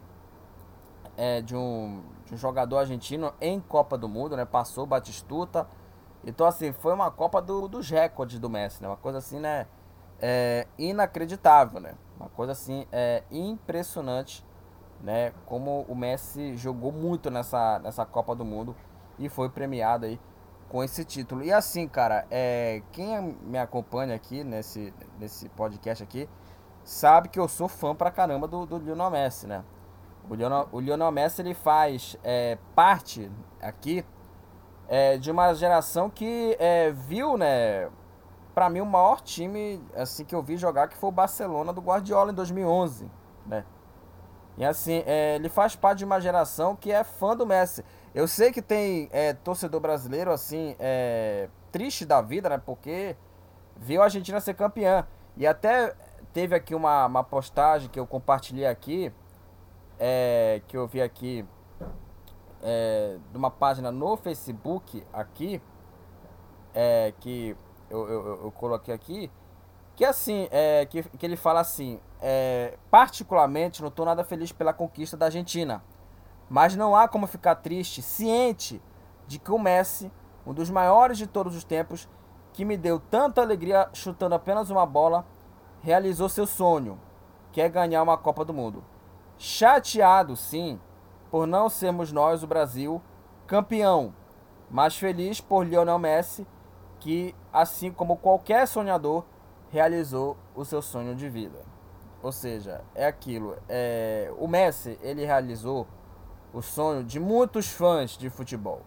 é, 1.16 1.40
de, 1.42 1.54
um, 1.54 2.02
de 2.24 2.34
um 2.34 2.36
jogador 2.36 2.78
argentino 2.78 3.32
em 3.40 3.60
Copa 3.60 3.98
do 3.98 4.08
Mundo, 4.08 4.36
né? 4.36 4.44
Passou 4.44 4.86
Batistuta. 4.86 5.66
Então, 6.24 6.46
assim, 6.46 6.72
foi 6.72 6.92
uma 6.92 7.10
Copa 7.10 7.40
do, 7.40 7.68
dos 7.68 7.88
recordes 7.90 8.38
do 8.38 8.48
Messi, 8.48 8.82
né? 8.82 8.88
Uma 8.88 8.96
coisa 8.96 9.18
assim, 9.18 9.38
né? 9.38 9.66
É, 10.18 10.66
inacreditável, 10.78 11.80
né? 11.80 11.94
Uma 12.18 12.30
coisa 12.30 12.52
assim, 12.52 12.86
é 12.90 13.22
impressionante, 13.30 14.44
né? 15.02 15.32
Como 15.44 15.82
o 15.88 15.94
Messi 15.94 16.56
jogou 16.56 16.90
muito 16.90 17.30
nessa, 17.30 17.78
nessa 17.78 18.06
Copa 18.06 18.34
do 18.34 18.44
Mundo 18.44 18.74
e 19.18 19.28
foi 19.28 19.50
premiado 19.50 20.06
aí 20.06 20.18
com 20.68 20.82
esse 20.82 21.04
título. 21.04 21.42
E 21.42 21.52
assim, 21.52 21.86
cara, 21.86 22.26
é, 22.30 22.82
quem 22.92 23.36
me 23.42 23.58
acompanha 23.58 24.14
aqui 24.14 24.42
nesse, 24.42 24.92
nesse 25.18 25.48
podcast 25.50 26.02
aqui 26.02 26.28
sabe 26.84 27.28
que 27.28 27.38
eu 27.38 27.48
sou 27.48 27.68
fã 27.68 27.94
pra 27.94 28.10
caramba 28.10 28.46
do, 28.46 28.66
do 28.66 28.78
Lionel 28.78 29.10
Messi, 29.10 29.46
né? 29.46 29.64
O 30.28 30.34
Lionel, 30.34 30.68
o 30.72 30.80
Lionel 30.80 31.10
Messi 31.10 31.42
ele 31.42 31.54
faz 31.54 32.16
é, 32.22 32.58
parte 32.74 33.30
aqui 33.60 34.04
é, 34.88 35.16
de 35.18 35.30
uma 35.30 35.52
geração 35.54 36.08
que 36.10 36.56
é, 36.58 36.90
viu, 36.90 37.36
né, 37.36 37.88
para 38.54 38.70
mim 38.70 38.80
o 38.80 38.86
maior 38.86 39.20
time 39.20 39.82
assim 39.94 40.24
que 40.24 40.34
eu 40.34 40.42
vi 40.42 40.56
jogar 40.56 40.88
que 40.88 40.96
foi 40.96 41.08
o 41.08 41.12
Barcelona 41.12 41.72
do 41.72 41.80
Guardiola 41.80 42.32
em 42.32 42.34
2011, 42.34 43.10
né? 43.46 43.64
E 44.56 44.64
assim, 44.64 45.02
é, 45.06 45.34
ele 45.34 45.48
faz 45.48 45.76
parte 45.76 45.98
de 45.98 46.04
uma 46.04 46.20
geração 46.20 46.74
que 46.74 46.90
é 46.90 47.04
fã 47.04 47.36
do 47.36 47.46
Messi. 47.46 47.84
Eu 48.16 48.26
sei 48.26 48.50
que 48.50 48.62
tem 48.62 49.10
é, 49.12 49.34
torcedor 49.34 49.78
brasileiro 49.78 50.32
assim 50.32 50.74
é, 50.80 51.50
triste 51.70 52.06
da 52.06 52.22
vida, 52.22 52.48
né? 52.48 52.56
Porque 52.56 53.14
viu 53.76 54.00
a 54.00 54.04
Argentina 54.04 54.40
ser 54.40 54.54
campeã. 54.54 55.06
E 55.36 55.46
até 55.46 55.94
teve 56.32 56.54
aqui 56.54 56.74
uma, 56.74 57.04
uma 57.04 57.22
postagem 57.22 57.90
que 57.90 58.00
eu 58.00 58.06
compartilhei 58.06 58.66
aqui, 58.66 59.12
é, 59.98 60.62
que 60.66 60.78
eu 60.78 60.88
vi 60.88 61.02
aqui 61.02 61.44
é, 62.62 63.18
de 63.30 63.36
uma 63.36 63.50
página 63.50 63.92
no 63.92 64.16
Facebook 64.16 65.04
aqui, 65.12 65.60
é, 66.72 67.12
que 67.20 67.54
eu, 67.90 68.08
eu, 68.08 68.44
eu, 68.44 68.52
coloquei 68.52 68.94
aqui, 68.94 69.30
que 69.94 70.06
assim, 70.06 70.48
é, 70.50 70.86
que, 70.86 71.02
que 71.02 71.26
ele 71.26 71.36
fala 71.36 71.60
assim, 71.60 72.00
particularmente 72.90 73.82
não 73.82 73.88
estou 73.88 74.06
nada 74.06 74.24
feliz 74.24 74.52
pela 74.52 74.72
conquista 74.72 75.18
da 75.18 75.26
Argentina, 75.26 75.84
mas 76.48 76.76
não 76.76 76.94
há 76.94 77.08
como 77.08 77.26
ficar 77.26 77.56
triste, 77.56 78.02
ciente 78.02 78.80
de 79.26 79.38
que 79.38 79.50
o 79.50 79.58
Messi, 79.58 80.10
um 80.46 80.52
dos 80.52 80.70
maiores 80.70 81.18
de 81.18 81.26
todos 81.26 81.56
os 81.56 81.64
tempos, 81.64 82.08
que 82.52 82.64
me 82.64 82.76
deu 82.76 82.98
tanta 82.98 83.40
alegria 83.40 83.88
chutando 83.92 84.34
apenas 84.34 84.70
uma 84.70 84.86
bola, 84.86 85.26
realizou 85.80 86.28
seu 86.28 86.46
sonho, 86.46 87.00
que 87.52 87.60
é 87.60 87.68
ganhar 87.68 88.02
uma 88.02 88.16
Copa 88.16 88.44
do 88.44 88.54
Mundo. 88.54 88.84
Chateado, 89.36 90.36
sim, 90.36 90.80
por 91.30 91.46
não 91.46 91.68
sermos 91.68 92.12
nós, 92.12 92.42
o 92.42 92.46
Brasil, 92.46 93.02
campeão, 93.46 94.14
mas 94.70 94.96
feliz 94.96 95.40
por 95.40 95.66
Lionel 95.66 95.98
Messi, 95.98 96.46
que, 96.98 97.34
assim 97.52 97.92
como 97.92 98.16
qualquer 98.16 98.66
sonhador, 98.66 99.24
realizou 99.70 100.36
o 100.54 100.64
seu 100.64 100.80
sonho 100.80 101.14
de 101.14 101.28
vida. 101.28 101.58
Ou 102.22 102.32
seja, 102.32 102.82
é 102.94 103.06
aquilo. 103.06 103.56
É... 103.68 104.32
O 104.38 104.48
Messi, 104.48 104.98
ele 105.02 105.24
realizou 105.24 105.86
o 106.56 106.62
sonho 106.62 107.04
de 107.04 107.20
muitos 107.20 107.68
fãs 107.68 108.16
de 108.16 108.30
futebol. 108.30 108.80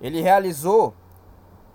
Ele 0.00 0.20
realizou, 0.20 0.94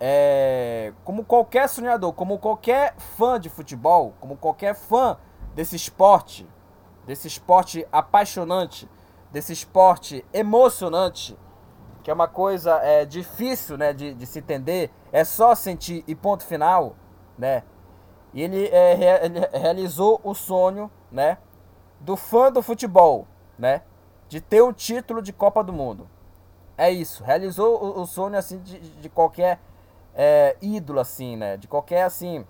é... 0.00 0.94
como 1.04 1.26
qualquer 1.26 1.68
sonhador, 1.68 2.14
como 2.14 2.38
qualquer 2.38 2.94
fã 2.96 3.38
de 3.38 3.50
futebol, 3.50 4.14
como 4.18 4.34
qualquer 4.38 4.74
fã 4.74 5.18
desse 5.54 5.76
esporte, 5.76 6.48
desse 7.04 7.28
esporte 7.28 7.86
apaixonante, 7.92 8.88
desse 9.30 9.52
esporte 9.52 10.24
emocionante, 10.32 11.36
que 12.02 12.10
é 12.10 12.14
uma 12.14 12.28
coisa 12.28 12.80
é, 12.82 13.04
difícil 13.04 13.76
né, 13.76 13.92
de, 13.92 14.14
de 14.14 14.24
se 14.24 14.38
entender, 14.38 14.90
é 15.12 15.22
só 15.22 15.54
sentir 15.54 16.02
e 16.06 16.14
ponto 16.14 16.46
final, 16.46 16.96
né? 17.36 17.62
E 18.32 18.40
ele, 18.40 18.68
é, 18.68 19.24
ele 19.26 19.40
realizou 19.52 20.18
o 20.24 20.32
sonho, 20.32 20.90
né, 21.10 21.36
do 22.00 22.16
fã 22.16 22.50
do 22.50 22.62
futebol, 22.62 23.26
né, 23.58 23.82
de 24.28 24.40
ter 24.40 24.62
um 24.62 24.72
título 24.72 25.22
de 25.22 25.32
Copa 25.32 25.62
do 25.62 25.72
Mundo. 25.72 26.08
É 26.76 26.90
isso, 26.90 27.24
realizou 27.24 27.82
o, 27.82 28.02
o 28.02 28.06
sonho 28.06 28.36
assim 28.36 28.58
de, 28.60 28.78
de 28.78 29.08
qualquer 29.08 29.60
é, 30.14 30.56
ídolo 30.60 31.00
assim, 31.00 31.36
né, 31.36 31.56
de 31.56 31.66
qualquer 31.66 32.02
assim 32.02 32.46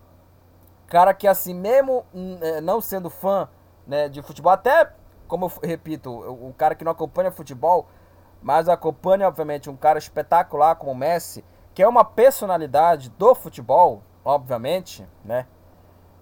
cara 0.86 1.12
que 1.12 1.26
assim 1.26 1.54
mesmo 1.54 2.04
hum, 2.14 2.38
é, 2.40 2.60
não 2.60 2.80
sendo 2.80 3.10
fã, 3.10 3.48
né, 3.86 4.08
de 4.08 4.22
futebol, 4.22 4.52
até 4.52 4.92
como 5.26 5.46
eu 5.46 5.68
repito, 5.68 6.10
um 6.10 6.52
cara 6.52 6.74
que 6.74 6.84
não 6.84 6.92
acompanha 6.92 7.30
futebol, 7.30 7.86
mas 8.40 8.68
acompanha 8.68 9.26
obviamente 9.26 9.68
um 9.68 9.76
cara 9.76 9.98
espetacular 9.98 10.76
como 10.76 10.92
o 10.92 10.94
Messi, 10.94 11.44
que 11.74 11.82
é 11.82 11.88
uma 11.88 12.04
personalidade 12.04 13.10
do 13.10 13.34
futebol, 13.34 14.02
obviamente, 14.24 15.06
né? 15.24 15.46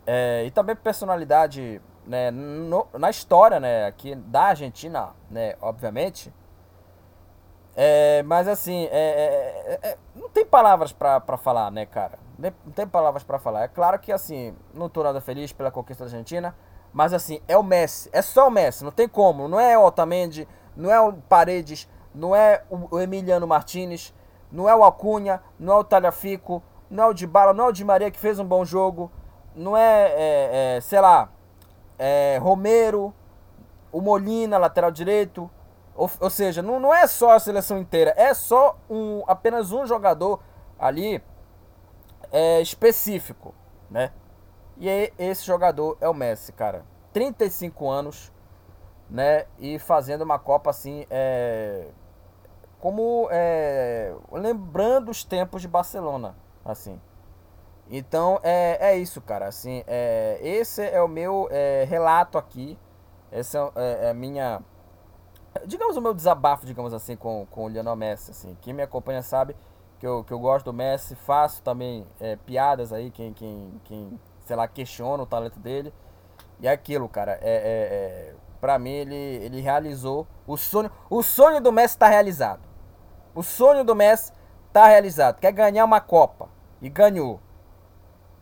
É, 0.06 0.44
e 0.44 0.50
também 0.50 0.76
personalidade 0.76 1.80
né, 2.06 2.30
no, 2.30 2.86
na 2.98 3.10
história 3.10 3.58
né, 3.58 3.86
aqui 3.86 4.14
da 4.14 4.44
Argentina, 4.44 5.10
né, 5.30 5.54
obviamente. 5.60 6.32
É, 7.76 8.22
mas 8.22 8.46
assim, 8.46 8.84
é, 8.84 8.88
é, 8.92 9.78
é, 9.82 9.90
é 9.90 9.98
não 10.14 10.28
tem 10.28 10.44
palavras 10.44 10.92
para 10.92 11.36
falar, 11.36 11.70
né, 11.70 11.86
cara? 11.86 12.18
Não 12.38 12.72
tem 12.72 12.86
palavras 12.86 13.22
para 13.22 13.38
falar. 13.38 13.64
É 13.64 13.68
claro 13.68 13.98
que 13.98 14.12
assim, 14.12 14.54
não 14.72 14.88
tô 14.88 15.02
nada 15.02 15.20
feliz 15.20 15.52
pela 15.52 15.70
conquista 15.70 16.04
da 16.04 16.10
Argentina, 16.10 16.54
mas 16.92 17.12
assim, 17.12 17.40
é 17.48 17.56
o 17.56 17.62
Messi, 17.62 18.08
é 18.12 18.22
só 18.22 18.48
o 18.48 18.50
Messi, 18.50 18.84
não 18.84 18.92
tem 18.92 19.08
como. 19.08 19.48
Não 19.48 19.58
é 19.58 19.76
o 19.76 19.84
Otamendi, 19.84 20.46
não 20.76 20.90
é 20.90 21.00
o 21.00 21.12
Paredes, 21.12 21.88
não 22.14 22.34
é 22.34 22.62
o 22.70 22.98
Emiliano 23.00 23.46
Martinez, 23.46 24.14
não 24.52 24.68
é 24.68 24.74
o 24.74 24.84
Acunha, 24.84 25.42
não 25.58 25.72
é 25.72 25.76
o 25.76 25.84
Talhafico, 25.84 26.62
não 26.88 27.04
é 27.04 27.06
o 27.08 27.14
Dybala, 27.14 27.52
não 27.52 27.64
é 27.64 27.68
o 27.68 27.72
Di 27.72 27.84
Maria 27.84 28.10
que 28.10 28.18
fez 28.18 28.38
um 28.38 28.44
bom 28.44 28.64
jogo 28.64 29.10
não 29.54 29.76
é, 29.76 30.12
é, 30.16 30.76
é 30.76 30.80
sei 30.80 31.00
lá, 31.00 31.28
é, 31.98 32.38
Romero, 32.40 33.14
o 33.92 34.00
Molina, 34.00 34.58
lateral 34.58 34.90
direito. 34.90 35.50
Ou, 35.94 36.10
ou 36.20 36.30
seja, 36.30 36.60
não, 36.62 36.80
não 36.80 36.92
é 36.92 37.06
só 37.06 37.30
a 37.30 37.38
seleção 37.38 37.78
inteira, 37.78 38.12
é 38.16 38.34
só 38.34 38.76
um, 38.90 39.22
apenas 39.28 39.70
um 39.70 39.86
jogador 39.86 40.40
ali 40.78 41.22
é, 42.32 42.60
específico, 42.60 43.54
né? 43.88 44.10
E 44.76 44.88
aí, 44.88 45.12
esse 45.16 45.46
jogador 45.46 45.96
é 46.00 46.08
o 46.08 46.14
Messi, 46.14 46.52
cara. 46.52 46.84
35 47.12 47.88
anos, 47.88 48.32
né? 49.08 49.46
E 49.56 49.78
fazendo 49.78 50.22
uma 50.22 50.36
Copa 50.36 50.70
assim, 50.70 51.06
é, 51.08 51.86
como 52.80 53.28
é, 53.30 54.12
lembrando 54.32 55.10
os 55.10 55.22
tempos 55.22 55.62
de 55.62 55.68
Barcelona, 55.68 56.34
assim. 56.64 57.00
Então 57.96 58.40
é, 58.42 58.90
é 58.90 58.98
isso, 58.98 59.20
cara. 59.20 59.46
Assim, 59.46 59.84
é, 59.86 60.40
esse 60.42 60.82
é 60.82 61.00
o 61.00 61.06
meu 61.06 61.46
é, 61.48 61.86
relato 61.88 62.36
aqui. 62.36 62.76
Essa 63.30 63.70
é, 63.76 64.06
é, 64.06 64.10
a 64.10 64.14
minha. 64.14 64.60
Digamos 65.64 65.96
o 65.96 66.00
meu 66.00 66.12
desabafo, 66.12 66.66
digamos 66.66 66.92
assim, 66.92 67.14
com, 67.14 67.46
com 67.48 67.66
o 67.66 67.68
Lionel 67.68 67.94
Messi. 67.94 68.32
Assim. 68.32 68.58
Quem 68.60 68.74
me 68.74 68.82
acompanha 68.82 69.22
sabe 69.22 69.54
que 70.00 70.04
eu, 70.04 70.24
que 70.24 70.32
eu 70.32 70.40
gosto 70.40 70.64
do 70.64 70.72
Messi, 70.72 71.14
faço 71.14 71.62
também 71.62 72.04
é, 72.18 72.34
piadas 72.34 72.92
aí, 72.92 73.12
quem, 73.12 73.32
quem, 73.32 73.80
quem, 73.84 74.20
sei 74.44 74.56
lá, 74.56 74.66
questiona 74.66 75.22
o 75.22 75.26
talento 75.26 75.60
dele. 75.60 75.94
E 76.58 76.66
é 76.66 76.72
aquilo, 76.72 77.08
cara, 77.08 77.38
é, 77.40 77.42
é, 77.42 78.30
é 78.32 78.34
para 78.60 78.76
mim 78.76 78.90
ele, 78.90 79.14
ele 79.14 79.60
realizou 79.60 80.26
o 80.48 80.56
sonho. 80.56 80.90
O 81.08 81.22
sonho 81.22 81.60
do 81.60 81.70
Messi 81.70 81.96
tá 81.96 82.08
realizado. 82.08 82.62
O 83.36 83.42
sonho 83.44 83.84
do 83.84 83.94
Messi 83.94 84.32
tá 84.72 84.84
realizado. 84.88 85.38
Quer 85.38 85.52
ganhar 85.52 85.84
uma 85.84 86.00
Copa 86.00 86.48
e 86.82 86.88
ganhou. 86.88 87.40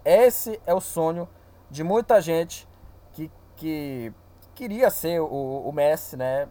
Esse 0.05 0.61
é 0.67 0.75
o 0.75 0.81
sonho 0.81 1.29
de 1.71 1.85
muita 1.85 2.21
gente 2.21 2.69
que, 3.13 3.31
que 3.57 4.13
queria 4.55 4.91
ser 4.91 5.21
o, 5.21 5.27
o 5.27 5.73
Messi, 5.73 6.17
né? 6.17 6.49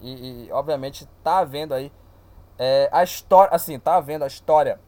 E, 0.00 0.46
e, 0.46 0.52
obviamente 0.52 1.06
tá 1.22 1.44
vendo 1.44 1.74
aí 1.74 1.92
é, 2.58 2.88
a 2.92 3.02
história, 3.02 3.54
assim, 3.54 3.78
tá 3.78 4.00
vendo 4.00 4.24
a 4.24 4.26
história 4.26 4.80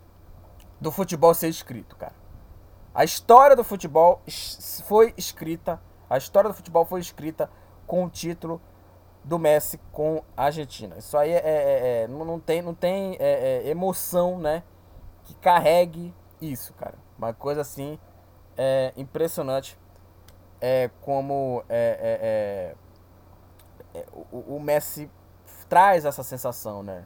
do 0.80 0.90
futebol 0.90 1.32
ser 1.34 1.48
escrito, 1.48 1.96
cara. 1.96 2.14
A 2.94 3.04
história 3.04 3.56
do 3.56 3.64
futebol 3.64 4.22
foi 4.86 5.14
escrita, 5.16 5.80
a 6.08 6.16
história 6.16 6.48
do 6.48 6.54
futebol 6.54 6.84
foi 6.84 7.00
escrita 7.00 7.50
com 7.86 8.04
o 8.04 8.10
título 8.10 8.60
do 9.24 9.38
Messi 9.38 9.78
com 9.90 10.22
a 10.36 10.44
Argentina. 10.44 10.96
Isso 10.98 11.16
aí 11.16 11.30
é, 11.30 11.38
é, 11.38 12.02
é 12.02 12.08
não, 12.08 12.24
não, 12.24 12.38
tem, 12.38 12.62
não 12.62 12.74
tem 12.74 13.16
é, 13.18 13.64
é, 13.64 13.68
emoção, 13.68 14.38
né? 14.38 14.62
Que 15.24 15.34
carregue 15.34 16.14
isso, 16.40 16.74
cara. 16.74 17.03
Uma 17.18 17.32
coisa 17.32 17.60
assim 17.60 17.98
é, 18.56 18.92
impressionante 18.96 19.78
é 20.60 20.90
como 21.00 21.64
é, 21.68 22.74
o, 24.32 24.56
o, 24.56 24.60
Messi 24.60 25.10
traz 25.68 26.04
essa 26.04 26.22
sensação, 26.22 26.82
né? 26.82 27.04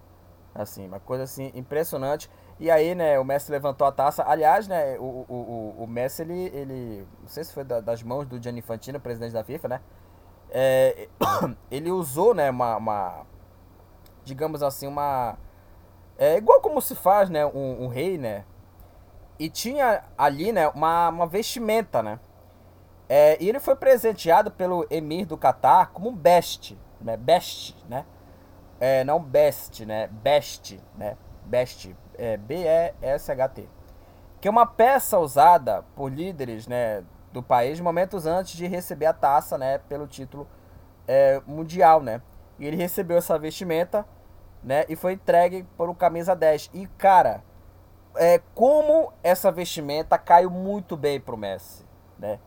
Assim, 0.55 0.87
uma 0.87 1.01
coisa 1.01 1.25
assim 1.25 1.53
impressionante. 1.55 2.31
E 2.59 2.71
aí, 2.71 2.95
né, 2.95 3.19
o 3.19 3.25
Messi 3.25 3.51
levantou 3.53 3.87
a 3.87 3.93
taça. 3.93 4.25
Aliás, 4.27 4.67
né, 4.67 4.99
o, 4.99 5.25
o, 5.29 5.35
o, 5.79 5.85
o 5.85 5.87
Messi, 5.87 6.23
ele, 6.23 6.47
ele. 6.55 7.07
Não 7.21 7.29
sei 7.29 7.45
se 7.45 7.53
foi 7.53 7.65
das 7.65 8.03
mãos 8.03 8.27
do 8.27 8.43
Gianni 8.43 8.59
Infantino, 8.59 8.99
presidente 8.99 9.33
da 9.33 9.45
FIFA, 9.45 9.69
né? 9.69 9.81
é, 10.51 11.09
ele 11.71 11.91
usou, 11.91 12.35
né, 12.35 12.51
uma, 12.51 12.77
uma, 12.77 13.27
digamos 14.25 14.63
assim, 14.63 14.87
uma, 14.87 15.39
é 16.17 16.37
igual 16.37 16.61
como 16.61 16.81
se 16.81 16.95
faz, 16.95 17.31
né, 17.31 17.45
um, 17.47 17.85
um, 17.85 17.89
rei, 17.89 18.19
né, 18.19 18.45
e 19.39 19.49
tinha 19.49 20.03
ali, 20.17 20.53
né, 20.53 20.69
uma, 20.69 21.09
uma 21.09 21.27
vestimenta, 21.27 22.03
né, 22.03 22.19
é, 23.09 23.43
e 23.43 23.49
ele 23.49 23.61
foi 23.61 23.77
presenteado 23.77 24.51
pelo 24.51 24.87
emir 24.91 25.27
do 25.27 25.37
Catar 25.37 25.91
como 25.93 26.09
um 26.09 26.15
best, 26.15 26.79
né, 27.01 27.17
best, 27.17 27.77
né, 27.89 28.05
é, 28.81 29.05
não 29.05 29.23
best, 29.23 29.85
né, 29.85 30.09
best, 30.09 30.79
né, 30.97 31.17
best, 31.45 31.95
é, 32.17 32.37
B-E-S-H-T, 32.37 33.69
que 34.41 34.49
é 34.49 34.51
uma 34.51 34.67
peça 34.67 35.19
usada 35.19 35.85
por 35.95 36.13
líderes, 36.13 36.67
né, 36.67 37.05
do 37.33 37.43
país 37.43 37.81
momentos 37.81 38.27
antes 38.27 38.57
de 38.57 38.67
receber 38.67 39.07
a 39.07 39.13
taça, 39.13 39.59
né, 39.59 39.79
pelo 39.89 40.07
título 40.07 40.49
é, 41.07 41.41
mundial, 41.47 42.03
né? 42.03 42.21
E 42.59 42.67
ele 42.67 42.77
recebeu 42.77 43.19
essa 43.19 43.39
vestimenta, 43.39 44.07
né, 44.63 44.85
e 44.89 44.97
foi 44.97 45.13
entregue 45.13 45.65
por 45.77 45.89
o 45.89 45.95
camisa 45.95 46.35
10. 46.35 46.71
E 46.75 46.87
cara, 46.99 47.43
é 48.17 48.41
como 48.55 49.13
essa 49.23 49.51
vestimenta 49.51 50.19
caiu 50.19 50.51
muito 50.51 50.97
bem 50.97 51.21
pro 51.21 51.37
Messi, 51.37 51.85
né? 52.19 52.39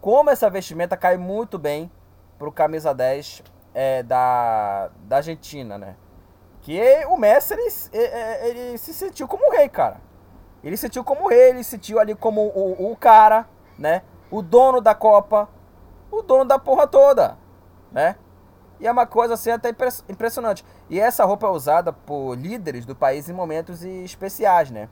Como 0.00 0.30
essa 0.30 0.50
vestimenta 0.50 0.96
cai 0.96 1.16
muito 1.16 1.58
bem 1.58 1.90
pro 2.38 2.50
camisa 2.50 2.92
10 2.92 3.42
é, 3.72 4.02
da, 4.02 4.90
da 5.04 5.16
Argentina, 5.16 5.78
né? 5.78 5.96
Que 6.60 7.04
o 7.06 7.16
Messi 7.16 7.54
ele, 7.54 7.68
ele, 7.92 8.58
ele 8.60 8.78
se 8.78 8.92
sentiu 8.94 9.28
como 9.28 9.50
rei, 9.50 9.68
cara. 9.68 10.00
Ele 10.62 10.76
se 10.76 10.82
sentiu 10.82 11.04
como 11.04 11.28
rei, 11.28 11.50
ele 11.50 11.64
se 11.64 11.70
sentiu 11.70 11.98
ali 11.98 12.14
como 12.14 12.40
o, 12.40 12.92
o 12.92 12.96
cara, 12.96 13.48
né? 13.78 14.02
o 14.32 14.40
dono 14.40 14.80
da 14.80 14.94
Copa, 14.94 15.46
o 16.10 16.22
dono 16.22 16.46
da 16.46 16.58
porra 16.58 16.86
toda, 16.86 17.36
né? 17.92 18.16
E 18.80 18.86
é 18.86 18.90
uma 18.90 19.06
coisa 19.06 19.34
assim 19.34 19.50
até 19.50 19.68
impressionante. 20.08 20.64
E 20.88 20.98
essa 20.98 21.24
roupa 21.24 21.46
é 21.46 21.50
usada 21.50 21.92
por 21.92 22.34
líderes 22.34 22.86
do 22.86 22.96
país 22.96 23.28
em 23.28 23.32
momentos 23.34 23.84
especiais, 23.84 24.70
né? 24.70 24.88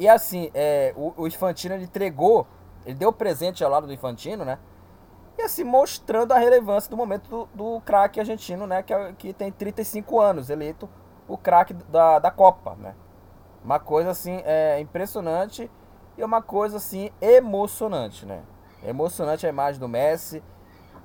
E 0.00 0.08
assim, 0.08 0.50
é, 0.54 0.94
o, 0.96 1.12
o 1.14 1.26
Infantino 1.26 1.74
ele 1.74 1.84
entregou, 1.84 2.46
ele 2.86 2.94
deu 2.94 3.12
presente 3.12 3.62
ao 3.62 3.70
lado 3.70 3.86
do 3.86 3.92
Infantino, 3.92 4.46
né? 4.46 4.58
E 5.36 5.42
assim, 5.42 5.62
mostrando 5.62 6.32
a 6.32 6.38
relevância 6.38 6.90
do 6.90 6.96
momento 6.96 7.28
do, 7.28 7.48
do 7.54 7.80
craque 7.82 8.18
argentino, 8.18 8.66
né? 8.66 8.82
Que, 8.82 8.94
é, 8.94 9.12
que 9.12 9.34
tem 9.34 9.52
35 9.52 10.18
anos, 10.18 10.48
eleito 10.48 10.88
o 11.28 11.36
craque 11.36 11.74
da, 11.74 12.18
da 12.18 12.30
Copa, 12.30 12.74
né? 12.76 12.94
Uma 13.62 13.78
coisa 13.78 14.08
assim, 14.08 14.40
é 14.46 14.80
impressionante 14.80 15.70
e 16.16 16.22
é 16.22 16.24
uma 16.24 16.40
coisa 16.40 16.78
assim 16.78 17.10
emocionante, 17.20 18.24
né? 18.24 18.40
Emocionante 18.82 19.46
a 19.46 19.50
imagem 19.50 19.78
do 19.78 19.86
Messi. 19.86 20.42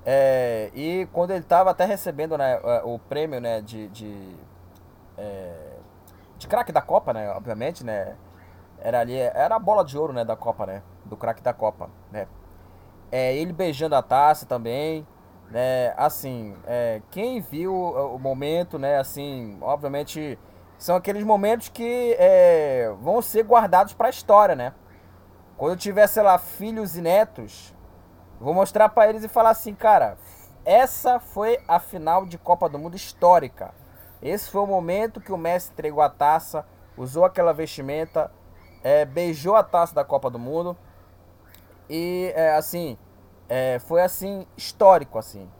É, 0.06 0.70
e 0.74 1.06
quando 1.12 1.32
ele 1.32 1.40
estava 1.40 1.70
até 1.70 1.84
recebendo 1.84 2.38
né, 2.38 2.58
o 2.82 2.98
prêmio 2.98 3.42
né, 3.42 3.60
de, 3.60 3.88
de, 3.88 4.36
é, 5.18 5.74
de 6.38 6.48
craque 6.48 6.72
da 6.72 6.80
Copa, 6.80 7.12
né? 7.12 7.30
Obviamente, 7.32 7.84
né? 7.84 8.16
Era 8.86 9.00
ali, 9.00 9.18
era 9.18 9.56
a 9.56 9.58
bola 9.58 9.84
de 9.84 9.98
ouro 9.98 10.12
né, 10.12 10.24
da 10.24 10.36
Copa, 10.36 10.64
né? 10.64 10.80
Do 11.04 11.16
craque 11.16 11.42
da 11.42 11.52
Copa, 11.52 11.90
né? 12.08 12.28
É, 13.10 13.34
ele 13.34 13.52
beijando 13.52 13.96
a 13.96 14.02
taça 14.02 14.46
também, 14.46 15.04
né? 15.50 15.92
Assim, 15.96 16.54
é, 16.64 17.02
quem 17.10 17.40
viu 17.40 17.74
o 17.74 18.16
momento, 18.16 18.78
né? 18.78 18.96
Assim, 18.96 19.58
obviamente, 19.60 20.38
são 20.78 20.94
aqueles 20.94 21.24
momentos 21.24 21.68
que 21.68 22.14
é, 22.16 22.94
vão 23.00 23.20
ser 23.20 23.42
guardados 23.42 23.92
para 23.92 24.06
a 24.06 24.10
história, 24.10 24.54
né? 24.54 24.72
Quando 25.56 25.72
eu 25.72 25.76
tiver, 25.76 26.06
sei 26.06 26.22
lá, 26.22 26.38
filhos 26.38 26.96
e 26.96 27.02
netos, 27.02 27.74
vou 28.38 28.54
mostrar 28.54 28.88
para 28.90 29.10
eles 29.10 29.24
e 29.24 29.28
falar 29.28 29.50
assim, 29.50 29.74
cara, 29.74 30.16
essa 30.64 31.18
foi 31.18 31.58
a 31.66 31.80
final 31.80 32.24
de 32.24 32.38
Copa 32.38 32.68
do 32.68 32.78
Mundo 32.78 32.94
histórica. 32.94 33.74
Esse 34.22 34.48
foi 34.48 34.60
o 34.60 34.66
momento 34.66 35.20
que 35.20 35.32
o 35.32 35.36
Messi 35.36 35.72
entregou 35.72 36.04
a 36.04 36.08
taça, 36.08 36.64
usou 36.96 37.24
aquela 37.24 37.52
vestimenta, 37.52 38.30
é, 38.86 39.04
beijou 39.04 39.56
a 39.56 39.64
taça 39.64 39.92
da 39.92 40.04
Copa 40.04 40.30
do 40.30 40.38
Mundo. 40.38 40.76
E 41.90 42.32
é, 42.36 42.54
assim, 42.54 42.96
é, 43.48 43.80
foi 43.80 44.00
assim, 44.00 44.46
histórico 44.56 45.18
assim. 45.18 45.50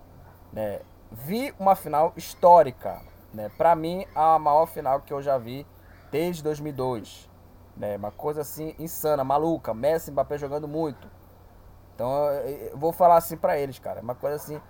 Né? 0.52 0.78
Vi 1.10 1.52
uma 1.58 1.74
final 1.74 2.12
histórica. 2.16 3.02
Né? 3.34 3.50
Para 3.58 3.74
mim, 3.74 4.06
a 4.14 4.38
maior 4.38 4.66
final 4.66 5.00
que 5.00 5.12
eu 5.12 5.20
já 5.20 5.36
vi 5.38 5.66
desde 6.12 6.40
2002. 6.40 7.28
Né? 7.76 7.96
Uma 7.96 8.12
coisa 8.12 8.42
assim 8.42 8.76
insana, 8.78 9.24
maluca. 9.24 9.74
Messi 9.74 10.10
e 10.10 10.12
Mbappé 10.12 10.38
jogando 10.38 10.68
muito. 10.68 11.10
Então 11.96 12.30
eu 12.32 12.78
vou 12.78 12.92
falar 12.92 13.16
assim 13.16 13.36
para 13.36 13.58
eles, 13.58 13.80
cara. 13.80 14.02
Uma 14.02 14.14
coisa 14.14 14.36
assim 14.36 14.60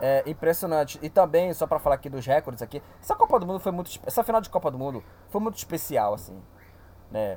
é, 0.00 0.22
impressionante. 0.24 0.98
E 1.02 1.10
também, 1.10 1.52
só 1.52 1.66
para 1.66 1.78
falar 1.78 1.96
aqui 1.96 2.08
dos 2.08 2.24
recordes 2.24 2.62
aqui, 2.62 2.82
essa 2.98 3.14
Copa 3.14 3.38
do 3.38 3.46
Mundo 3.46 3.60
foi 3.60 3.72
muito. 3.72 3.90
Essa 4.06 4.24
final 4.24 4.40
de 4.40 4.48
Copa 4.48 4.70
do 4.70 4.78
Mundo 4.78 5.04
foi 5.28 5.38
muito 5.38 5.58
especial, 5.58 6.14
assim. 6.14 6.42
Né? 7.10 7.36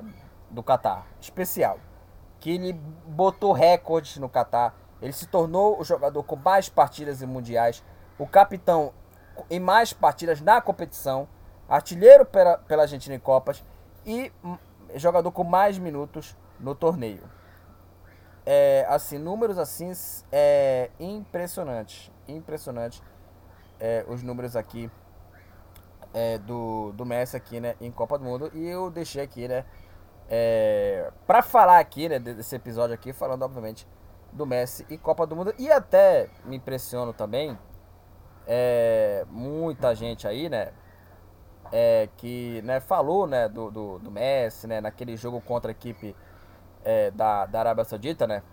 Do 0.50 0.64
Qatar. 0.64 1.06
Especial. 1.20 1.80
Que 2.40 2.52
ele 2.52 2.74
botou 2.74 3.52
recordes 3.52 4.18
no 4.18 4.30
Qatar. 4.30 4.74
Ele 5.02 5.14
se 5.14 5.28
tornou 5.28 5.80
o 5.80 5.84
jogador 5.84 6.24
com 6.24 6.36
mais 6.36 6.70
partidas 6.70 7.22
em 7.22 7.26
mundiais. 7.26 7.84
O 8.18 8.28
capitão 8.28 8.94
em 9.50 9.60
mais 9.60 9.94
partidas 9.94 10.42
na 10.42 10.62
competição. 10.62 11.28
Artilheiro 11.68 12.26
pela, 12.26 12.58
pela 12.58 12.84
Argentina 12.84 13.16
em 13.16 13.20
Copas. 13.20 13.64
E 14.06 14.32
jogador 14.96 15.32
com 15.32 15.44
mais 15.44 15.78
minutos 15.78 16.36
no 16.60 16.74
torneio. 16.74 17.24
É, 18.46 18.86
assim, 18.90 19.18
números 19.20 19.60
assim, 19.60 19.92
é 20.32 20.90
impressionante, 21.00 22.12
impressionante 22.28 23.04
é, 23.80 24.04
os 24.08 24.24
números 24.24 24.56
aqui 24.56 24.90
é, 26.14 26.38
do, 26.40 26.92
do 26.94 27.06
Messi 27.06 27.38
aqui, 27.38 27.60
né, 27.60 27.76
em 27.80 27.92
Copa 27.92 28.18
do 28.18 28.24
Mundo. 28.24 28.52
E 28.54 28.68
eu 28.68 28.90
deixei 28.90 29.22
aqui, 29.22 29.48
né, 29.48 29.66
é, 30.30 31.12
para 31.26 31.42
falar 31.42 31.80
aqui, 31.80 32.08
né, 32.08 32.20
desse 32.20 32.56
episódio 32.56 32.94
aqui, 32.94 33.12
falando, 33.12 33.42
obviamente, 33.42 33.88
do 34.32 34.46
Messi 34.46 34.86
e 34.88 34.98
Copa 34.98 35.26
do 35.26 35.36
Mundo. 35.36 35.54
E 35.58 35.72
até 35.72 36.30
me 36.46 36.56
impressiono 36.56 37.12
também, 37.12 37.58
é, 38.46 39.26
muita 39.30 39.96
gente 39.96 40.28
aí, 40.28 40.48
né, 40.48 40.72
é, 41.72 42.08
que 42.18 42.62
né, 42.64 42.80
falou 42.80 43.26
né, 43.26 43.50
do, 43.50 43.72
do, 43.72 44.00
do, 44.00 44.12
Messi 44.12 44.68
né, 44.68 44.80
naquele 44.80 45.18
jogo 45.18 45.42
contra 45.42 45.72
a 45.72 45.74
equipe 45.74 46.16
é, 46.84 47.10
da, 47.12 47.48
da 47.48 47.60
Arábia 47.60 47.84
Saudita, 47.84 48.28
né? 48.28 48.44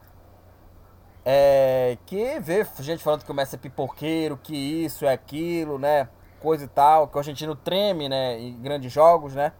É, 1.28 1.98
que 2.06 2.38
vê 2.38 2.64
gente 2.80 3.02
falando 3.02 3.24
que 3.24 3.30
o 3.32 3.34
Messi 3.34 3.56
é 3.56 3.58
pipoqueiro, 3.58 4.36
que 4.36 4.54
isso 4.54 5.04
é 5.04 5.12
aquilo, 5.12 5.78
né? 5.78 6.08
Coisa 6.40 6.64
e 6.64 6.68
tal, 6.68 7.08
que 7.08 7.16
o 7.16 7.18
argentino 7.18 7.56
treme, 7.56 8.08
né? 8.08 8.38
Em 8.38 8.56
grandes 8.60 8.92
jogos, 8.92 9.34
né? 9.34 9.52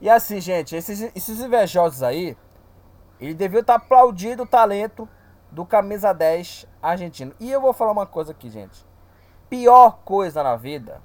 E 0.00 0.10
assim, 0.10 0.40
gente, 0.40 0.76
esses, 0.76 1.10
esses 1.14 1.40
invejosos 1.40 2.02
aí, 2.02 2.36
ele 3.20 3.34
devia 3.34 3.60
estar 3.60 3.76
aplaudindo 3.76 4.42
o 4.42 4.46
talento 4.46 5.08
do 5.50 5.64
camisa 5.64 6.12
10 6.12 6.66
argentino. 6.82 7.34
E 7.40 7.50
eu 7.50 7.60
vou 7.60 7.72
falar 7.72 7.92
uma 7.92 8.06
coisa 8.06 8.32
aqui, 8.32 8.50
gente. 8.50 8.84
Pior 9.48 9.98
coisa 10.04 10.42
na 10.42 10.56
vida 10.56 11.00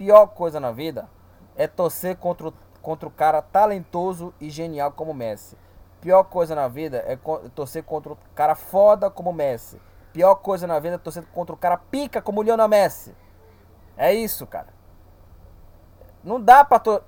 pior 0.00 0.28
coisa 0.28 0.58
na 0.58 0.72
vida 0.72 1.06
é 1.54 1.66
torcer 1.66 2.16
contra 2.16 2.48
o, 2.48 2.54
contra 2.80 3.06
o 3.06 3.12
cara 3.12 3.42
talentoso 3.42 4.32
e 4.40 4.48
genial 4.48 4.90
como 4.92 5.12
Messi. 5.12 5.58
Pior 6.00 6.24
coisa 6.24 6.54
na 6.54 6.68
vida 6.68 7.04
é 7.06 7.18
torcer 7.54 7.84
contra 7.84 8.14
o 8.14 8.18
cara 8.34 8.54
foda 8.54 9.10
como 9.10 9.30
Messi. 9.30 9.78
Pior 10.10 10.36
coisa 10.36 10.66
na 10.66 10.78
vida 10.78 10.94
é 10.94 10.98
torcer 10.98 11.22
contra 11.34 11.54
o 11.54 11.58
cara 11.58 11.76
pica 11.76 12.22
como 12.22 12.40
o 12.40 12.42
Lionel 12.42 12.66
Messi. 12.66 13.14
É 13.94 14.10
isso, 14.10 14.46
cara. 14.46 14.68
Não 16.22 16.40
dá 16.40 16.64
pra. 16.64 16.78
To... 16.78 17.02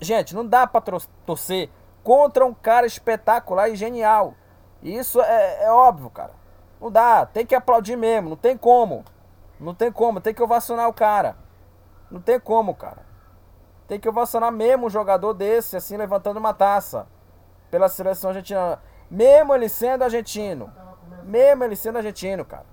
Gente, 0.00 0.34
não 0.34 0.46
dá 0.46 0.66
pra 0.66 0.82
torcer 1.24 1.70
contra 2.02 2.44
um 2.44 2.54
cara 2.54 2.86
espetacular 2.86 3.68
e 3.68 3.76
genial. 3.76 4.34
Isso 4.82 5.20
é, 5.20 5.64
é 5.64 5.70
óbvio, 5.70 6.10
cara. 6.10 6.32
Não 6.80 6.90
dá. 6.90 7.26
Tem 7.26 7.46
que 7.46 7.54
aplaudir 7.54 7.96
mesmo. 7.96 8.30
Não 8.30 8.36
tem 8.36 8.56
como. 8.56 9.04
Não 9.58 9.74
tem 9.74 9.90
como. 9.90 10.20
Tem 10.20 10.34
que 10.34 10.42
ovacionar 10.42 10.88
o 10.88 10.92
cara. 10.92 11.36
Não 12.10 12.20
tem 12.20 12.38
como, 12.38 12.74
cara. 12.74 13.04
Tem 13.88 13.98
que 13.98 14.08
ovacionar 14.08 14.50
mesmo 14.52 14.86
um 14.86 14.90
jogador 14.90 15.32
desse, 15.32 15.76
assim, 15.76 15.96
levantando 15.96 16.38
uma 16.38 16.52
taça. 16.52 17.06
Pela 17.70 17.88
seleção 17.88 18.30
argentina. 18.30 18.80
Mesmo 19.10 19.54
ele 19.54 19.68
sendo 19.68 20.04
argentino. 20.04 20.72
Mesmo 21.22 21.64
ele 21.64 21.76
sendo 21.76 21.98
argentino, 21.98 22.44
cara. 22.44 22.66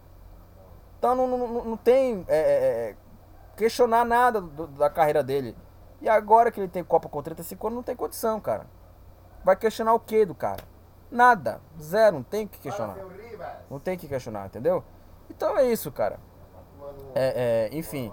Então 0.98 1.16
não, 1.16 1.28
não, 1.28 1.48
não 1.66 1.78
tem 1.78 2.24
é, 2.28 2.38
é, 2.38 2.90
é 2.92 2.96
questionar 3.58 4.06
nada 4.06 4.40
do, 4.40 4.68
da 4.68 4.90
carreira 4.90 5.24
dele. 5.24 5.56
E 6.04 6.10
agora 6.10 6.52
que 6.52 6.60
ele 6.60 6.68
tem 6.68 6.84
Copa 6.84 7.08
com 7.08 7.24
35 7.24 7.66
anos, 7.66 7.78
não 7.78 7.84
tem 7.84 7.96
condição, 7.96 8.38
cara. 8.42 8.68
Vai 9.42 9.56
questionar 9.56 9.94
o 9.94 10.00
que 10.02 10.26
do 10.26 10.36
cara? 10.36 10.62
Nada. 11.10 11.62
Zero. 11.82 12.18
Não 12.18 12.24
tem 12.24 12.46
que 12.46 12.60
questionar. 12.60 12.98
Não 13.70 13.80
tem 13.80 13.98
que 13.98 14.06
questionar, 14.06 14.48
entendeu? 14.48 14.84
Então 15.30 15.58
é 15.58 15.66
isso, 15.66 15.90
cara. 15.94 16.20
É, 17.16 17.70
é, 17.72 17.78
enfim. 17.78 18.12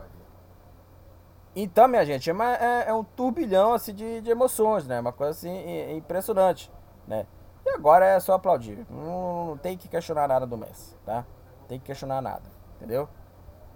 Então, 1.56 1.88
minha 1.88 2.06
gente, 2.06 2.30
é, 2.30 2.32
é, 2.32 2.84
é 2.90 2.94
um 2.94 3.02
turbilhão 3.02 3.72
assim, 3.72 3.92
de, 3.92 4.20
de, 4.20 4.30
emoções, 4.30 4.86
né? 4.86 5.00
Uma 5.00 5.12
coisa 5.12 5.32
assim 5.32 5.96
impressionante, 5.96 6.70
né? 7.08 7.26
E 7.66 7.70
agora 7.70 8.06
é 8.06 8.20
só 8.20 8.34
aplaudir. 8.34 8.86
Não, 8.88 9.46
não 9.46 9.58
tem 9.58 9.76
que 9.76 9.88
questionar 9.88 10.28
nada 10.28 10.46
do 10.46 10.56
Messi, 10.56 10.96
tá? 11.04 11.26
Tem 11.66 11.80
que 11.80 11.86
questionar 11.86 12.22
nada, 12.22 12.48
entendeu? 12.76 13.08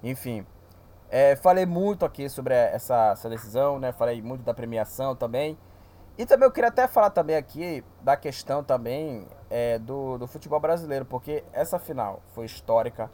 Enfim. 0.05 0.47
É, 1.17 1.37
falei 1.37 1.65
muito 1.65 2.05
aqui 2.05 2.29
sobre 2.29 2.55
essa, 2.55 3.12
essa 3.12 3.31
decisão, 3.31 3.79
né? 3.79 3.93
Falei 3.93 4.21
muito 4.21 4.43
da 4.43 4.53
premiação 4.53 5.15
também. 5.15 5.57
E 6.19 6.27
também 6.27 6.45
eu 6.45 6.51
queria 6.51 6.71
até 6.71 6.89
falar 6.89 7.11
também 7.11 7.37
aqui 7.37 7.85
da 8.01 8.17
questão 8.17 8.65
também 8.65 9.25
é, 9.49 9.79
do, 9.79 10.19
do 10.19 10.27
futebol 10.27 10.59
brasileiro, 10.59 11.05
porque 11.05 11.45
essa 11.53 11.79
final 11.79 12.21
foi 12.35 12.47
histórica, 12.47 13.09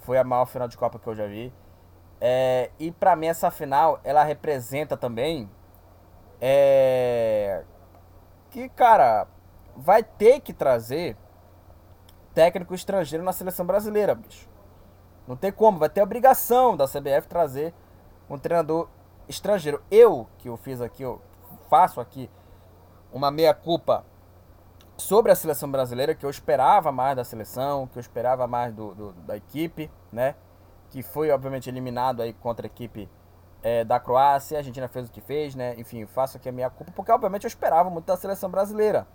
foi 0.00 0.18
a 0.18 0.24
maior 0.24 0.44
final 0.44 0.68
de 0.68 0.76
Copa 0.76 0.98
que 0.98 1.06
eu 1.06 1.14
já 1.14 1.26
vi. 1.26 1.50
É, 2.20 2.70
e 2.78 2.92
para 2.92 3.16
mim 3.16 3.28
essa 3.28 3.50
final, 3.50 3.98
ela 4.04 4.22
representa 4.24 4.94
também 4.94 5.48
é, 6.42 7.64
que, 8.50 8.68
cara, 8.68 9.26
vai 9.74 10.02
ter 10.02 10.40
que 10.40 10.52
trazer 10.52 11.16
técnico 12.34 12.74
estrangeiro 12.74 13.24
na 13.24 13.32
seleção 13.32 13.64
brasileira, 13.64 14.14
bicho. 14.14 14.47
Não 15.28 15.36
tem 15.36 15.52
como, 15.52 15.78
vai 15.78 15.90
ter 15.90 16.00
obrigação 16.00 16.74
da 16.74 16.86
CBF 16.86 17.28
trazer 17.28 17.74
um 18.30 18.38
treinador 18.38 18.88
estrangeiro. 19.28 19.82
Eu, 19.90 20.26
que 20.38 20.48
eu 20.48 20.56
fiz 20.56 20.80
aqui, 20.80 21.02
eu 21.02 21.20
faço 21.68 22.00
aqui 22.00 22.30
uma 23.12 23.30
meia-culpa 23.30 24.06
sobre 24.96 25.30
a 25.30 25.34
seleção 25.34 25.70
brasileira, 25.70 26.14
que 26.14 26.24
eu 26.24 26.30
esperava 26.30 26.90
mais 26.90 27.14
da 27.14 27.24
seleção, 27.24 27.86
que 27.86 27.98
eu 27.98 28.00
esperava 28.00 28.46
mais 28.46 28.72
do, 28.72 28.94
do 28.94 29.12
da 29.12 29.36
equipe, 29.36 29.90
né? 30.10 30.34
Que 30.88 31.02
foi, 31.02 31.30
obviamente, 31.30 31.68
eliminado 31.68 32.22
aí 32.22 32.32
contra 32.32 32.64
a 32.64 32.68
equipe 32.68 33.06
é, 33.62 33.84
da 33.84 34.00
Croácia. 34.00 34.56
A 34.56 34.60
Argentina 34.60 34.88
fez 34.88 35.10
o 35.10 35.12
que 35.12 35.20
fez, 35.20 35.54
né? 35.54 35.74
Enfim, 35.76 36.06
faço 36.06 36.38
aqui 36.38 36.48
a 36.48 36.52
minha 36.52 36.70
culpa, 36.70 36.90
porque, 36.96 37.12
obviamente, 37.12 37.44
eu 37.44 37.48
esperava 37.48 37.90
muito 37.90 38.06
da 38.06 38.16
seleção 38.16 38.50
brasileira 38.50 39.06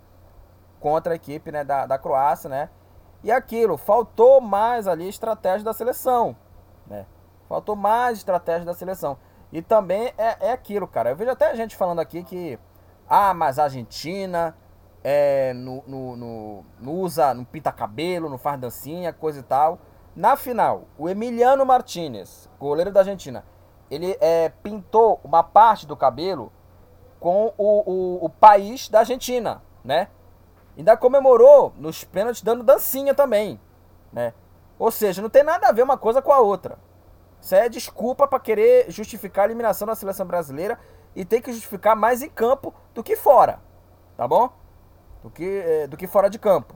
contra 0.79 1.13
a 1.13 1.15
equipe 1.15 1.51
né, 1.51 1.63
da, 1.63 1.87
da 1.87 1.97
Croácia, 1.97 2.47
né? 2.47 2.69
E 3.23 3.31
aquilo, 3.31 3.77
faltou 3.77 4.41
mais 4.41 4.87
ali 4.87 5.07
estratégia 5.07 5.63
da 5.63 5.73
seleção, 5.73 6.35
né? 6.85 7.05
Faltou 7.47 7.75
mais 7.75 8.17
estratégia 8.17 8.65
da 8.65 8.73
seleção. 8.73 9.17
E 9.51 9.61
também 9.61 10.13
é, 10.17 10.47
é 10.47 10.51
aquilo, 10.51 10.87
cara. 10.87 11.11
Eu 11.11 11.15
vejo 11.15 11.31
até 11.31 11.55
gente 11.55 11.75
falando 11.75 11.99
aqui 11.99 12.23
que 12.23 12.59
ah, 13.07 13.33
mas 13.33 13.59
a 13.59 13.65
Argentina 13.65 14.55
é, 15.03 15.53
no, 15.53 15.83
no, 15.85 16.15
no, 16.15 16.65
no 16.79 16.91
usa, 16.93 17.33
não 17.33 17.43
pinta 17.43 17.71
cabelo, 17.71 18.29
não 18.29 18.37
faz 18.37 18.59
dancinha, 18.59 19.11
coisa 19.11 19.39
e 19.39 19.43
tal. 19.43 19.79
Na 20.15 20.35
final, 20.35 20.83
o 20.97 21.09
Emiliano 21.09 21.65
Martinez, 21.65 22.49
goleiro 22.59 22.91
da 22.91 23.01
Argentina, 23.01 23.43
ele 23.89 24.17
é, 24.21 24.49
pintou 24.49 25.19
uma 25.23 25.43
parte 25.43 25.85
do 25.85 25.95
cabelo 25.95 26.51
com 27.19 27.53
o, 27.57 27.91
o, 27.91 28.25
o 28.25 28.29
país 28.29 28.89
da 28.89 28.99
Argentina, 28.99 29.61
né? 29.83 30.07
Ainda 30.77 30.97
comemorou 30.97 31.73
nos 31.77 32.03
pênaltis 32.03 32.41
dando 32.41 32.63
dancinha 32.63 33.13
também, 33.13 33.59
né? 34.11 34.33
Ou 34.79 34.89
seja, 34.91 35.21
não 35.21 35.29
tem 35.29 35.43
nada 35.43 35.67
a 35.67 35.71
ver 35.71 35.83
uma 35.83 35.97
coisa 35.97 36.21
com 36.21 36.31
a 36.31 36.39
outra. 36.39 36.77
Isso 37.39 37.53
é 37.53 37.69
desculpa 37.69 38.27
para 38.27 38.39
querer 38.39 38.89
justificar 38.89 39.43
a 39.43 39.47
eliminação 39.47 39.85
da 39.85 39.95
seleção 39.95 40.25
brasileira 40.25 40.79
e 41.15 41.23
tem 41.23 41.41
que 41.41 41.51
justificar 41.51 41.95
mais 41.95 42.21
em 42.21 42.29
campo 42.29 42.73
do 42.93 43.03
que 43.03 43.15
fora, 43.15 43.59
tá 44.17 44.27
bom? 44.27 44.49
Do 45.21 45.29
que, 45.29 45.63
é, 45.65 45.87
do 45.87 45.95
que 45.95 46.07
fora 46.07 46.29
de 46.29 46.39
campo. 46.39 46.73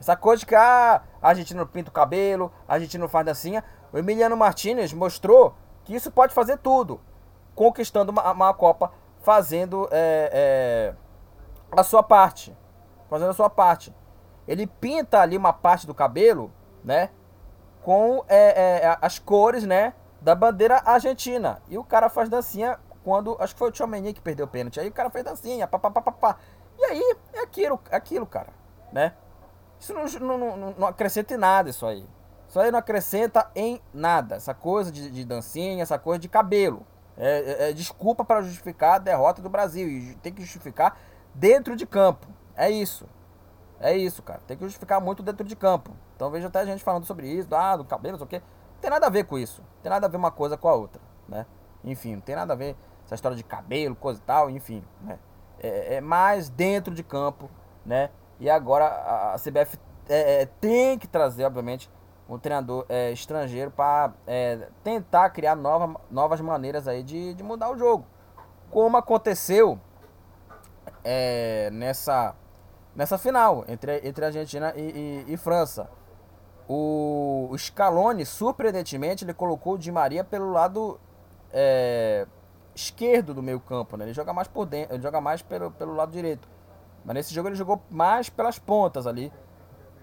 Essa 0.00 0.16
coisa 0.16 0.40
de 0.40 0.46
que 0.46 0.54
ah, 0.54 1.02
a 1.20 1.34
gente 1.34 1.54
não 1.54 1.66
pinta 1.66 1.90
o 1.90 1.92
cabelo, 1.92 2.52
a 2.66 2.78
gente 2.78 2.96
não 2.98 3.08
faz 3.08 3.26
dancinha. 3.26 3.64
O 3.92 3.98
Emiliano 3.98 4.36
Martinez 4.36 4.92
mostrou 4.92 5.54
que 5.84 5.94
isso 5.94 6.10
pode 6.10 6.34
fazer 6.34 6.58
tudo, 6.58 7.00
conquistando 7.54 8.12
uma, 8.12 8.30
uma 8.30 8.54
Copa, 8.54 8.92
fazendo 9.22 9.88
é, 9.90 10.30
é, 10.32 10.94
a 11.76 11.82
sua 11.82 12.02
parte. 12.02 12.56
Fazendo 13.08 13.30
a 13.30 13.34
sua 13.34 13.50
parte. 13.50 13.94
Ele 14.46 14.66
pinta 14.66 15.20
ali 15.20 15.36
uma 15.36 15.52
parte 15.52 15.86
do 15.86 15.94
cabelo, 15.94 16.52
né? 16.84 17.10
Com 17.82 18.24
é, 18.28 18.82
é, 18.82 18.98
as 19.00 19.18
cores, 19.18 19.64
né? 19.64 19.94
Da 20.20 20.34
bandeira 20.34 20.82
argentina. 20.84 21.62
E 21.68 21.78
o 21.78 21.84
cara 21.84 22.08
faz 22.08 22.28
dancinha 22.28 22.78
quando. 23.04 23.36
Acho 23.40 23.54
que 23.54 23.58
foi 23.58 23.68
o 23.68 23.72
Tchouameni 23.72 24.12
que 24.12 24.20
perdeu 24.20 24.46
o 24.46 24.48
pênalti. 24.48 24.80
Aí 24.80 24.88
o 24.88 24.92
cara 24.92 25.10
fez 25.10 25.24
dancinha, 25.24 25.66
papapá. 25.66 26.36
E 26.78 26.84
aí 26.84 27.16
é 27.32 27.40
aquilo, 27.40 27.80
é 27.90 27.96
aquilo, 27.96 28.26
cara. 28.26 28.48
Né? 28.92 29.12
Isso 29.78 29.92
não, 29.92 30.04
não, 30.38 30.56
não, 30.56 30.74
não 30.78 30.86
acrescenta 30.86 31.34
em 31.34 31.36
nada, 31.36 31.70
isso 31.70 31.86
aí. 31.86 32.06
Isso 32.48 32.58
aí 32.58 32.70
não 32.70 32.78
acrescenta 32.78 33.50
em 33.54 33.80
nada. 33.92 34.36
Essa 34.36 34.54
coisa 34.54 34.90
de, 34.90 35.10
de 35.10 35.24
dancinha, 35.24 35.82
essa 35.82 35.98
coisa 35.98 36.18
de 36.18 36.28
cabelo. 36.28 36.86
É, 37.16 37.66
é, 37.66 37.70
é 37.70 37.72
desculpa 37.72 38.24
para 38.24 38.42
justificar 38.42 38.94
a 38.94 38.98
derrota 38.98 39.42
do 39.42 39.50
Brasil. 39.50 39.88
E 39.88 40.14
tem 40.16 40.32
que 40.32 40.42
justificar 40.42 40.98
dentro 41.34 41.76
de 41.76 41.86
campo. 41.86 42.26
É 42.58 42.68
isso. 42.68 43.06
É 43.80 43.96
isso, 43.96 44.22
cara. 44.22 44.40
Tem 44.46 44.56
que 44.56 44.64
justificar 44.64 45.00
muito 45.00 45.22
dentro 45.22 45.46
de 45.46 45.54
campo. 45.54 45.92
Então 46.16 46.28
vejo 46.30 46.48
até 46.48 46.66
gente 46.66 46.82
falando 46.82 47.04
sobre 47.04 47.28
isso, 47.28 47.48
ah, 47.54 47.76
do 47.76 47.84
cabelo, 47.84 48.18
não 48.18 48.18
sei 48.18 48.24
o 48.26 48.28
quê. 48.28 48.42
Não 48.74 48.80
tem 48.80 48.90
nada 48.90 49.06
a 49.06 49.10
ver 49.10 49.24
com 49.24 49.38
isso. 49.38 49.62
Não 49.62 49.82
tem 49.82 49.90
nada 49.90 50.06
a 50.06 50.10
ver 50.10 50.16
uma 50.16 50.32
coisa 50.32 50.56
com 50.56 50.68
a 50.68 50.74
outra, 50.74 51.00
né? 51.28 51.46
Enfim, 51.84 52.16
não 52.16 52.20
tem 52.20 52.34
nada 52.34 52.52
a 52.52 52.56
ver 52.56 52.76
essa 53.04 53.14
história 53.14 53.36
de 53.36 53.44
cabelo, 53.44 53.94
coisa 53.94 54.20
e 54.20 54.22
tal, 54.24 54.50
enfim, 54.50 54.82
né? 55.00 55.18
É, 55.60 55.94
é 55.94 56.00
mais 56.00 56.48
dentro 56.48 56.92
de 56.92 57.04
campo, 57.04 57.48
né? 57.86 58.10
E 58.40 58.50
agora 58.50 58.84
a, 58.84 59.34
a 59.34 59.38
CBF 59.38 59.78
é, 60.08 60.42
é, 60.42 60.46
tem 60.46 60.98
que 60.98 61.06
trazer, 61.06 61.44
obviamente, 61.44 61.88
um 62.28 62.38
treinador 62.38 62.84
é, 62.88 63.12
estrangeiro 63.12 63.70
para 63.70 64.12
é, 64.26 64.68
tentar 64.82 65.30
criar 65.30 65.54
nova, 65.54 66.00
novas 66.10 66.40
maneiras 66.40 66.86
aí 66.86 67.02
de, 67.02 67.34
de 67.34 67.42
mudar 67.42 67.70
o 67.70 67.78
jogo. 67.78 68.04
Como 68.70 68.96
aconteceu 68.96 69.80
é, 71.02 71.70
nessa, 71.72 72.34
nessa 72.98 73.16
final 73.16 73.64
entre, 73.68 74.00
entre 74.02 74.24
Argentina 74.24 74.74
e, 74.76 75.24
e, 75.28 75.32
e 75.32 75.36
França. 75.36 75.88
O, 76.68 77.48
o 77.48 77.56
Scaloni, 77.56 78.26
surpreendentemente, 78.26 79.24
ele 79.24 79.32
colocou 79.32 79.74
o 79.74 79.78
Di 79.78 79.92
Maria 79.92 80.24
pelo 80.24 80.50
lado 80.50 81.00
é, 81.52 82.26
esquerdo 82.74 83.32
do 83.32 83.42
meio 83.42 83.60
campo, 83.60 83.96
né? 83.96 84.04
Ele 84.04 84.12
joga 84.12 84.32
mais 84.32 84.48
por 84.48 84.66
dentro, 84.66 84.96
ele 84.96 85.02
joga 85.02 85.20
mais 85.20 85.40
pelo, 85.40 85.70
pelo 85.70 85.94
lado 85.94 86.10
direito. 86.10 86.48
Mas 87.04 87.14
nesse 87.14 87.32
jogo 87.32 87.48
ele 87.48 87.54
jogou 87.54 87.80
mais 87.88 88.28
pelas 88.28 88.58
pontas 88.58 89.06
ali, 89.06 89.32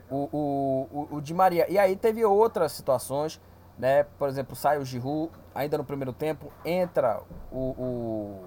o, 0.09 0.29
o, 0.31 1.07
o, 1.11 1.15
o 1.17 1.21
Di 1.21 1.33
Maria. 1.33 1.69
E 1.69 1.77
aí 1.77 1.97
teve 1.97 2.23
outras 2.23 2.71
situações, 2.71 3.41
né? 3.77 4.05
Por 4.17 4.29
exemplo, 4.29 4.55
sai 4.55 4.79
o 4.79 4.85
Giroud, 4.85 5.31
ainda 5.53 5.77
no 5.77 5.83
primeiro 5.83 6.13
tempo, 6.13 6.51
entra 6.63 7.21
o, 7.51 7.59
o, 7.59 8.43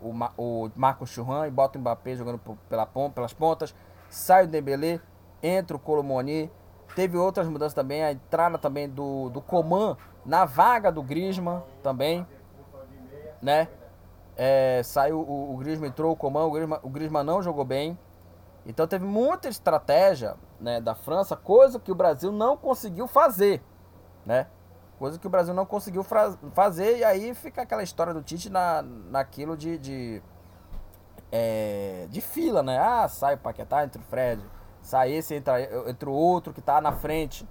o, 0.00 0.12
o 0.36 0.70
Marcos 0.76 1.10
Churran 1.10 1.46
e 1.46 1.50
bota 1.50 1.78
o 1.78 1.80
Mbappé 1.80 2.16
jogando 2.16 2.40
pela, 2.68 2.86
pelas 2.86 3.32
pontas. 3.32 3.74
Sai 4.08 4.44
o 4.44 4.48
Dembélé, 4.48 5.00
entra 5.42 5.76
o 5.76 5.80
Colomoni. 5.80 6.50
Teve 6.94 7.16
outras 7.16 7.46
mudanças 7.46 7.74
também, 7.74 8.02
a 8.02 8.12
entrada 8.12 8.58
também 8.58 8.88
do, 8.88 9.28
do 9.30 9.40
Coman 9.40 9.96
na 10.24 10.44
vaga 10.44 10.90
do 10.90 11.02
Griezmann 11.02 11.62
também 11.82 12.26
né? 13.42 13.68
É, 14.36 14.82
saiu 14.84 15.18
o, 15.20 15.54
o 15.54 15.56
Griezmann 15.56 15.88
entrou 15.88 16.12
o 16.12 16.16
Coman, 16.16 16.44
o 16.44 16.50
Griezmann, 16.50 16.80
o 16.82 16.88
Griezmann 16.88 17.24
não 17.24 17.42
jogou 17.42 17.64
bem. 17.64 17.98
Então 18.66 18.86
teve 18.86 19.04
muita 19.04 19.48
estratégia 19.48 20.36
né, 20.60 20.80
da 20.80 20.94
França, 20.94 21.34
coisa 21.34 21.78
que 21.80 21.90
o 21.90 21.94
Brasil 21.94 22.30
não 22.30 22.56
conseguiu 22.56 23.06
fazer, 23.06 23.62
né? 24.26 24.46
Coisa 24.98 25.18
que 25.18 25.26
o 25.26 25.30
Brasil 25.30 25.54
não 25.54 25.64
conseguiu 25.64 26.04
fazer 26.52 26.98
e 26.98 27.04
aí 27.04 27.32
fica 27.32 27.62
aquela 27.62 27.84
história 27.84 28.12
do 28.12 28.20
Tite 28.20 28.50
na, 28.50 28.82
naquilo 28.82 29.56
de, 29.56 29.78
de, 29.78 30.22
é, 31.30 32.08
de 32.10 32.20
fila, 32.20 32.64
né? 32.64 32.78
Ah, 32.78 33.06
sai 33.06 33.34
o 33.34 33.38
Paquetá, 33.38 33.84
entra 33.84 34.02
o 34.02 34.04
Fred, 34.04 34.42
sai 34.82 35.12
esse, 35.12 35.36
entra, 35.36 35.62
entra 35.88 36.10
o 36.10 36.12
outro 36.12 36.52
que 36.52 36.60
tá 36.60 36.80
na 36.80 36.90
frente. 36.90 37.48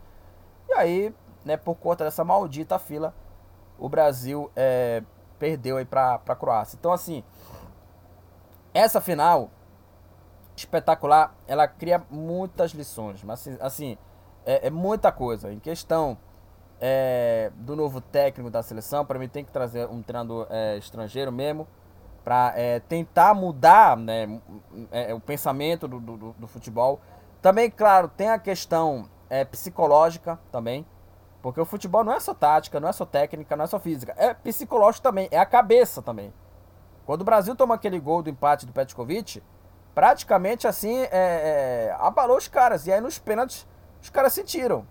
E 0.67 0.73
aí, 0.73 1.15
né, 1.45 1.55
por 1.55 1.75
conta 1.75 2.03
dessa 2.03 2.25
maldita 2.25 2.77
fila, 2.77 3.13
o 3.79 3.87
Brasil 3.87 4.51
é, 4.53 5.01
perdeu 5.39 5.77
aí 5.77 5.85
para 5.85 6.15
a 6.15 6.35
Croácia. 6.35 6.75
Então, 6.77 6.91
assim, 6.91 7.23
essa 8.73 8.99
final 8.99 9.49
espetacular, 10.53 11.33
ela 11.47 11.65
cria 11.65 12.03
muitas 12.09 12.71
lições, 12.71 13.23
mas 13.23 13.39
assim, 13.39 13.57
assim 13.61 13.97
é, 14.45 14.67
é 14.67 14.69
muita 14.69 15.11
coisa. 15.13 15.51
Em 15.51 15.59
questão 15.59 16.17
é, 16.79 17.51
do 17.55 17.75
novo 17.75 17.99
técnico 18.01 18.49
da 18.49 18.61
seleção, 18.61 19.05
para 19.05 19.17
mim 19.19 19.27
tem 19.27 19.43
que 19.43 19.51
trazer 19.51 19.87
um 19.87 20.01
treinador 20.01 20.47
é, 20.49 20.77
estrangeiro 20.77 21.31
mesmo, 21.31 21.67
para 22.23 22.53
é, 22.55 22.79
tentar 22.81 23.33
mudar 23.33 23.95
né, 23.95 24.39
é, 24.91 25.13
o 25.13 25.19
pensamento 25.19 25.87
do, 25.87 25.99
do, 25.99 26.17
do, 26.33 26.47
futebol. 26.47 26.99
Também, 27.41 27.71
claro, 27.71 28.09
tem 28.09 28.29
a 28.29 28.37
questão 28.37 29.09
é, 29.29 29.45
psicológica 29.45 30.37
também, 30.51 30.85
porque 31.41 31.61
o 31.61 31.65
futebol 31.65 32.03
não 32.03 32.11
é 32.11 32.19
só 32.19 32.33
tática, 32.33 32.79
não 32.79 32.89
é 32.89 32.91
só 32.91 33.05
técnica, 33.05 33.55
não 33.55 33.63
é 33.63 33.67
só 33.67 33.79
física, 33.79 34.13
é 34.17 34.33
psicológico 34.33 35.03
também, 35.03 35.29
é 35.31 35.37
a 35.37 35.45
cabeça 35.45 36.01
também. 36.01 36.33
Quando 37.05 37.21
o 37.21 37.23
Brasil 37.23 37.55
toma 37.55 37.75
aquele 37.75 37.99
gol 37.99 38.21
do 38.21 38.29
empate 38.29 38.65
do 38.65 38.73
Petkovic, 38.73 39.41
praticamente 39.95 40.67
assim, 40.67 41.07
é, 41.09 41.95
abalou 41.97 42.35
os 42.35 42.49
caras. 42.49 42.85
E 42.85 42.91
aí 42.91 42.99
nos 42.99 43.17
pênaltis, 43.17 43.65
os 44.01 44.09
caras 44.09 44.33
sentiram, 44.33 44.85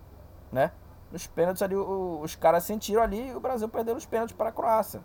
né? 0.51 0.73
Nos 1.11 1.27
pênaltis 1.27 1.63
ali, 1.63 1.77
o, 1.77 2.21
os 2.21 2.35
caras 2.35 2.65
sentiram 2.65 3.03
ali 3.03 3.29
e 3.29 3.35
o 3.35 3.41
Brasil 3.41 3.69
perdeu 3.69 3.95
os 3.95 4.07
pênaltis 4.07 4.37
para 4.37 4.49
a 4.49 4.53
Croácia. 4.53 5.03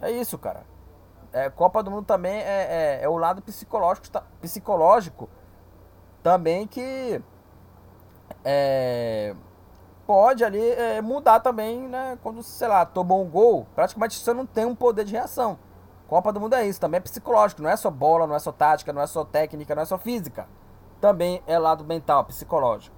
É 0.00 0.10
isso, 0.10 0.38
cara. 0.38 0.64
É, 1.32 1.50
Copa 1.50 1.82
do 1.82 1.90
Mundo 1.90 2.04
também 2.04 2.40
é, 2.40 2.98
é, 3.00 3.00
é 3.02 3.08
o 3.08 3.16
lado 3.16 3.42
psicológico, 3.42 4.08
tá, 4.10 4.22
psicológico 4.40 5.28
também 6.22 6.66
que 6.66 7.20
é, 8.44 9.34
pode 10.06 10.44
ali 10.44 10.70
é, 10.70 11.02
mudar 11.02 11.40
também, 11.40 11.80
né? 11.86 12.18
Quando, 12.22 12.42
sei 12.42 12.68
lá, 12.68 12.86
tomou 12.86 13.22
um 13.22 13.28
gol, 13.28 13.66
praticamente 13.74 14.14
você 14.14 14.32
não 14.32 14.46
tem 14.46 14.64
um 14.64 14.74
poder 14.74 15.04
de 15.04 15.12
reação. 15.12 15.58
Copa 16.06 16.32
do 16.32 16.40
Mundo 16.40 16.54
é 16.54 16.66
isso, 16.66 16.80
também 16.80 16.96
é 16.98 17.00
psicológico, 17.02 17.62
não 17.62 17.68
é 17.68 17.76
só 17.76 17.90
bola, 17.90 18.26
não 18.26 18.34
é 18.34 18.38
só 18.38 18.50
tática, 18.50 18.92
não 18.92 19.02
é 19.02 19.06
só 19.06 19.24
técnica, 19.24 19.74
não 19.74 19.82
é 19.82 19.84
só 19.84 19.98
física. 19.98 20.48
Também 21.00 21.42
é 21.46 21.58
lado 21.58 21.84
mental, 21.84 22.24
psicológico. 22.24 22.96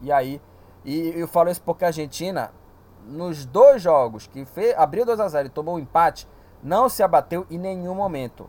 E 0.00 0.12
aí, 0.12 0.40
e 0.84 1.12
eu 1.16 1.28
falo 1.28 1.50
isso 1.50 1.62
porque 1.62 1.84
a 1.84 1.88
Argentina, 1.88 2.52
nos 3.06 3.44
dois 3.44 3.82
jogos 3.82 4.26
que 4.26 4.44
fez, 4.44 4.76
abriu 4.76 5.04
2 5.04 5.20
a 5.20 5.28
0 5.28 5.46
e 5.46 5.50
tomou 5.50 5.76
um 5.76 5.78
empate, 5.78 6.28
não 6.62 6.88
se 6.88 7.02
abateu 7.02 7.46
em 7.50 7.58
nenhum 7.58 7.94
momento. 7.94 8.48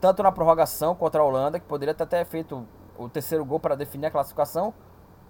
Tanto 0.00 0.22
na 0.22 0.30
prorrogação 0.30 0.94
contra 0.94 1.20
a 1.20 1.24
Holanda, 1.24 1.58
que 1.58 1.66
poderia 1.66 1.94
ter 1.94 2.24
feito 2.24 2.66
o 2.96 3.08
terceiro 3.08 3.44
gol 3.44 3.60
para 3.60 3.74
definir 3.74 4.06
a 4.06 4.10
classificação, 4.10 4.72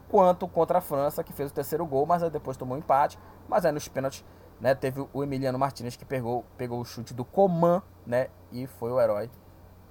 quanto 0.09 0.49
contra 0.49 0.79
a 0.79 0.81
França, 0.81 1.23
que 1.23 1.33
fez 1.33 1.51
o 1.51 1.55
terceiro 1.55 1.85
gol, 1.87 2.07
mas 2.07 2.23
depois 2.31 2.57
tomou 2.57 2.77
um 2.77 2.79
empate. 2.79 3.19
Mas 3.49 3.65
aí 3.65 3.73
nos 3.73 3.89
pênaltis 3.89 4.25
né, 4.61 4.75
teve 4.75 5.07
o 5.13 5.23
Emiliano 5.23 5.59
Martinez 5.59 5.97
que 5.97 6.05
pegou, 6.05 6.45
pegou 6.57 6.81
o 6.81 6.85
chute 6.85 7.15
do 7.15 7.25
Coman, 7.25 7.83
né, 8.07 8.29
e 8.51 8.67
foi 8.67 8.91
o 8.91 9.01
herói 9.01 9.31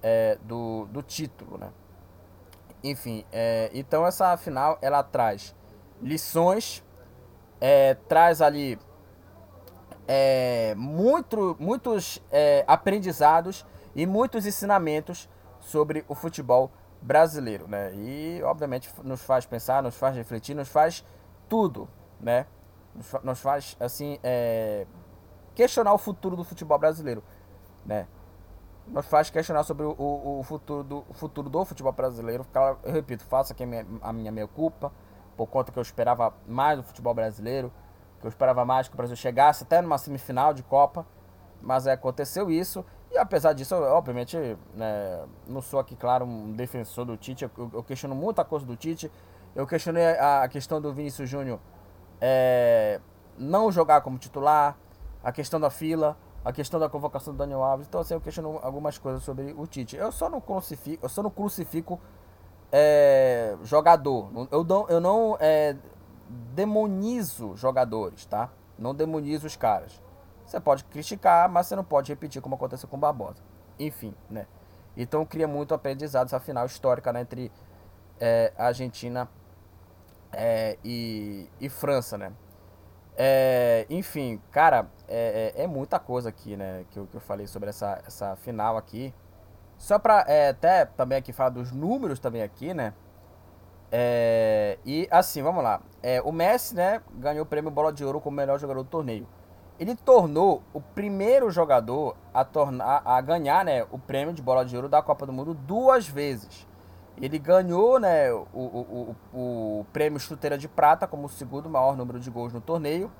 é, 0.01 0.37
do, 0.43 0.85
do 0.87 1.01
título, 1.01 1.57
né. 1.57 1.71
Enfim, 2.83 3.25
é, 3.31 3.71
então 3.73 4.05
essa 4.05 4.35
final 4.37 4.77
ela 4.81 5.01
traz 5.01 5.55
lições, 6.01 6.83
é, 7.59 7.95
traz 8.07 8.41
ali 8.41 8.79
é, 10.07 10.73
muito, 10.75 11.55
muitos 11.59 12.21
é, 12.31 12.63
aprendizados 12.67 13.65
e 13.95 14.05
muitos 14.05 14.45
ensinamentos 14.45 15.29
sobre 15.59 16.05
o 16.07 16.15
futebol 16.15 16.71
brasileiro, 17.01 17.67
né? 17.67 17.93
E 17.95 18.41
obviamente 18.43 18.91
nos 19.03 19.21
faz 19.21 19.45
pensar, 19.45 19.83
nos 19.83 19.95
faz 19.95 20.15
refletir, 20.15 20.55
nos 20.55 20.69
faz 20.69 21.03
tudo, 21.49 21.87
né? 22.19 22.45
nos 23.23 23.39
faz 23.39 23.77
assim 23.79 24.19
é, 24.23 24.85
questionar 25.53 25.93
o 25.93 25.97
futuro 25.97 26.35
do 26.35 26.43
futebol 26.43 26.77
brasileiro, 26.77 27.23
né? 27.85 28.07
Nos 28.87 29.05
faz 29.05 29.29
questionar 29.29 29.63
sobre 29.63 29.85
o, 29.85 29.91
o, 29.97 30.39
o 30.39 30.43
futuro, 30.43 30.83
do, 30.83 31.05
o 31.09 31.13
futuro 31.13 31.49
do 31.49 31.65
futebol 31.65 31.91
brasileiro. 31.91 32.45
Eu 32.83 32.93
repito, 32.93 33.23
faço 33.25 33.51
aqui 33.51 33.63
a 33.63 33.67
minha, 33.67 33.85
a 34.01 34.13
minha 34.13 34.31
meia 34.31 34.47
culpa, 34.47 34.91
por 35.37 35.47
conta 35.47 35.71
que 35.71 35.77
eu 35.77 35.83
esperava 35.83 36.33
mais 36.47 36.77
do 36.77 36.83
futebol 36.83 37.13
brasileiro, 37.13 37.71
que 38.19 38.25
eu 38.25 38.29
esperava 38.29 38.65
mais 38.65 38.87
que 38.87 38.95
o 38.95 38.97
Brasil 38.97 39.15
chegasse 39.15 39.63
até 39.63 39.79
numa 39.81 39.97
semifinal 39.97 40.53
de 40.53 40.63
Copa, 40.63 41.05
mas 41.61 41.85
é, 41.85 41.93
aconteceu 41.93 42.49
isso. 42.49 42.83
E 43.11 43.17
apesar 43.17 43.53
disso, 43.53 43.75
eu, 43.75 43.83
obviamente, 43.93 44.35
né, 44.73 45.23
não 45.47 45.61
sou 45.61 45.79
aqui, 45.79 45.95
claro, 45.95 46.25
um 46.25 46.51
defensor 46.51 47.05
do 47.05 47.15
Tite, 47.15 47.45
eu, 47.45 47.51
eu 47.73 47.83
questiono 47.83 48.15
muita 48.15 48.43
coisa 48.43 48.65
do 48.65 48.75
Tite. 48.75 49.11
Eu 49.55 49.65
questionei 49.65 50.17
a, 50.17 50.43
a 50.43 50.47
questão 50.47 50.81
do 50.81 50.91
Vinícius 50.93 51.29
Júnior 51.29 51.59
é, 52.19 52.99
não 53.37 53.71
jogar 53.71 54.01
como 54.01 54.17
titular, 54.17 54.77
a 55.23 55.31
questão 55.31 55.59
da 55.59 55.69
fila, 55.69 56.17
a 56.43 56.51
questão 56.51 56.79
da 56.79 56.89
convocação 56.89 57.33
do 57.33 57.37
Daniel 57.37 57.63
Alves. 57.63 57.87
Então, 57.87 58.01
assim, 58.01 58.13
eu 58.13 58.21
questiono 58.21 58.59
algumas 58.61 58.97
coisas 58.97 59.23
sobre 59.23 59.53
o 59.57 59.65
Tite. 59.67 59.95
Eu 59.95 60.11
só 60.11 60.29
não 60.29 60.41
crucifico, 60.41 61.05
eu 61.05 61.09
só 61.09 61.21
não 61.21 61.29
crucifico 61.29 61.99
é, 62.71 63.55
jogador. 63.63 64.29
Eu 64.51 64.63
não, 64.63 64.89
eu 64.89 64.99
não 64.99 65.37
é, 65.39 65.75
demonizo 66.53 67.55
jogadores, 67.55 68.25
tá? 68.25 68.49
Não 68.77 68.93
demonizo 68.93 69.47
os 69.47 69.55
caras. 69.55 70.01
Você 70.45 70.59
pode 70.59 70.83
criticar, 70.85 71.49
mas 71.49 71.67
você 71.67 71.75
não 71.75 71.83
pode 71.83 72.11
repetir 72.11 72.41
como 72.41 72.55
aconteceu 72.55 72.87
com 72.87 72.95
o 72.95 72.99
Barbosa. 72.99 73.43
Enfim, 73.79 74.13
né? 74.29 74.47
Então 74.95 75.25
cria 75.25 75.47
muito 75.47 75.73
aprendizado 75.73 76.27
essa 76.27 76.39
final 76.39 76.65
histórica 76.65 77.13
né, 77.13 77.21
entre 77.21 77.51
é, 78.19 78.51
Argentina 78.57 79.29
é, 80.31 80.77
e, 80.83 81.49
e 81.59 81.69
França, 81.69 82.17
né? 82.17 82.33
É, 83.15 83.85
enfim, 83.89 84.39
cara, 84.51 84.87
é, 85.07 85.53
é, 85.55 85.63
é, 85.63 85.67
muita 85.67 85.99
coisa 85.99 86.29
aqui, 86.29 86.55
né? 86.55 86.85
Que 86.91 86.99
eu, 86.99 87.07
que 87.07 87.15
eu 87.15 87.21
falei 87.21 87.47
sobre 87.47 87.69
essa, 87.69 88.01
essa 88.05 88.35
final 88.37 88.77
aqui. 88.77 89.13
Só 89.77 89.99
pra 89.99 90.25
é, 90.27 90.49
até 90.49 90.85
também 90.85 91.17
aqui 91.17 91.31
falar 91.31 91.49
dos 91.49 91.71
números 91.71 92.19
também 92.19 92.41
aqui, 92.41 92.73
né? 92.73 92.93
É, 93.91 94.77
e 94.85 95.07
assim, 95.11 95.41
vamos 95.41 95.63
lá. 95.63 95.81
É, 96.03 96.21
o 96.21 96.31
Messi, 96.31 96.75
né, 96.75 97.01
ganhou 97.15 97.43
o 97.43 97.45
prêmio 97.45 97.71
Bola 97.71 97.93
de 97.93 98.03
Ouro 98.03 98.19
como 98.19 98.35
melhor 98.35 98.59
jogador 98.59 98.83
do 98.83 98.89
torneio. 98.89 99.27
Ele 99.79 99.95
tornou 99.95 100.63
o 100.73 100.81
primeiro 100.81 101.51
jogador 101.51 102.17
a, 102.33 102.43
tornar, 102.43 103.01
a 103.05 103.21
ganhar 103.21 103.63
né, 103.63 103.85
o 103.91 103.99
prêmio 103.99 104.33
de 104.33 104.41
Bola 104.41 104.65
de 104.65 104.75
Ouro 104.75 104.89
da 104.89 105.01
Copa 105.01 105.25
do 105.25 105.31
Mundo 105.31 105.53
duas 105.53 106.07
vezes. 106.07 106.67
Ele 107.21 107.39
ganhou 107.39 107.99
né, 107.99 108.31
o, 108.31 108.45
o, 108.53 109.15
o, 109.33 109.39
o, 109.79 109.85
prêmio 109.93 110.19
Chuteira 110.19 110.57
de 110.57 110.67
Prata 110.67 111.07
como 111.07 111.25
o 111.25 111.29
segundo 111.29 111.69
maior 111.69 111.95
número 111.95 112.19
de 112.19 112.29
gols 112.29 112.53
no 112.53 112.61
torneio. 112.61 113.11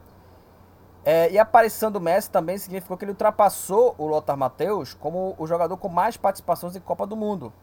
É, 1.10 1.32
e 1.32 1.40
a 1.40 1.44
aparição 1.44 1.90
do 1.90 2.02
Messi 2.02 2.30
também 2.30 2.58
significou 2.58 2.98
que 2.98 3.06
ele 3.06 3.14
ultrapassou 3.14 3.96
o 3.98 4.06
Lothar 4.06 4.36
Matheus 4.36 4.94
como 4.94 5.36
o 5.38 5.48
jogador 5.48 5.78
com 5.78 5.88
mais 5.88 6.18
participações 6.18 6.76
em 6.76 6.82
Copa 6.82 7.08
do 7.08 7.16
Mundo. 7.16 7.54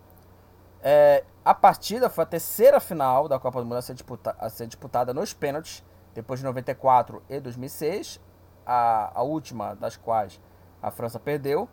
É, 0.80 1.22
a 1.44 1.52
partida 1.52 2.08
foi 2.08 2.24
a 2.24 2.26
terceira 2.26 2.80
final 2.80 3.28
da 3.28 3.38
Copa 3.38 3.60
do 3.60 3.66
Mundo 3.66 3.76
a 3.76 3.82
ser, 3.82 3.92
disputa, 3.92 4.34
a 4.38 4.48
ser 4.48 4.66
disputada 4.66 5.12
nos 5.12 5.34
pênaltis, 5.34 5.84
depois 6.14 6.40
de 6.40 6.46
94 6.46 7.22
e 7.28 7.38
2006, 7.38 8.18
a, 8.64 9.12
a 9.14 9.22
última 9.22 9.74
das 9.74 9.94
quais 9.94 10.40
a 10.82 10.90
França 10.90 11.20
perdeu. 11.20 11.68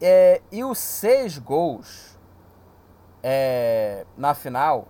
É, 0.00 0.40
e 0.52 0.62
os 0.62 0.78
seis 0.78 1.36
gols 1.36 2.16
é, 3.24 4.06
na 4.16 4.34
final 4.34 4.86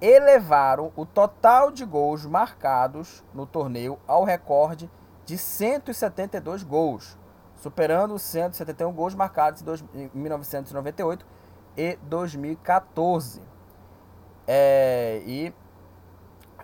elevaram 0.00 0.90
o 0.96 1.06
total 1.06 1.70
de 1.70 1.84
gols 1.84 2.26
marcados 2.26 3.22
no 3.32 3.46
torneio 3.46 3.96
ao 4.08 4.24
recorde 4.24 4.90
de 5.30 5.38
172 5.38 6.64
gols, 6.64 7.16
superando 7.54 8.14
os 8.14 8.22
171 8.22 8.92
gols 8.92 9.14
marcados 9.14 9.62
em 9.94 10.10
1998 10.12 11.24
e 11.76 11.96
2014. 12.02 13.40
É, 14.44 15.22
e 15.24 15.54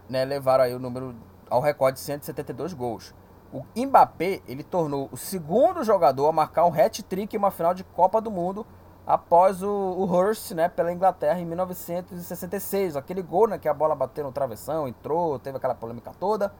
né, 0.09 0.25
levaram 0.25 0.64
aí 0.64 0.75
o 0.75 0.81
número 0.81 1.14
ao 1.49 1.61
recorde 1.61 1.99
de 1.99 2.05
172 2.05 2.73
gols. 2.73 3.14
O 3.53 3.64
Mbappé 3.77 4.43
ele 4.49 4.64
tornou 4.64 5.09
o 5.12 5.17
segundo 5.17 5.85
jogador 5.85 6.27
a 6.27 6.33
marcar 6.33 6.67
um 6.67 6.75
hat-trick 6.75 7.37
em 7.37 7.39
uma 7.39 7.53
final 7.53 7.73
de 7.73 7.85
Copa 7.85 8.21
do 8.21 8.33
Mundo 8.33 8.67
após 9.07 9.62
o, 9.62 9.71
o 9.71 10.12
Hurst, 10.12 10.51
né, 10.51 10.69
pela 10.69 10.93
Inglaterra 10.93 11.39
em 11.39 11.47
1966. 11.47 12.97
Aquele 12.97 13.23
gol, 13.23 13.47
né, 13.47 13.59
que 13.59 13.69
a 13.69 13.75
bola 13.75 13.95
bateu 13.95 14.25
no 14.25 14.33
travessão, 14.33 14.89
entrou, 14.89 15.39
teve 15.39 15.57
aquela 15.57 15.77
polêmica 15.77 16.12
toda, 16.19 16.53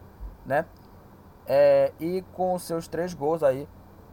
né? 0.45 0.67
É, 1.47 1.93
e 2.01 2.23
com 2.33 2.59
seus 2.59 2.89
três 2.89 3.15
gols 3.15 3.43
aí, 3.43 3.69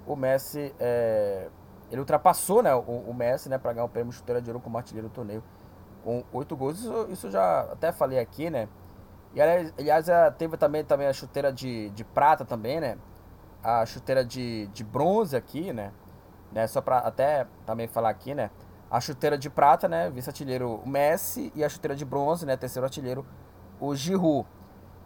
o 0.05 0.15
Messi, 0.15 0.73
é, 0.79 1.47
ele 1.89 1.99
ultrapassou, 1.99 2.61
né, 2.61 2.73
o, 2.75 2.79
o 2.81 3.13
Messi, 3.13 3.49
né, 3.49 3.57
para 3.57 3.73
ganhar 3.73 3.85
o 3.85 3.89
prêmio 3.89 4.11
chuteira 4.11 4.41
de 4.41 4.49
ouro 4.49 4.59
como 4.59 4.77
artilheiro 4.77 5.09
do 5.09 5.13
torneio 5.13 5.43
com 6.03 6.23
oito 6.33 6.55
gols. 6.55 6.79
Isso, 6.79 7.07
isso 7.09 7.31
já 7.31 7.61
até 7.61 7.91
falei 7.91 8.19
aqui, 8.19 8.49
né? 8.49 8.67
E 9.33 9.41
aliás, 9.41 10.09
é, 10.09 10.29
teve 10.31 10.57
também, 10.57 10.83
também 10.83 11.07
a 11.07 11.13
chuteira 11.13 11.51
de, 11.51 11.89
de 11.91 12.03
prata 12.03 12.45
também, 12.45 12.79
né? 12.79 12.97
A 13.63 13.85
chuteira 13.85 14.23
de, 14.23 14.67
de 14.67 14.83
bronze 14.83 15.35
aqui, 15.35 15.73
né? 15.73 15.91
né? 16.51 16.67
Só 16.67 16.81
para 16.81 16.99
até 16.99 17.47
também 17.65 17.87
falar 17.87 18.09
aqui, 18.09 18.35
né? 18.35 18.51
A 18.91 18.99
chuteira 18.99 19.37
de 19.37 19.49
prata, 19.49 19.87
né? 19.87 20.09
Vice-artilheiro 20.11 20.81
Messi 20.85 21.51
e 21.55 21.63
a 21.63 21.69
chuteira 21.69 21.95
de 21.95 22.05
bronze, 22.05 22.45
né? 22.45 22.55
Terceiro 22.55 22.85
artilheiro 22.85 23.25
o 23.79 23.95
Giroud. 23.95 24.47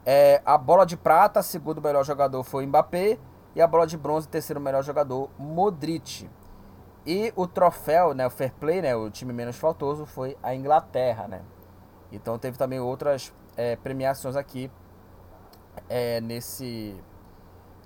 É, 0.10 0.42
a 0.46 0.58
bola 0.58 0.86
de 0.86 0.96
prata, 0.96 1.44
segundo 1.44 1.82
melhor 1.82 2.06
jogador, 2.06 2.42
foi 2.42 2.66
Mbappé. 2.66 3.20
E 3.54 3.62
a 3.62 3.68
bola 3.68 3.86
de 3.86 3.98
bronze, 3.98 4.26
terceiro 4.26 4.62
melhor 4.62 4.82
jogador, 4.82 5.30
Modric. 5.38 6.30
E 7.06 7.34
o 7.36 7.46
troféu, 7.46 8.14
né, 8.14 8.26
o 8.26 8.30
fair 8.30 8.54
play, 8.54 8.82
né, 8.82 8.96
o 8.96 9.10
time 9.10 9.34
menos 9.34 9.58
faltoso, 9.58 10.06
foi 10.06 10.38
a 10.42 10.56
Inglaterra, 10.56 11.28
né. 11.28 11.42
Então 12.10 12.40
teve 12.40 12.58
também 12.58 12.80
outras 12.80 13.34
é, 13.58 13.76
premiações 13.76 14.38
aqui 14.38 14.72
é, 15.90 16.22
nesse 16.22 16.96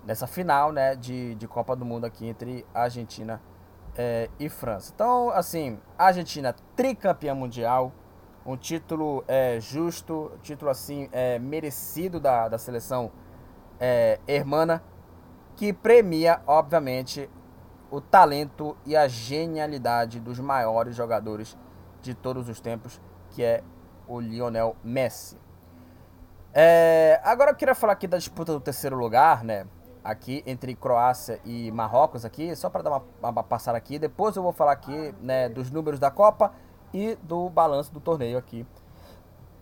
nessa 0.04 0.28
final, 0.28 0.72
né, 0.72 0.96
de, 0.96 1.36
de 1.36 1.48
Copa 1.48 1.76
do 1.76 1.86
Mundo 1.86 2.06
aqui 2.06 2.28
entre 2.28 2.66
Argentina 2.74 3.42
é, 3.96 4.30
e 4.40 4.50
França. 4.50 4.92
Então, 4.94 5.30
assim, 5.30 5.80
Argentina 5.98 6.56
tricampeã 6.76 7.34
mundial, 7.34 7.92
um 8.46 8.58
título 8.58 9.24
é, 9.28 9.60
justo, 9.60 10.32
título 10.42 10.72
assim 10.72 11.08
é, 11.12 11.38
merecido 11.38 12.20
da, 12.20 12.48
da 12.48 12.58
seleção 12.58 13.12
é, 13.80 14.20
hermana, 14.28 14.84
que 15.56 15.72
premia, 15.72 16.42
obviamente, 16.48 17.30
o 17.90 18.00
talento 18.00 18.76
e 18.86 18.96
a 18.96 19.08
genialidade 19.08 20.20
dos 20.20 20.40
maiores 20.40 20.96
jogadores 20.96 21.58
de 22.02 22.14
todos 22.14 22.50
os 22.50 22.60
tempos, 22.60 23.00
que 23.32 23.44
é 23.44 23.64
o 24.08 24.20
Lionel 24.20 24.76
Messi. 24.84 25.38
É, 26.54 27.22
agora 27.24 27.52
eu 27.52 27.56
queria 27.56 27.76
falar 27.76 27.94
aqui 27.94 28.08
da 28.08 28.18
disputa 28.18 28.52
do 28.54 28.60
terceiro 28.60 28.98
lugar, 28.98 29.44
né? 29.44 29.68
Aqui 30.04 30.44
entre 30.48 30.74
Croácia 30.74 31.40
e 31.46 31.72
Marrocos 31.72 32.26
aqui, 32.26 32.56
só 32.56 32.70
para 32.70 32.82
dar 32.82 32.90
uma, 32.90 33.04
uma 33.30 33.44
passada 33.44 33.78
aqui. 33.78 34.00
Depois 34.00 34.36
eu 34.36 34.42
vou 34.42 34.52
falar 34.52 34.72
aqui, 34.72 35.14
né, 35.22 35.48
dos 35.48 35.70
números 35.70 36.00
da 36.00 36.10
Copa 36.10 36.52
e 36.94 37.16
do 37.22 37.50
balanço 37.50 37.94
do 37.94 38.00
torneio 38.00 38.38
aqui 38.38 38.66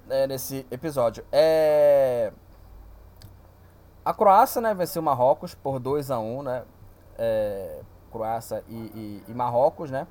né, 0.08 0.28
nesse 0.28 0.66
episódio. 0.72 1.24
É... 1.32 2.34
A 4.04 4.14
Croácia, 4.14 4.62
né, 4.62 4.74
venceu 4.74 5.02
Marrocos 5.02 5.54
por 5.54 5.80
2 5.80 6.10
a 6.12 6.20
1 6.20 6.44
né? 6.44 6.64
É... 7.18 7.82
Croácia 8.12 8.64
e, 8.68 8.76
e, 8.76 9.24
e, 9.28 9.34
Marrocos, 9.34 9.92
né? 9.92 10.08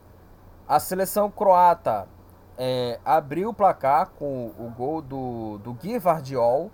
A 0.68 0.78
seleção 0.78 1.30
croata 1.30 2.06
é, 2.56 3.00
abriu 3.04 3.48
o 3.48 3.54
placar 3.54 4.10
com 4.10 4.52
o 4.58 4.72
gol 4.76 5.02
do, 5.02 5.58
do 5.58 5.72
Gui 5.72 5.98
Vardiol, 5.98 6.70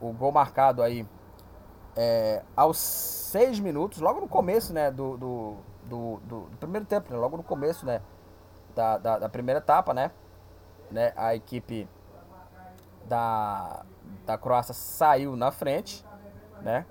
o 0.00 0.12
gol 0.12 0.30
marcado 0.30 0.82
aí 0.82 1.06
é, 1.96 2.42
aos 2.56 2.78
seis 2.78 3.58
minutos, 3.58 4.00
logo 4.00 4.20
no 4.20 4.28
começo, 4.28 4.72
né, 4.72 4.90
do, 4.90 5.16
do, 5.16 5.56
do, 5.84 6.20
do, 6.24 6.40
do 6.42 6.56
primeiro 6.58 6.86
tempo, 6.86 7.12
né, 7.12 7.18
logo 7.18 7.36
no 7.36 7.42
começo, 7.42 7.84
né, 7.84 8.00
da, 8.78 8.96
da, 8.96 9.18
da, 9.18 9.28
primeira 9.28 9.58
etapa, 9.58 9.92
né, 9.92 10.12
né, 10.88 11.12
a 11.16 11.34
equipe 11.34 11.88
da, 13.06 13.84
da 14.24 14.38
Croácia 14.38 14.72
saiu 14.72 15.34
na 15.34 15.50
frente, 15.50 16.06
né, 16.62 16.86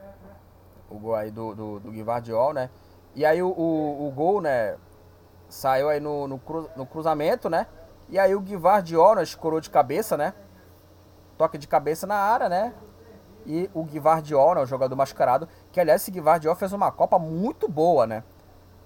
o 0.89 0.99
gol 0.99 1.15
aí 1.15 1.31
do, 1.31 1.55
do, 1.55 1.79
do 1.79 1.91
Guivardiol, 1.91 2.51
né, 2.53 2.69
e 3.15 3.25
aí 3.25 3.41
o, 3.41 3.47
o, 3.47 4.05
o, 4.05 4.11
gol, 4.11 4.41
né, 4.41 4.75
saiu 5.47 5.87
aí 5.87 6.01
no, 6.01 6.27
no, 6.27 6.37
cru, 6.37 6.69
no 6.75 6.85
cruzamento, 6.85 7.49
né, 7.49 7.65
e 8.09 8.19
aí 8.19 8.35
o 8.35 8.41
Guivardiol, 8.41 9.15
né, 9.15 9.23
escorou 9.23 9.61
de 9.61 9.69
cabeça, 9.69 10.17
né, 10.17 10.33
toque 11.37 11.57
de 11.57 11.69
cabeça 11.69 12.05
na 12.05 12.15
área, 12.15 12.49
né, 12.49 12.73
e 13.45 13.69
o 13.73 13.85
Guivardiol, 13.85 14.55
né, 14.55 14.61
o 14.61 14.65
jogador 14.65 14.97
mascarado, 14.97 15.47
que 15.71 15.79
aliás 15.79 16.01
esse 16.01 16.11
Guivardiol 16.11 16.53
fez 16.53 16.73
uma 16.73 16.91
Copa 16.91 17.17
muito 17.17 17.69
boa, 17.69 18.05
né? 18.05 18.25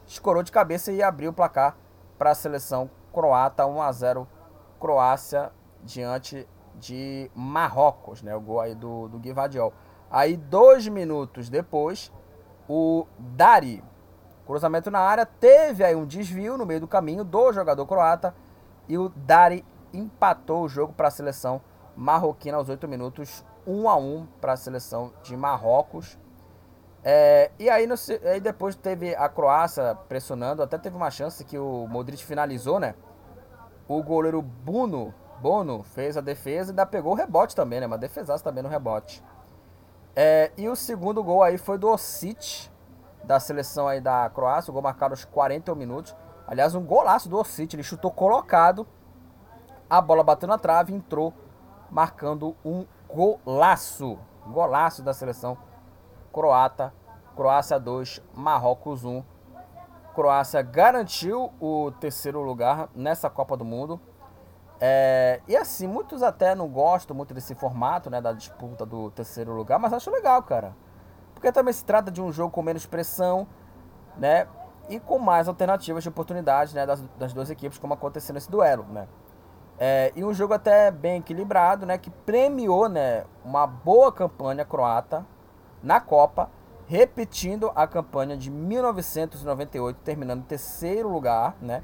Escorou 0.05 0.43
de 0.43 0.51
cabeça 0.51 0.91
e 0.91 1.01
abriu 1.01 1.31
o 1.31 1.33
placar 1.33 1.75
para 2.21 2.29
a 2.29 2.35
seleção 2.35 2.87
croata, 3.11 3.65
1 3.65 3.81
a 3.81 3.91
0 3.91 4.27
Croácia 4.79 5.51
diante 5.81 6.47
de 6.75 7.31
Marrocos, 7.33 8.21
né? 8.21 8.35
O 8.35 8.39
gol 8.39 8.59
aí 8.59 8.75
do, 8.75 9.07
do. 9.07 9.19
Aí 10.11 10.37
dois 10.37 10.87
minutos 10.87 11.49
depois, 11.49 12.13
o 12.69 13.07
Dari, 13.17 13.83
cruzamento 14.45 14.91
na 14.91 14.99
área, 14.99 15.25
teve 15.25 15.83
aí 15.83 15.95
um 15.95 16.05
desvio 16.05 16.59
no 16.59 16.63
meio 16.63 16.81
do 16.81 16.87
caminho 16.87 17.23
do 17.23 17.51
jogador 17.51 17.87
croata 17.87 18.35
e 18.87 18.99
o 18.99 19.09
Dari 19.09 19.65
empatou 19.91 20.65
o 20.65 20.69
jogo 20.69 20.93
para 20.93 21.07
a 21.07 21.11
seleção 21.11 21.59
marroquina 21.95 22.55
aos 22.55 22.69
8 22.69 22.87
minutos, 22.87 23.43
1 23.65 23.89
a 23.89 23.95
1 23.95 24.27
para 24.39 24.53
a 24.53 24.57
seleção 24.57 25.11
de 25.23 25.35
Marrocos. 25.35 26.19
É, 27.03 27.49
e 27.57 27.69
aí, 27.69 27.87
no, 27.87 27.95
aí 28.31 28.39
depois 28.39 28.75
teve 28.75 29.15
a 29.15 29.27
Croácia 29.27 29.95
pressionando, 30.07 30.61
até 30.61 30.77
teve 30.77 30.95
uma 30.95 31.09
chance 31.09 31.43
que 31.43 31.57
o 31.57 31.87
Modric 31.87 32.23
finalizou, 32.23 32.79
né? 32.79 32.93
O 33.87 34.03
goleiro 34.03 34.41
Bruno, 34.41 35.13
Bono 35.39 35.81
fez 35.81 36.15
a 36.15 36.21
defesa 36.21 36.69
e 36.69 36.71
ainda 36.71 36.85
pegou 36.85 37.13
o 37.13 37.15
rebote 37.15 37.55
também, 37.55 37.79
né? 37.79 37.87
Uma 37.87 37.97
defesaça 37.97 38.43
também 38.43 38.61
no 38.61 38.69
rebote. 38.69 39.23
É, 40.15 40.51
e 40.55 40.69
o 40.69 40.75
segundo 40.75 41.23
gol 41.23 41.41
aí 41.41 41.57
foi 41.57 41.77
do 41.77 41.89
Osic, 41.89 42.69
da 43.23 43.39
seleção 43.39 43.87
aí 43.87 43.99
da 43.99 44.29
Croácia, 44.29 44.69
o 44.69 44.73
gol 44.73 44.83
marcado 44.83 45.13
aos 45.13 45.25
41 45.25 45.75
minutos. 45.75 46.15
Aliás, 46.45 46.75
um 46.75 46.83
golaço 46.83 47.27
do 47.27 47.37
Osic, 47.37 47.73
ele 47.73 47.83
chutou 47.83 48.11
colocado, 48.11 48.85
a 49.89 49.99
bola 49.99 50.23
bateu 50.23 50.47
na 50.47 50.57
trave, 50.57 50.93
entrou, 50.93 51.33
marcando 51.89 52.55
um 52.63 52.85
golaço. 53.07 54.19
Golaço 54.47 55.03
da 55.03 55.13
seleção 55.13 55.57
croata. 56.31 56.93
Croácia 57.35 57.79
2, 57.79 58.21
Marrocos 58.33 59.03
1. 59.03 59.23
Croácia 60.13 60.61
garantiu 60.61 61.51
o 61.59 61.91
terceiro 61.99 62.41
lugar 62.41 62.89
nessa 62.93 63.29
Copa 63.29 63.55
do 63.55 63.63
Mundo. 63.63 63.99
É, 64.79 65.41
e 65.47 65.55
assim, 65.55 65.87
muitos 65.87 66.23
até 66.23 66.55
não 66.55 66.67
gostam 66.67 67.15
muito 67.15 67.33
desse 67.33 67.53
formato, 67.55 68.09
né, 68.09 68.19
da 68.19 68.33
disputa 68.33 68.85
do 68.85 69.11
terceiro 69.11 69.53
lugar, 69.53 69.79
mas 69.79 69.93
acho 69.93 70.09
legal, 70.09 70.41
cara. 70.43 70.75
Porque 71.33 71.51
também 71.51 71.71
se 71.71 71.85
trata 71.85 72.11
de 72.11 72.21
um 72.21 72.31
jogo 72.31 72.51
com 72.51 72.61
menos 72.63 72.85
pressão, 72.85 73.47
né, 74.17 74.47
e 74.89 74.99
com 74.99 75.19
mais 75.19 75.47
alternativas 75.47 76.03
de 76.03 76.09
oportunidade, 76.09 76.73
né, 76.73 76.85
das, 76.85 77.01
das 77.17 77.31
duas 77.31 77.49
equipes, 77.49 77.77
como 77.77 77.93
aconteceu 77.93 78.33
nesse 78.33 78.49
duelo, 78.49 78.83
né. 78.85 79.07
É, 79.83 80.11
e 80.15 80.23
um 80.23 80.31
jogo 80.31 80.53
até 80.53 80.91
bem 80.91 81.17
equilibrado, 81.17 81.87
né? 81.87 81.97
Que 81.97 82.11
premiou 82.11 82.87
né, 82.87 83.25
uma 83.43 83.65
boa 83.65 84.11
campanha 84.11 84.63
croata 84.63 85.25
na 85.81 85.99
Copa, 85.99 86.49
repetindo 86.85 87.71
a 87.75 87.87
campanha 87.87 88.35
de 88.35 88.49
1998, 88.51 89.99
terminando 90.03 90.39
em 90.39 90.45
terceiro 90.45 91.09
lugar, 91.09 91.55
né? 91.61 91.83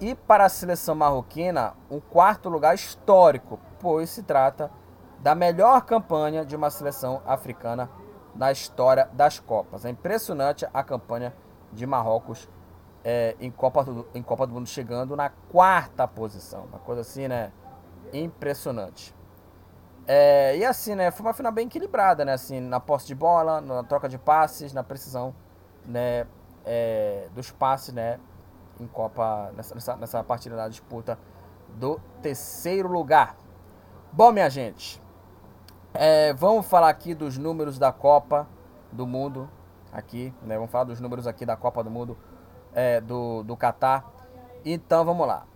E 0.00 0.14
para 0.14 0.44
a 0.44 0.48
seleção 0.48 0.94
marroquina, 0.94 1.74
um 1.90 1.98
quarto 1.98 2.48
lugar 2.48 2.74
histórico, 2.74 3.58
pois 3.80 4.10
se 4.10 4.22
trata 4.22 4.70
da 5.18 5.34
melhor 5.34 5.82
campanha 5.82 6.44
de 6.44 6.54
uma 6.54 6.70
seleção 6.70 7.22
africana 7.26 7.90
na 8.34 8.52
história 8.52 9.08
das 9.12 9.40
Copas. 9.40 9.84
É 9.84 9.90
impressionante 9.90 10.66
a 10.72 10.82
campanha 10.84 11.34
de 11.72 11.86
Marrocos 11.86 12.48
é, 13.02 13.34
em, 13.40 13.50
Copa 13.50 13.82
do, 13.84 14.06
em 14.14 14.22
Copa 14.22 14.46
do 14.46 14.52
Mundo 14.52 14.68
chegando 14.68 15.16
na 15.16 15.30
quarta 15.30 16.06
posição. 16.06 16.64
Uma 16.66 16.78
coisa 16.78 17.00
assim, 17.00 17.26
né? 17.26 17.52
Impressionante. 18.12 19.15
É, 20.06 20.56
e 20.56 20.64
assim, 20.64 20.94
né? 20.94 21.10
Foi 21.10 21.26
uma 21.26 21.32
final 21.32 21.50
bem 21.50 21.66
equilibrada, 21.66 22.24
né? 22.24 22.32
Assim, 22.32 22.60
na 22.60 22.78
posse 22.78 23.06
de 23.06 23.14
bola, 23.14 23.60
na 23.60 23.82
troca 23.82 24.08
de 24.08 24.16
passes, 24.16 24.72
na 24.72 24.84
precisão, 24.84 25.34
né? 25.84 26.26
É, 26.64 27.28
dos 27.34 27.50
passes, 27.50 27.92
né? 27.92 28.20
Em 28.78 28.86
Copa, 28.86 29.52
nessa, 29.56 29.96
nessa 29.96 30.22
partida 30.22 30.54
da 30.54 30.68
disputa 30.68 31.18
do 31.74 32.00
terceiro 32.22 32.88
lugar. 32.88 33.36
Bom, 34.12 34.30
minha 34.30 34.48
gente, 34.48 35.02
é, 35.92 36.32
vamos 36.34 36.66
falar 36.66 36.88
aqui 36.88 37.14
dos 37.14 37.36
números 37.36 37.78
da 37.78 37.90
Copa 37.90 38.46
do 38.92 39.06
Mundo. 39.06 39.50
Aqui, 39.92 40.32
né? 40.42 40.54
Vamos 40.56 40.70
falar 40.70 40.84
dos 40.84 41.00
números 41.00 41.26
aqui 41.26 41.44
da 41.44 41.56
Copa 41.56 41.82
do 41.82 41.90
Mundo 41.90 42.16
é, 42.72 43.00
do, 43.00 43.42
do 43.42 43.56
Catar. 43.56 44.04
Então 44.64 45.04
vamos 45.04 45.26
lá. 45.26 45.46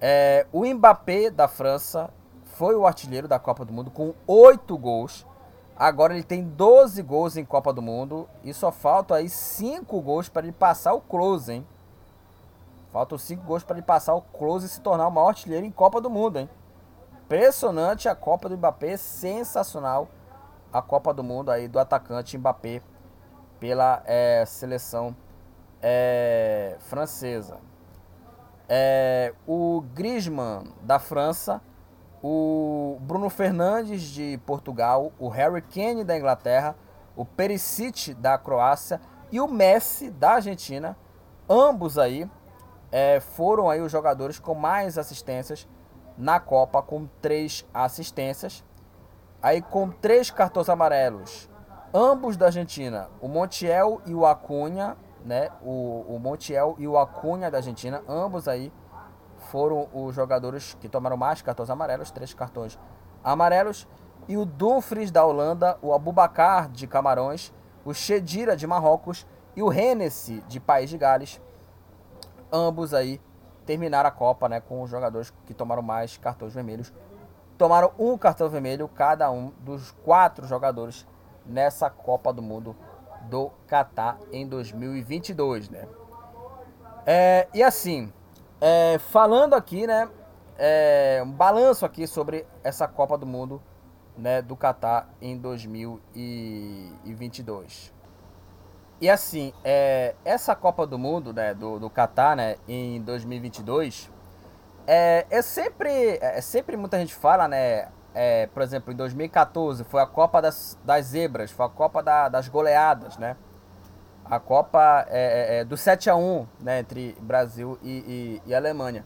É, 0.00 0.46
o 0.52 0.64
Mbappé 0.64 1.30
da 1.30 1.48
França 1.48 2.10
foi 2.58 2.74
o 2.74 2.84
artilheiro 2.84 3.28
da 3.28 3.38
Copa 3.38 3.64
do 3.64 3.72
Mundo 3.72 3.88
com 3.88 4.12
8 4.26 4.76
gols. 4.76 5.24
Agora 5.76 6.12
ele 6.12 6.24
tem 6.24 6.42
12 6.42 7.00
gols 7.02 7.36
em 7.36 7.44
Copa 7.44 7.72
do 7.72 7.80
Mundo 7.80 8.28
e 8.42 8.52
só 8.52 8.72
faltam 8.72 9.16
aí 9.16 9.28
5 9.28 10.00
gols 10.00 10.28
para 10.28 10.42
ele 10.42 10.52
passar 10.52 10.92
o 10.92 11.00
Close, 11.00 11.52
hein? 11.52 11.66
Faltam 12.92 13.16
5 13.16 13.44
gols 13.44 13.62
para 13.62 13.76
ele 13.76 13.86
passar 13.86 14.12
o 14.14 14.22
Close 14.22 14.66
e 14.66 14.68
se 14.68 14.80
tornar 14.80 15.06
o 15.06 15.10
maior 15.12 15.28
artilheiro 15.28 15.64
em 15.64 15.70
Copa 15.70 16.00
do 16.00 16.10
Mundo, 16.10 16.40
hein? 16.40 16.50
Impressionante 17.24 18.08
a 18.08 18.16
Copa 18.16 18.48
do 18.48 18.56
Mbappé, 18.56 18.96
sensacional 18.96 20.08
a 20.72 20.82
Copa 20.82 21.14
do 21.14 21.22
Mundo 21.22 21.52
aí 21.52 21.68
do 21.68 21.78
atacante 21.78 22.36
Mbappé 22.36 22.82
pela 23.60 24.02
é, 24.04 24.44
seleção 24.44 25.14
é, 25.80 26.76
francesa. 26.80 27.58
É, 28.68 29.32
o 29.46 29.80
Griezmann 29.94 30.72
da 30.82 30.98
França, 30.98 31.62
o 32.22 32.98
Bruno 33.00 33.30
Fernandes 33.30 34.02
de 34.02 34.38
Portugal, 34.44 35.12
o 35.18 35.28
Harry 35.28 35.62
Kane 35.62 36.04
da 36.04 36.16
Inglaterra, 36.16 36.76
o 37.16 37.24
Perisic 37.24 38.14
da 38.14 38.36
Croácia 38.38 39.00
e 39.30 39.40
o 39.40 39.48
Messi 39.48 40.10
da 40.10 40.32
Argentina, 40.32 40.96
ambos 41.48 41.98
aí 41.98 42.28
é, 42.90 43.20
foram 43.20 43.68
aí 43.68 43.80
os 43.80 43.92
jogadores 43.92 44.38
com 44.38 44.54
mais 44.54 44.98
assistências 44.98 45.68
na 46.16 46.40
Copa, 46.40 46.82
com 46.82 47.06
três 47.20 47.64
assistências. 47.72 48.64
aí 49.40 49.62
com 49.62 49.88
três 49.88 50.30
cartões 50.30 50.68
amarelos, 50.68 51.48
ambos 51.94 52.36
da 52.36 52.46
Argentina, 52.46 53.08
o 53.20 53.28
Montiel 53.28 54.00
e 54.04 54.12
o 54.12 54.26
Acunha, 54.26 54.96
né? 55.24 55.50
O, 55.62 56.04
o 56.08 56.18
Montiel 56.18 56.74
e 56.78 56.88
o 56.88 56.98
Acunha 56.98 57.50
da 57.50 57.58
Argentina, 57.58 58.02
ambos 58.08 58.48
aí 58.48 58.72
foram 59.50 59.88
os 59.92 60.14
jogadores 60.14 60.76
que 60.80 60.88
tomaram 60.88 61.16
mais 61.16 61.42
cartões 61.42 61.70
amarelos, 61.70 62.10
três 62.10 62.34
cartões 62.34 62.78
amarelos. 63.22 63.86
E 64.28 64.36
o 64.36 64.44
Dumfries 64.44 65.10
da 65.10 65.24
Holanda, 65.24 65.78
o 65.80 65.92
Abubacar 65.92 66.68
de 66.68 66.86
Camarões, 66.86 67.52
o 67.84 67.94
Chedira 67.94 68.56
de 68.56 68.66
Marrocos 68.66 69.26
e 69.56 69.62
o 69.62 69.72
Hennessy 69.72 70.42
de 70.46 70.60
País 70.60 70.90
de 70.90 70.98
Gales, 70.98 71.40
ambos 72.52 72.92
aí 72.92 73.20
terminaram 73.64 74.08
a 74.08 74.12
Copa 74.12 74.48
né, 74.48 74.60
com 74.60 74.82
os 74.82 74.90
jogadores 74.90 75.32
que 75.46 75.54
tomaram 75.54 75.82
mais 75.82 76.16
cartões 76.18 76.54
vermelhos. 76.54 76.92
Tomaram 77.56 77.92
um 77.98 78.16
cartão 78.16 78.48
vermelho 78.48 78.88
cada 78.88 79.30
um 79.30 79.52
dos 79.60 79.90
quatro 79.90 80.46
jogadores 80.46 81.06
nessa 81.44 81.88
Copa 81.88 82.32
do 82.32 82.42
Mundo 82.42 82.76
do 83.22 83.50
Catar 83.66 84.18
em 84.30 84.46
2022, 84.46 85.68
né? 85.70 85.88
É, 87.06 87.48
e 87.54 87.62
assim, 87.62 88.12
é, 88.60 88.98
falando 88.98 89.54
aqui, 89.54 89.86
né, 89.86 90.10
é, 90.58 91.22
um 91.24 91.30
balanço 91.30 91.86
aqui 91.86 92.04
sobre 92.06 92.46
essa 92.64 92.86
Copa 92.88 93.16
do 93.16 93.26
Mundo, 93.26 93.62
né, 94.16 94.42
do 94.42 94.56
Catar 94.56 95.08
em 95.22 95.38
2022. 95.38 97.96
E 99.00 99.08
assim, 99.08 99.52
é, 99.62 100.16
essa 100.24 100.56
Copa 100.56 100.84
do 100.84 100.98
Mundo, 100.98 101.32
né, 101.32 101.54
do, 101.54 101.78
do 101.78 101.88
Catar, 101.88 102.34
né, 102.34 102.56
em 102.66 103.00
2022, 103.00 104.10
é, 104.86 105.24
é 105.30 105.40
sempre, 105.40 106.18
é 106.20 106.40
sempre 106.40 106.76
muita 106.76 106.98
gente 106.98 107.14
fala, 107.14 107.46
né, 107.46 107.90
é, 108.12 108.48
por 108.48 108.60
exemplo, 108.62 108.92
em 108.92 108.96
2014 108.96 109.84
foi 109.84 110.02
a 110.02 110.06
Copa 110.06 110.42
das, 110.42 110.76
das 110.82 111.06
Zebras, 111.06 111.52
foi 111.52 111.66
a 111.66 111.68
Copa 111.68 112.02
da, 112.02 112.28
das 112.28 112.48
goleadas, 112.48 113.16
né, 113.18 113.36
a 114.30 114.38
Copa 114.38 115.06
é, 115.08 115.56
é, 115.56 115.60
é 115.60 115.64
do 115.64 115.76
7 115.76 116.10
a 116.10 116.16
1 116.16 116.46
né, 116.60 116.80
entre 116.80 117.16
Brasil 117.20 117.78
e, 117.82 118.40
e, 118.46 118.50
e 118.50 118.54
Alemanha. 118.54 119.04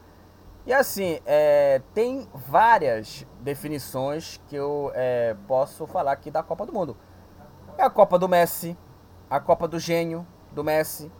E 0.64 0.72
assim, 0.72 1.20
é, 1.26 1.80
tem 1.92 2.28
várias 2.34 3.26
definições 3.40 4.40
que 4.48 4.54
eu 4.54 4.92
é, 4.94 5.36
posso 5.48 5.86
falar 5.86 6.12
aqui 6.12 6.30
da 6.30 6.42
Copa 6.42 6.64
do 6.64 6.72
Mundo. 6.72 6.96
É 7.76 7.82
a 7.82 7.90
Copa 7.90 8.18
do 8.18 8.28
Messi, 8.28 8.76
a 9.28 9.40
Copa 9.40 9.66
do 9.66 9.78
Gênio 9.78 10.26
do 10.52 10.62
Messi, 10.62 11.10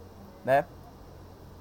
né? 0.45 0.65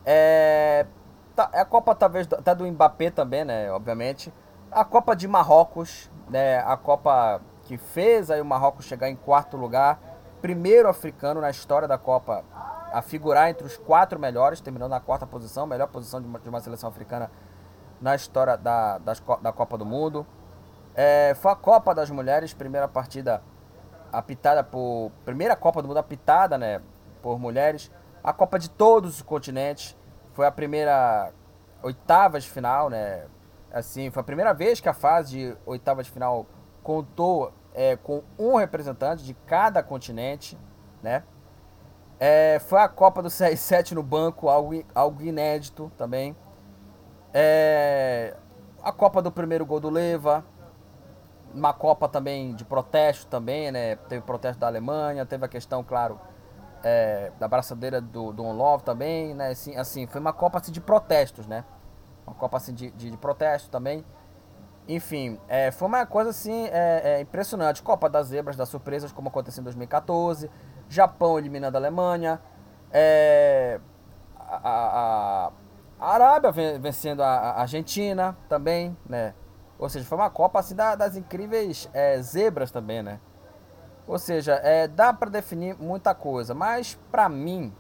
É, 0.05 0.87
tá, 1.35 1.51
é 1.53 1.61
a 1.61 1.65
Copa 1.65 1.95
talvez 1.95 2.29
até 2.33 2.55
do 2.55 2.67
Mbappé 2.67 3.11
também, 3.11 3.45
né? 3.45 3.71
Obviamente. 3.73 4.33
A 4.71 4.85
Copa 4.85 5.17
de 5.17 5.27
Marrocos, 5.27 6.11
né? 6.29 6.59
A 6.61 6.77
Copa 6.77 7.41
que 7.63 7.77
fez 7.77 8.31
aí 8.31 8.41
o 8.41 8.45
Marrocos 8.45 8.85
chegar 8.85 9.09
em 9.09 9.17
quarto 9.17 9.57
lugar, 9.57 9.99
primeiro 10.43 10.89
africano 10.89 11.41
na 11.41 11.49
história 11.49 11.87
da 11.87 11.97
Copa 11.97 12.45
a 12.93 13.01
figurar 13.01 13.49
entre 13.49 13.65
os 13.65 13.79
quatro 13.79 14.19
melhores, 14.19 14.61
terminando 14.61 14.91
na 14.91 15.01
quarta 15.01 15.27
posição, 15.27 15.67
melhor 15.67 15.87
posição 15.87 16.21
de 16.21 16.27
uma, 16.27 16.39
de 16.39 16.49
uma 16.49 16.61
seleção 16.61 16.91
africana 16.91 17.31
na 18.01 18.15
história 18.15 18.57
da, 18.57 18.99
das, 18.99 19.23
da 19.41 19.53
Copa 19.53 19.79
do 19.79 19.87
Mundo. 19.87 20.27
É, 20.95 21.35
foi 21.37 21.53
a 21.53 21.57
Copa 21.57 21.95
das 21.95 22.11
Mulheres, 22.11 22.53
primeira 22.53 22.89
partida 22.89 23.43
apitada 24.13 24.63
por. 24.63 25.11
Primeira 25.25 25.57
Copa 25.57 25.81
do 25.81 25.89
Mundo 25.89 25.99
apitada, 25.99 26.59
né? 26.59 26.83
Por 27.23 27.39
mulheres. 27.39 27.91
A 28.23 28.33
Copa 28.33 28.59
de 28.59 28.69
todos 28.69 29.17
os 29.17 29.23
continentes. 29.23 29.97
Foi 30.35 30.47
a 30.47 30.51
primeira 30.51 31.33
oitava 31.83 32.39
de 32.41 32.51
final, 32.51 32.91
né? 32.91 33.27
Assim, 33.73 34.11
foi 34.11 34.21
a 34.21 34.25
primeira 34.25 34.53
vez 34.53 34.81
que 34.81 34.89
a 34.89 34.93
fase 34.93 35.31
de 35.31 35.57
oitava 35.65 36.03
de 36.03 36.11
final 36.11 36.47
contou 36.83 37.53
é, 37.75 37.97
com 37.97 38.23
um 38.39 38.57
representante 38.57 39.25
de 39.25 39.35
cada 39.35 39.83
continente, 39.83 40.59
né? 41.03 41.23
É, 42.19 42.61
foi 42.61 42.81
a 42.81 42.89
Copa 42.89 43.23
do 43.23 43.29
CR7 43.29 43.93
no 43.93 44.03
banco, 44.03 44.49
algo, 44.49 44.85
algo 44.95 45.23
inédito 45.23 45.91
também. 45.97 46.37
É, 47.35 48.37
a 48.83 48.93
Copa 48.93 49.21
do 49.21 49.33
primeiro 49.33 49.67
gol 49.67 49.81
do 49.81 49.91
Leva, 49.91 50.45
uma 51.55 51.73
Copa 51.73 52.09
também 52.09 52.55
de 52.55 52.65
protesto 52.65 53.27
também, 53.27 53.73
né? 53.73 53.97
Teve 53.97 54.23
protesto 54.23 54.61
da 54.61 54.67
Alemanha, 54.67 55.27
teve 55.27 55.45
a 55.45 55.49
questão, 55.49 55.83
claro, 55.83 56.21
é, 56.85 57.33
da 57.39 57.49
braçadeira 57.49 58.01
do, 58.01 58.33
do 58.33 58.43
Love 58.43 58.85
também, 58.85 59.35
né? 59.35 59.51
Assim, 59.51 59.77
assim, 59.77 60.07
foi 60.07 60.21
uma 60.21 60.33
Copa 60.33 60.59
assim, 60.59 60.73
de 60.73 60.81
protestos, 60.81 61.47
né? 61.47 61.65
Uma 62.27 62.35
Copa 62.35 62.57
assim, 62.57 62.73
de, 62.75 62.91
de, 62.93 63.11
de 63.11 63.17
protesto 63.17 63.71
também. 63.71 64.05
Enfim, 64.89 65.39
é, 65.49 65.71
foi 65.71 65.87
uma 65.87 66.05
coisa 66.05 66.31
assim 66.31 66.67
é, 66.67 67.03
é, 67.05 67.21
impressionante. 67.21 67.83
Copa 67.83 68.09
das 68.11 68.29
Zebras, 68.29 68.57
das 68.57 68.69
surpresas, 68.69 69.13
como 69.13 69.29
aconteceu 69.29 69.61
em 69.61 69.65
2014. 69.65 70.51
Japão 70.89 71.39
eliminando 71.39 71.77
a 71.77 71.81
Alemanha. 71.81 72.41
É, 72.91 73.81
a, 74.39 74.57
a, 74.57 75.53
a, 76.01 76.15
Arábia 76.15 76.53
vencendo 76.81 77.23
a, 77.23 77.61
Argentina 77.61 78.37
também, 78.49 78.97
né? 79.09 79.35
Ou 79.79 79.89
seja, 79.89 80.05
foi 80.05 80.19
uma 80.19 80.31
Copa 80.31 80.59
assim 80.59 80.75
da, 80.75 80.95
das 80.95 81.17
incríveis 81.17 81.89
é, 81.93 82.21
zebras 82.21 82.71
também, 82.71 83.03
né? 83.03 83.21
Ou 84.07 84.19
seja, 84.19 84.55
é, 84.65 84.89
dá 84.89 85.13
para 85.13 85.31
definir 85.31 85.77
muita 85.79 86.13
coisa, 86.13 86.55
mas 86.55 86.99
para 87.11 87.29
mim 87.29 87.73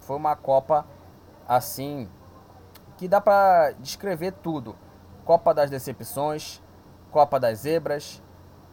foi 0.00 0.16
uma 0.16 0.36
Copa 0.36 0.84
assim 1.48 2.08
que 2.96 3.06
dá 3.06 3.20
para 3.20 3.72
descrever 3.78 4.32
tudo. 4.32 4.76
Copa 5.26 5.52
das 5.52 5.68
decepções, 5.68 6.62
Copa 7.10 7.38
das 7.40 7.58
zebras, 7.58 8.22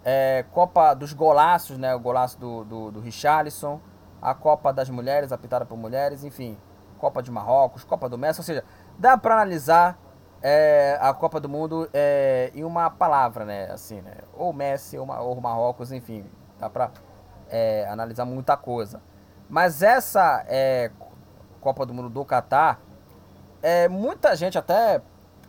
é, 0.06 0.46
Copa 0.52 0.94
dos 0.94 1.12
golaços, 1.12 1.78
né? 1.80 1.96
O 1.96 2.00
golaço 2.00 2.40
do, 2.40 2.64
do, 2.64 2.92
do 2.92 3.00
Richarlison, 3.00 3.82
a 4.22 4.36
Copa 4.36 4.72
das 4.72 4.88
mulheres, 4.90 5.32
apitada 5.32 5.66
por 5.66 5.76
mulheres, 5.76 6.24
enfim, 6.24 6.58
Copa 7.00 7.24
de 7.24 7.32
Marrocos, 7.32 7.84
Copa 7.84 8.08
do 8.08 8.18
Messi, 8.18 8.40
ou 8.40 8.44
seja, 8.44 8.64
dá 9.00 9.18
para 9.18 9.34
analisar 9.34 9.98
é, 10.44 10.98
a 11.02 11.12
Copa 11.12 11.40
do 11.40 11.50
Mundo 11.50 11.90
é, 11.92 12.52
em 12.54 12.64
uma 12.64 12.88
palavra, 12.90 13.46
né? 13.46 13.72
Assim, 13.72 14.02
né? 14.02 14.18
Ou 14.34 14.54
Messi 14.54 14.98
ou, 14.98 15.10
ou 15.10 15.42
Marrocos, 15.42 15.92
enfim, 15.92 16.30
dá 16.60 16.70
para 16.70 16.92
é, 17.50 17.88
analisar 17.90 18.26
muita 18.26 18.56
coisa. 18.56 19.02
Mas 19.50 19.82
essa 19.82 20.46
é, 20.48 20.92
Copa 21.60 21.84
do 21.84 21.96
Mundo 21.96 22.10
do 22.10 22.24
Catar, 22.24 22.80
é, 23.62 23.88
muita 23.88 24.36
gente 24.36 24.58
até 24.58 25.02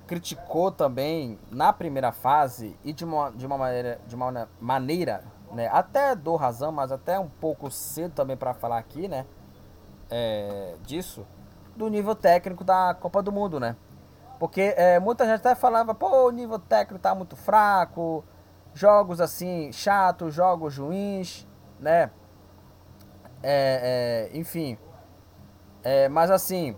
criticou 0.06 0.70
também 0.70 1.38
na 1.50 1.72
primeira 1.72 2.12
fase 2.12 2.76
e 2.84 2.92
de 2.92 3.04
uma, 3.04 3.30
de 3.30 3.46
uma 3.46 3.56
maneira, 3.56 4.00
de 4.06 4.14
uma 4.14 4.48
maneira 4.60 5.24
né? 5.54 5.68
Até 5.72 6.14
dou 6.14 6.36
razão, 6.36 6.72
mas 6.72 6.90
até 6.90 7.18
um 7.18 7.28
pouco 7.28 7.70
cedo 7.70 8.12
também 8.12 8.36
para 8.36 8.52
falar 8.52 8.78
aqui, 8.78 9.06
né? 9.06 9.24
É, 10.10 10.74
disso, 10.82 11.26
do 11.76 11.88
nível 11.88 12.14
técnico 12.14 12.64
da 12.64 12.94
Copa 12.94 13.22
do 13.22 13.32
Mundo, 13.32 13.60
né? 13.60 13.76
Porque 14.38 14.74
é, 14.76 14.98
muita 14.98 15.24
gente 15.24 15.36
até 15.36 15.54
falava, 15.54 15.94
pô, 15.94 16.26
o 16.26 16.30
nível 16.30 16.58
técnico 16.58 17.00
tá 17.00 17.14
muito 17.14 17.36
fraco, 17.36 18.24
jogos 18.74 19.20
assim, 19.20 19.72
chatos, 19.72 20.34
jogos 20.34 20.76
ruins, 20.76 21.46
né? 21.78 22.10
É, 23.42 24.30
é, 24.32 24.36
enfim. 24.36 24.76
É, 25.82 26.08
mas 26.08 26.30
assim. 26.30 26.76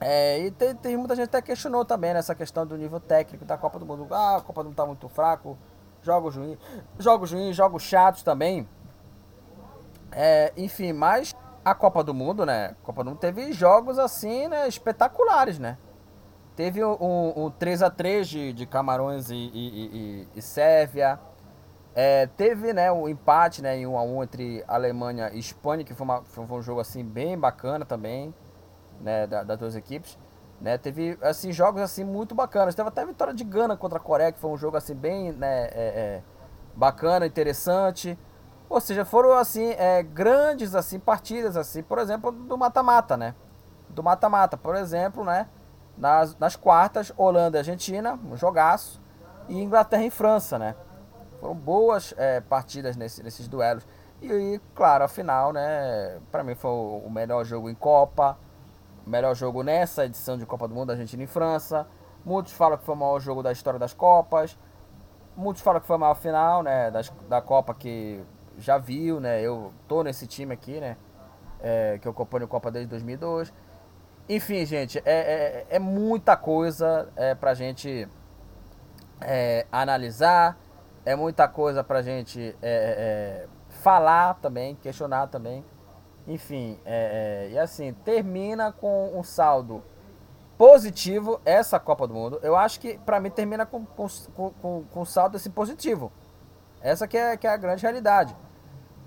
É, 0.00 0.38
e 0.38 0.50
tem, 0.50 0.74
tem, 0.74 0.96
muita 0.96 1.14
gente 1.14 1.26
até 1.26 1.42
questionou 1.42 1.84
também 1.84 2.14
nessa 2.14 2.34
questão 2.34 2.66
do 2.66 2.76
nível 2.76 2.98
técnico 2.98 3.44
da 3.44 3.58
Copa 3.58 3.78
do 3.78 3.84
Mundo. 3.84 4.06
Ah, 4.10 4.36
a 4.36 4.40
Copa 4.40 4.62
do 4.62 4.68
Mundo 4.68 4.76
tá 4.76 4.86
muito 4.86 5.08
fraco, 5.08 5.58
jogos 6.02 6.36
ruins, 6.36 6.58
jogos 6.98 7.32
ruins, 7.32 7.54
jogos 7.54 7.82
chatos 7.82 8.22
também. 8.22 8.66
É, 10.10 10.52
enfim, 10.56 10.94
mas 10.94 11.36
a 11.62 11.74
Copa 11.74 12.02
do 12.02 12.14
Mundo, 12.14 12.46
né? 12.46 12.74
A 12.82 12.84
Copa 12.86 13.04
do 13.04 13.10
Mundo 13.10 13.18
teve 13.18 13.52
jogos 13.52 13.98
assim, 13.98 14.48
né, 14.48 14.66
espetaculares, 14.66 15.58
né? 15.58 15.76
Teve 16.56 16.82
um, 16.82 16.96
um, 17.00 17.44
um 17.44 17.50
3x3 17.50 18.24
de, 18.24 18.52
de 18.52 18.66
Camarões 18.66 19.30
e, 19.30 19.34
e, 19.34 19.46
e, 19.54 20.28
e 20.34 20.42
Sérvia. 20.42 21.18
É, 21.94 22.26
teve 22.26 22.72
né, 22.72 22.90
um 22.90 23.08
empate 23.08 23.60
né, 23.62 23.76
em 23.76 23.84
1x1 23.84 24.24
entre 24.24 24.64
Alemanha 24.66 25.30
e 25.32 25.38
Espanha, 25.38 25.84
que 25.84 25.94
foi, 25.94 26.04
uma, 26.04 26.22
foi 26.22 26.44
um 26.44 26.62
jogo 26.62 26.80
assim, 26.80 27.04
bem 27.04 27.36
bacana 27.38 27.84
também, 27.84 28.32
né, 29.00 29.26
da, 29.26 29.42
das 29.42 29.58
duas 29.58 29.76
equipes. 29.76 30.18
Né, 30.60 30.76
teve 30.76 31.18
assim, 31.22 31.52
jogos 31.52 31.80
assim, 31.80 32.04
muito 32.04 32.34
bacanas. 32.34 32.74
Teve 32.74 32.88
até 32.88 33.02
a 33.02 33.06
vitória 33.06 33.32
de 33.32 33.42
Gana 33.44 33.76
contra 33.76 33.98
a 33.98 34.00
Coreia, 34.00 34.30
que 34.30 34.38
foi 34.38 34.50
um 34.50 34.56
jogo 34.56 34.76
assim, 34.76 34.94
bem 34.94 35.32
né, 35.32 35.64
é, 35.64 35.72
é, 35.74 36.22
bacana, 36.74 37.26
interessante. 37.26 38.18
Ou 38.68 38.80
seja, 38.80 39.04
foram 39.04 39.32
assim, 39.32 39.70
é, 39.78 40.02
grandes 40.02 40.74
assim, 40.74 40.98
partidas, 40.98 41.56
assim, 41.56 41.82
por 41.82 41.98
exemplo, 41.98 42.30
do 42.30 42.56
mata-mata, 42.56 43.16
né? 43.16 43.34
Do 43.88 44.02
mata-mata, 44.02 44.56
por 44.56 44.76
exemplo, 44.76 45.24
né? 45.24 45.48
Nas, 45.98 46.38
nas 46.38 46.54
quartas, 46.54 47.12
Holanda 47.16 47.58
e 47.58 47.60
Argentina, 47.60 48.18
um 48.24 48.36
jogaço. 48.36 49.02
E 49.48 49.60
Inglaterra 49.60 50.04
e 50.04 50.10
França, 50.10 50.58
né? 50.58 50.76
Foram 51.40 51.54
boas 51.54 52.14
é, 52.16 52.40
partidas 52.40 52.96
nesse, 52.96 53.22
nesses 53.22 53.48
duelos. 53.48 53.84
E, 54.22 54.30
e, 54.30 54.60
claro, 54.74 55.04
a 55.04 55.08
final, 55.08 55.52
né? 55.52 56.20
Para 56.30 56.44
mim 56.44 56.54
foi 56.54 56.70
o 56.70 57.10
melhor 57.10 57.44
jogo 57.44 57.68
em 57.68 57.74
Copa. 57.74 58.38
Melhor 59.06 59.34
jogo 59.34 59.62
nessa 59.62 60.04
edição 60.04 60.36
de 60.36 60.46
Copa 60.46 60.68
do 60.68 60.74
Mundo, 60.74 60.90
Argentina 60.90 61.22
e 61.22 61.26
França. 61.26 61.86
Muitos 62.24 62.52
falam 62.52 62.78
que 62.78 62.84
foi 62.84 62.94
o 62.94 62.98
maior 62.98 63.18
jogo 63.20 63.42
da 63.42 63.52
história 63.52 63.78
das 63.78 63.94
Copas. 63.94 64.58
muitos 65.36 65.62
falam 65.62 65.80
que 65.80 65.86
foi 65.86 65.96
a 65.96 65.98
maior 65.98 66.14
final, 66.14 66.62
né, 66.62 66.90
das, 66.90 67.10
da 67.28 67.40
Copa 67.40 67.74
que 67.74 68.22
já 68.58 68.76
viu, 68.76 69.20
né, 69.20 69.40
eu 69.40 69.72
tô 69.88 70.02
nesse 70.02 70.26
time 70.26 70.52
aqui, 70.52 70.78
né, 70.80 70.96
é, 71.60 71.98
que 71.98 72.06
eu 72.06 72.12
acompanho 72.12 72.44
a 72.44 72.48
Copa 72.48 72.70
desde 72.70 72.90
2002. 72.90 73.52
Enfim, 74.28 74.64
gente, 74.66 74.98
é, 74.98 75.64
é, 75.70 75.76
é 75.76 75.78
muita 75.78 76.36
coisa 76.36 77.08
é, 77.16 77.34
pra 77.34 77.54
gente 77.54 78.06
é, 79.20 79.66
analisar, 79.72 80.58
é 81.04 81.16
muita 81.16 81.48
coisa 81.48 81.82
pra 81.82 82.02
gente 82.02 82.56
é, 82.62 83.46
é, 83.46 83.46
falar 83.68 84.34
também, 84.34 84.74
questionar 84.76 85.26
também. 85.28 85.64
Enfim, 86.26 86.78
é, 86.84 87.48
é, 87.48 87.52
e 87.52 87.58
assim, 87.58 87.92
termina 88.04 88.72
com 88.72 89.12
um 89.14 89.22
saldo 89.22 89.82
positivo 90.56 91.40
essa 91.44 91.80
Copa 91.80 92.06
do 92.06 92.14
Mundo. 92.14 92.38
Eu 92.42 92.54
acho 92.54 92.78
que 92.78 92.98
para 92.98 93.18
mim 93.18 93.30
termina 93.30 93.64
com, 93.64 93.84
com, 93.84 94.06
com, 94.60 94.84
com 94.84 95.04
saldo 95.04 95.36
assim, 95.36 95.50
positivo. 95.50 96.12
Essa 96.82 97.08
que 97.08 97.16
é, 97.16 97.36
que 97.36 97.46
é 97.46 97.50
a 97.50 97.56
grande 97.56 97.82
realidade. 97.82 98.36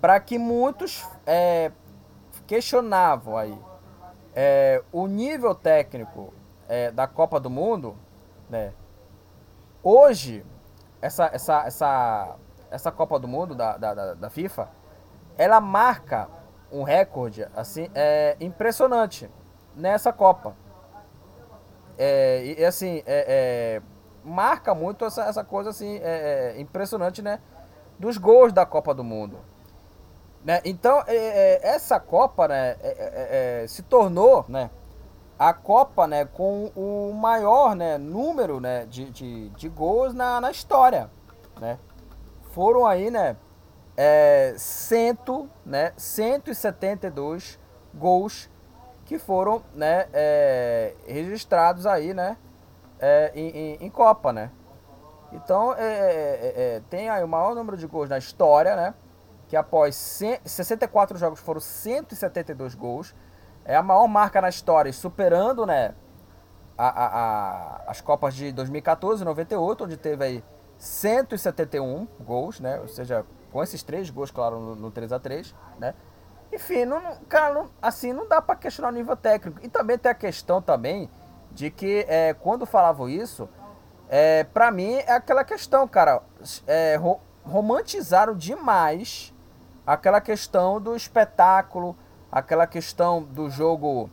Para 0.00 0.18
que 0.20 0.38
muitos 0.38 1.08
é, 1.26 1.70
questionavam 2.46 3.36
aí 3.36 3.58
é, 4.34 4.82
o 4.92 5.06
nível 5.06 5.54
técnico 5.54 6.34
é, 6.68 6.90
da 6.90 7.06
Copa 7.06 7.38
do 7.38 7.48
Mundo, 7.48 7.96
né? 8.50 8.72
Hoje, 9.82 10.44
essa, 11.00 11.30
essa, 11.32 11.64
essa, 11.66 12.36
essa 12.70 12.90
Copa 12.90 13.18
do 13.18 13.28
Mundo 13.28 13.54
da, 13.54 13.76
da, 13.76 14.14
da 14.14 14.30
FIFA, 14.30 14.68
ela 15.36 15.60
marca 15.60 16.28
um 16.74 16.82
recorde 16.82 17.46
assim 17.54 17.88
é 17.94 18.36
impressionante 18.40 19.30
nessa 19.74 20.12
Copa. 20.12 20.56
É, 21.96 22.56
e 22.58 22.64
assim, 22.64 23.02
é, 23.06 23.80
é, 23.80 23.82
marca 24.24 24.74
muito 24.74 25.04
essa, 25.04 25.24
essa 25.24 25.44
coisa 25.44 25.70
assim 25.70 25.98
é, 26.02 26.54
é 26.56 26.60
impressionante, 26.60 27.22
né? 27.22 27.38
Dos 27.98 28.18
gols 28.18 28.52
da 28.52 28.66
Copa 28.66 28.92
do 28.92 29.04
Mundo. 29.04 29.38
Né? 30.44 30.60
Então, 30.64 31.02
é, 31.06 31.14
é, 31.16 31.60
essa 31.68 31.98
Copa 32.00 32.48
né, 32.48 32.76
se 33.68 33.82
tornou 33.82 34.44
né, 34.48 34.68
a 35.38 35.54
Copa 35.54 36.06
né, 36.06 36.24
com 36.24 36.66
o 36.74 37.14
maior 37.14 37.74
né, 37.74 37.96
número 37.96 38.60
né, 38.60 38.84
de, 38.84 39.10
de, 39.10 39.48
de 39.50 39.68
gols 39.68 40.12
na, 40.12 40.40
na 40.40 40.50
história. 40.50 41.08
Né? 41.60 41.78
Foram 42.52 42.84
aí, 42.84 43.10
né? 43.10 43.36
É, 43.96 44.54
cento, 44.56 45.48
né, 45.64 45.92
172 45.96 47.58
gols 47.94 48.50
que 49.04 49.18
foram 49.18 49.62
né, 49.74 50.06
é, 50.12 50.94
registrados 51.06 51.86
aí, 51.86 52.12
né, 52.14 52.36
é, 52.98 53.32
em, 53.34 53.48
em, 53.48 53.76
em, 53.86 53.90
Copa, 53.90 54.32
né. 54.32 54.50
Então, 55.32 55.74
é, 55.74 55.84
é, 55.84 56.54
é, 56.56 56.82
tem 56.88 57.08
aí 57.08 57.22
o 57.22 57.28
maior 57.28 57.54
número 57.54 57.76
de 57.76 57.86
gols 57.86 58.08
na 58.08 58.18
história, 58.18 58.74
né, 58.76 58.94
que 59.48 59.56
após 59.56 59.94
64 60.44 61.18
jogos 61.18 61.40
foram 61.40 61.60
172 61.60 62.74
gols, 62.74 63.14
é 63.64 63.76
a 63.76 63.82
maior 63.82 64.06
marca 64.08 64.40
na 64.40 64.48
história, 64.48 64.92
superando, 64.92 65.66
né, 65.66 65.94
a, 66.76 66.88
a, 66.88 67.06
a, 67.06 67.90
as 67.90 68.00
Copas 68.00 68.34
de 68.34 68.50
2014 68.52 69.22
e 69.22 69.24
98, 69.24 69.84
onde 69.84 69.96
teve 69.96 70.24
aí 70.24 70.44
171 70.78 72.06
gols, 72.20 72.60
né, 72.60 72.80
ou 72.80 72.88
seja, 72.88 73.24
com 73.54 73.62
esses 73.62 73.84
três 73.84 74.10
gols, 74.10 74.32
claro, 74.32 74.58
no, 74.58 74.74
no 74.74 74.90
3 74.90 75.12
a 75.12 75.20
3 75.20 75.54
né? 75.78 75.94
Enfim, 76.52 76.84
não, 76.84 77.00
cara, 77.28 77.54
não, 77.54 77.70
assim, 77.80 78.12
não 78.12 78.26
dá 78.26 78.42
para 78.42 78.56
questionar 78.56 78.88
o 78.88 78.92
nível 78.92 79.14
técnico. 79.14 79.60
E 79.62 79.68
também 79.68 79.96
tem 79.96 80.10
a 80.10 80.14
questão 80.14 80.60
também 80.60 81.08
de 81.52 81.70
que 81.70 82.04
é, 82.08 82.34
quando 82.34 82.66
falavam 82.66 83.08
isso, 83.08 83.48
é, 84.08 84.42
para 84.42 84.72
mim 84.72 84.94
é 84.94 85.12
aquela 85.12 85.44
questão, 85.44 85.86
cara, 85.86 86.20
é, 86.66 86.96
ro 86.96 87.20
romantizaram 87.44 88.34
demais 88.34 89.32
aquela 89.86 90.20
questão 90.20 90.80
do 90.80 90.96
espetáculo, 90.96 91.96
aquela 92.32 92.66
questão 92.66 93.22
do 93.22 93.48
jogo 93.48 94.10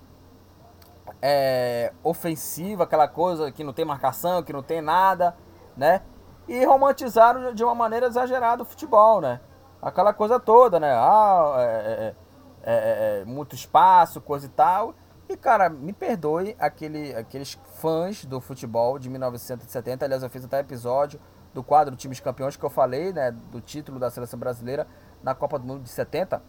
é, 1.20 1.92
ofensivo, 2.04 2.84
aquela 2.84 3.08
coisa 3.08 3.52
que 3.52 3.64
não 3.64 3.74
tem 3.74 3.86
marcação, 3.86 4.44
que 4.44 4.54
não 4.54 4.62
tem 4.62 4.82
nada, 4.82 5.36
né? 5.76 6.04
E 6.52 6.66
romantizaram 6.66 7.54
de 7.54 7.64
uma 7.64 7.74
maneira 7.74 8.08
exagerada 8.08 8.64
o 8.64 8.66
futebol, 8.66 9.22
né? 9.22 9.40
Aquela 9.82 10.14
coisa 10.14 10.38
toda, 10.38 10.82
né? 10.82 10.92
Ah, 10.94 11.56
é 11.58 11.64
é, 11.64 12.16
é, 12.64 12.74
é, 12.74 13.22
é, 13.22 13.26
muito 13.26 13.56
espaço, 13.56 14.20
coisa 14.20 14.48
e 14.48 14.50
tal. 14.50 14.94
E, 15.30 15.38
cara, 15.38 15.70
me 15.70 15.94
perdoe 15.94 16.54
aquele, 16.60 17.16
aqueles 17.16 17.58
fãs 17.76 18.26
do 18.26 18.42
futebol 18.42 19.00
de 19.00 19.10
1970. 19.10 20.04
Aliás, 20.04 20.24
eu 20.24 20.30
fiz 20.30 20.44
até 20.44 20.60
episódio 20.60 21.22
do 21.54 21.64
quadro 21.64 21.96
Times 21.96 22.20
Campeões 22.20 22.58
que 22.58 22.66
eu 22.66 22.70
falei, 22.70 23.14
né? 23.14 23.32
Do 23.32 23.62
título 23.62 23.98
da 23.98 24.10
seleção 24.10 24.38
brasileira 24.38 24.86
na 25.24 25.34
Copa 25.34 25.58
do 25.58 25.66
Mundo 25.66 25.84
de 25.84 25.90
70. 25.90 26.44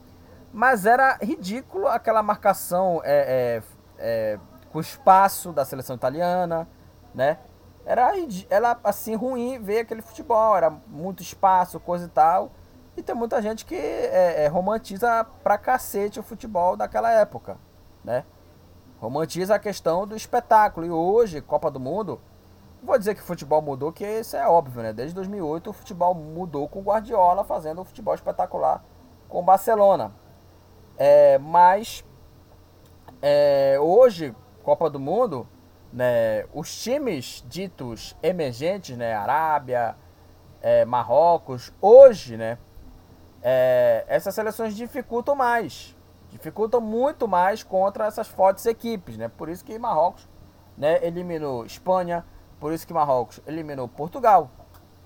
Mas 0.53 0.85
era 0.85 1.17
ridículo 1.23 1.87
aquela 1.87 2.25
marcação 2.25 3.01
é, 3.05 3.63
é, 3.99 4.39
com 4.73 4.81
espaço 4.81 5.53
da 5.53 5.65
seleção 5.65 5.95
italiana, 5.95 6.69
né? 7.15 7.39
Era, 7.85 8.13
era 8.49 8.79
assim 8.85 9.15
ruim 9.15 9.59
ver 9.59 9.81
aquele 9.81 10.03
futebol, 10.03 10.57
era 10.57 10.71
muito 10.71 11.23
espaço, 11.23 11.81
coisa 11.81 12.07
e 12.07 12.09
tal. 12.09 12.53
E 12.97 13.03
tem 13.03 13.15
muita 13.15 13.41
gente 13.41 13.65
que 13.65 13.75
é, 13.75 14.45
é, 14.45 14.49
romantiza 14.49 15.25
pra 15.43 15.57
cacete 15.57 16.21
o 16.21 16.23
futebol 16.23 16.77
daquela 16.77 17.11
época, 17.11 17.57
né? 18.05 18.25
Romantiza 19.01 19.55
a 19.55 19.59
questão 19.59 20.07
do 20.07 20.15
espetáculo. 20.15 20.87
E 20.87 20.91
hoje, 20.91 21.41
Copa 21.41 21.71
do 21.71 21.81
Mundo, 21.81 22.21
vou 22.83 22.99
dizer 22.99 23.15
que 23.15 23.23
o 23.23 23.25
futebol 23.25 23.63
mudou, 23.63 23.93
que 23.93 24.05
isso 24.05 24.37
é 24.37 24.47
óbvio, 24.47 24.83
né? 24.83 24.93
Desde 24.93 25.15
2008 25.15 25.71
o 25.71 25.73
futebol 25.73 26.15
mudou 26.15 26.69
com 26.69 26.81
o 26.81 26.83
Guardiola 26.83 27.45
fazendo 27.45 27.81
um 27.81 27.85
futebol 27.85 28.15
espetacular 28.15 28.85
com 29.29 29.41
o 29.41 29.43
Barcelona. 29.43 30.13
É, 30.99 31.39
mas 31.39 32.05
é, 33.23 33.79
hoje, 33.81 34.35
Copa 34.63 34.91
do 34.91 35.01
Mundo, 35.01 35.49
né, 35.93 36.47
os 36.55 36.75
times 36.83 37.45
ditos 37.47 38.17
emergentes, 38.23 38.97
né, 38.97 39.15
Arábia, 39.15 39.95
é, 40.63 40.85
Marrocos, 40.85 41.73
hoje, 41.81 42.37
né, 42.37 42.57
é, 43.43 44.05
essas 44.09 44.35
seleções 44.35 44.75
dificultam 44.75 45.35
mais, 45.35 45.97
dificultam 46.31 46.81
muito 46.81 47.29
mais 47.29 47.63
contra 47.63 48.07
essas 48.07 48.29
fortes 48.29 48.65
equipes, 48.65 49.17
né, 49.19 49.29
por 49.29 49.49
isso 49.49 49.65
que 49.65 49.79
Marrocos, 49.79 50.27
né, 50.79 51.05
eliminou 51.05 51.67
Espanha, 51.67 52.25
por 52.59 52.73
isso 52.73 52.87
que 52.87 52.95
Marrocos 52.95 53.41
eliminou 53.47 53.87
Portugal, 53.87 54.51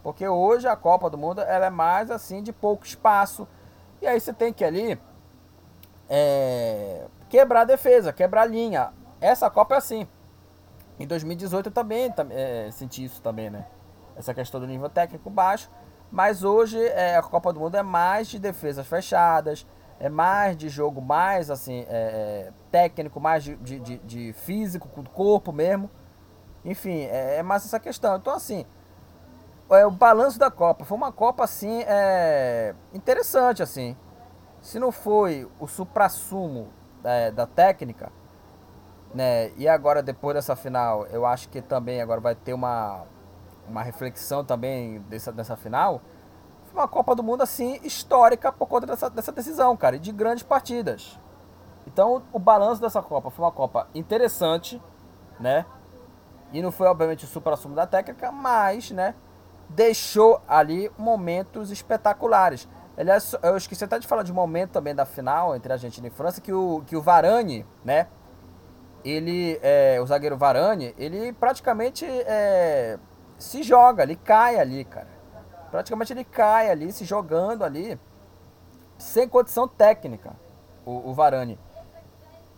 porque 0.03 0.29
hoje 0.29 0.69
a 0.69 0.77
Copa 0.77 1.11
do 1.11 1.19
Mundo 1.19 1.41
ela 1.41 1.67
é 1.67 1.71
mais 1.71 2.11
assim 2.11 2.43
de 2.43 2.53
pouco 2.53 2.87
espaço, 2.87 3.49
e 4.01 4.07
aí 4.07 4.21
você 4.21 4.33
tem 4.33 4.53
que 4.53 4.65
ali 4.65 5.01
é, 6.09 7.07
quebrar 7.29 7.63
a 7.63 7.65
defesa, 7.65 8.13
quebrar 8.13 8.43
a 8.43 8.47
linha, 8.47 8.93
essa 9.21 9.51
Copa 9.51 9.75
é 9.75 9.79
assim, 9.79 10.07
em 10.99 11.07
2018 11.07 11.67
eu 11.67 11.73
também 11.73 12.13
é, 12.31 12.71
senti 12.73 13.05
isso 13.05 13.21
também, 13.21 13.51
né? 13.51 13.67
Essa 14.17 14.33
questão 14.33 14.59
do 14.59 14.67
nível 14.67 14.89
técnico 14.89 15.29
baixo. 15.29 15.71
Mas 16.11 16.45
hoje 16.45 16.83
é, 16.83 17.17
a 17.17 17.23
Copa 17.23 17.53
do 17.53 17.61
Mundo 17.61 17.77
é 17.77 17.83
mais 17.83 18.29
de 18.29 18.39
defesas 18.39 18.87
fechadas, 18.87 19.67
é 19.99 20.09
mais 20.09 20.57
de 20.57 20.69
jogo 20.69 21.01
mais 21.01 21.51
assim 21.51 21.85
é, 21.89 22.49
é 22.49 22.53
técnico, 22.71 23.21
mais 23.21 23.45
de, 23.45 23.57
de, 23.57 23.99
de, 23.99 24.33
físico, 24.33 25.03
do 25.03 25.11
corpo 25.11 25.53
mesmo. 25.53 25.91
Enfim, 26.65 27.03
é, 27.03 27.37
é, 27.39 27.43
mais 27.43 27.65
essa 27.65 27.79
questão. 27.79 28.17
Então 28.17 28.33
assim, 28.33 28.65
é, 29.71 29.87
o 29.87 29.91
balanço 29.91 30.39
da 30.39 30.51
Copa 30.51 30.85
foi 30.85 30.97
uma 30.97 31.13
Copa 31.13 31.45
assim 31.45 31.83
é, 31.87 32.75
interessante 32.95 33.63
assim. 33.63 33.97
Se 34.63 34.79
não 34.79 34.91
foi 34.91 35.49
o 35.61 35.67
supra-sumo 35.67 36.69
é, 37.05 37.31
da 37.31 37.47
técnica, 37.47 38.11
né? 39.17 39.51
E 39.57 39.67
agora 39.67 40.03
depois 40.03 40.35
dessa 40.35 40.55
final, 40.55 41.07
eu 41.07 41.25
acho 41.25 41.49
que 41.49 41.63
também 41.63 42.03
agora 42.03 42.21
vai 42.21 42.35
ter 42.35 42.53
uma, 42.53 43.05
uma 43.67 43.83
reflexão 43.83 44.45
também 44.45 45.01
dessa, 45.09 45.33
dessa 45.33 45.57
final. 45.57 46.03
Foi 46.67 46.83
uma 46.83 46.87
Copa 46.87 47.15
do 47.15 47.23
Mundo 47.23 47.43
assim 47.43 47.81
histórica 47.83 48.53
por 48.53 48.67
conta 48.67 48.87
dessa, 48.87 49.09
dessa 49.09 49.33
decisão, 49.33 49.75
cara, 49.75 49.97
e 49.97 49.99
de 49.99 50.13
grandes 50.13 50.45
partidas. 50.45 51.19
Então, 51.87 52.25
o 52.31 52.39
balanço 52.39 52.79
dessa 52.79 53.01
Copa 53.01 53.31
foi 53.31 53.43
uma 53.43 53.51
Copa 53.53 53.89
interessante, 53.95 54.83
né? 55.41 55.65
E 56.53 56.61
não 56.61 56.71
foi 56.71 56.87
obviamente 56.87 57.25
o 57.25 57.29
supra-sumo 57.29 57.75
da 57.75 57.87
técnica, 57.87 58.31
mas, 58.31 58.91
né, 58.91 59.15
deixou 59.71 60.43
ali 60.47 60.93
momentos 60.99 61.71
espetaculares. 61.71 62.69
Aliás, 62.99 63.35
eu 63.43 63.57
esqueci 63.57 63.83
até 63.83 63.99
de 63.99 64.07
falar 64.07 64.23
de 64.23 64.33
um 64.33 64.35
momento 64.35 64.73
também 64.73 64.95
da 64.95 65.07
final 65.07 65.57
entre 65.57 65.73
a 65.73 65.77
Argentina 65.77 66.07
e 66.07 66.11
França 66.11 66.41
que 66.41 66.53
o 66.53 66.83
que 66.87 66.97
o 66.97 67.03
Varane, 67.03 67.67
né, 67.83 68.09
ele, 69.11 69.59
é, 69.63 70.01
o 70.01 70.07
zagueiro 70.07 70.37
Varane, 70.37 70.95
ele 70.99 71.33
praticamente 71.33 72.05
é, 72.05 72.99
se 73.39 73.63
joga, 73.63 74.03
ele 74.03 74.17
cai 74.17 74.59
ali, 74.59 74.85
cara. 74.85 75.09
Praticamente 75.71 76.13
ele 76.13 76.25
cai 76.25 76.71
ali, 76.71 76.91
se 76.93 77.05
jogando 77.05 77.65
ali, 77.65 77.99
sem 78.99 79.29
condição 79.29 79.69
técnica, 79.69 80.33
o, 80.85 81.11
o 81.11 81.15
Varane. 81.15 81.59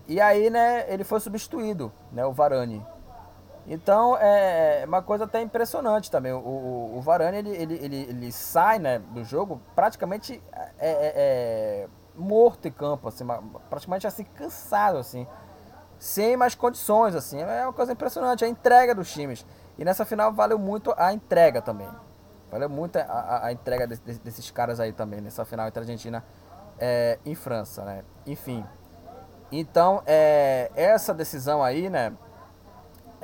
E 0.07 0.21
aí, 0.21 0.49
né, 0.49 0.87
ele 0.89 1.05
foi 1.05 1.21
substituído, 1.21 1.93
né, 2.11 2.25
o 2.25 2.33
Varane. 2.33 2.85
Então 3.67 4.17
é, 4.17 4.83
é 4.83 4.87
uma 4.87 5.03
coisa 5.03 5.25
até 5.25 5.43
impressionante 5.43 6.11
também. 6.11 6.33
O, 6.33 6.39
o, 6.39 6.97
o 6.97 7.01
Varane 7.03 7.37
ele, 7.37 7.51
ele, 7.51 7.75
ele, 7.75 7.97
ele, 8.09 8.33
sai 8.33 8.79
né, 8.79 8.99
do 8.99 9.23
jogo 9.23 9.61
praticamente 9.75 10.43
é, 10.79 10.89
é, 10.89 11.13
é 11.17 11.89
morto 12.17 12.67
em 12.67 12.73
campo, 12.73 13.07
assim, 13.09 13.27
praticamente 13.69 14.07
assim, 14.07 14.25
cansado, 14.25 14.97
assim, 14.97 15.27
sem 15.99 16.37
mais 16.37 16.55
condições, 16.55 17.15
assim. 17.15 17.41
É 17.41 17.65
uma 17.65 17.73
coisa 17.73 17.93
impressionante, 17.93 18.45
a 18.45 18.49
entrega 18.49 18.95
dos 18.95 19.13
times. 19.13 19.45
E 19.79 19.85
nessa 19.85 20.05
final 20.05 20.33
valeu 20.33 20.59
muito 20.59 20.95
a 20.97 21.13
entrega 21.13 21.61
também. 21.61 21.89
Valeu 22.51 22.69
muito 22.69 22.97
a, 22.97 23.03
a, 23.03 23.47
a 23.47 23.53
entrega 23.53 23.87
de, 23.87 23.99
de, 23.99 24.19
desses 24.21 24.51
caras 24.51 24.81
aí 24.81 24.93
também, 24.93 25.21
nessa 25.21 25.45
final 25.45 25.67
entre 25.67 25.81
Argentina 25.81 26.25
é, 26.79 27.19
e 27.25 27.35
França, 27.35 27.85
né? 27.85 28.05
Enfim. 28.27 28.65
Então, 29.51 30.03
é, 30.07 30.71
essa 30.75 31.13
decisão 31.13 31.63
aí, 31.63 31.89
né? 31.91 32.13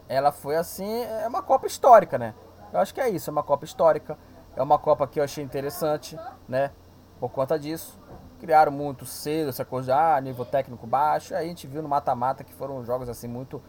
ela 0.09 0.33
foi 0.33 0.57
assim, 0.57 1.03
é 1.03 1.27
uma 1.27 1.43
Copa 1.43 1.67
histórica, 1.67 2.19
né? 2.19 2.35
Eu 2.73 2.81
acho 2.81 2.93
que 2.93 3.01
é 3.01 3.09
isso, 3.09 3.31
é 3.31 3.33
uma 3.33 3.43
Copa 3.43 3.65
histórica. 3.65 4.19
É 4.57 4.63
uma 4.63 4.79
Copa 4.79 5.07
que 5.07 5.19
eu 5.19 5.25
achei 5.25 5.43
interessante, 5.43 6.19
né? 6.49 6.71
Por 7.19 7.31
conta 7.31 7.59
disso. 7.59 7.99
Criaram 8.45 8.71
muito 8.71 9.07
cedo 9.07 9.49
essa 9.49 9.65
coisa 9.65 9.87
de 9.87 9.99
ah, 9.99 10.21
nível 10.21 10.45
técnico 10.45 10.87
baixo. 10.87 11.35
Aí 11.35 11.47
a 11.47 11.49
gente 11.49 11.67
viu 11.67 11.81
no 11.81 11.89
mata-mata 11.89 12.45
que 12.45 12.53
foram 12.53 12.85
jogos 12.85 13.09
assim 13.09 13.27
muito 13.27 13.63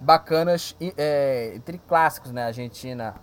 bacanas 0.00 0.76
é, 0.96 1.50
entre 1.56 1.76
clássicos, 1.76 2.30
né? 2.30 2.44
Argentina 2.44 3.16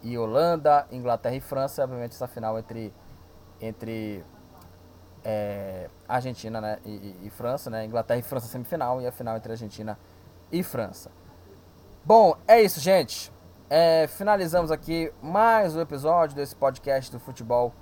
e 0.00 0.16
Holanda, 0.16 0.86
Inglaterra 0.92 1.34
e 1.34 1.40
França. 1.40 1.82
Obviamente 1.82 2.12
essa 2.12 2.28
final 2.28 2.56
entre, 2.56 2.94
entre 3.60 4.24
é, 5.24 5.90
Argentina 6.08 6.60
né? 6.60 6.78
E, 6.84 7.16
e, 7.24 7.30
França, 7.30 7.68
né? 7.68 7.84
Inglaterra 7.84 8.20
e 8.20 8.22
França 8.22 8.46
semifinal 8.46 9.00
e 9.00 9.08
a 9.08 9.10
final 9.10 9.36
entre 9.36 9.50
Argentina 9.50 9.98
e 10.52 10.62
França. 10.62 11.10
Bom, 12.04 12.36
é 12.46 12.62
isso, 12.62 12.78
gente. 12.78 13.32
É, 13.68 14.06
finalizamos 14.06 14.70
aqui 14.70 15.12
mais 15.20 15.74
um 15.74 15.80
episódio 15.80 16.36
desse 16.36 16.54
podcast 16.54 17.10
do 17.10 17.18
futebol 17.18 17.74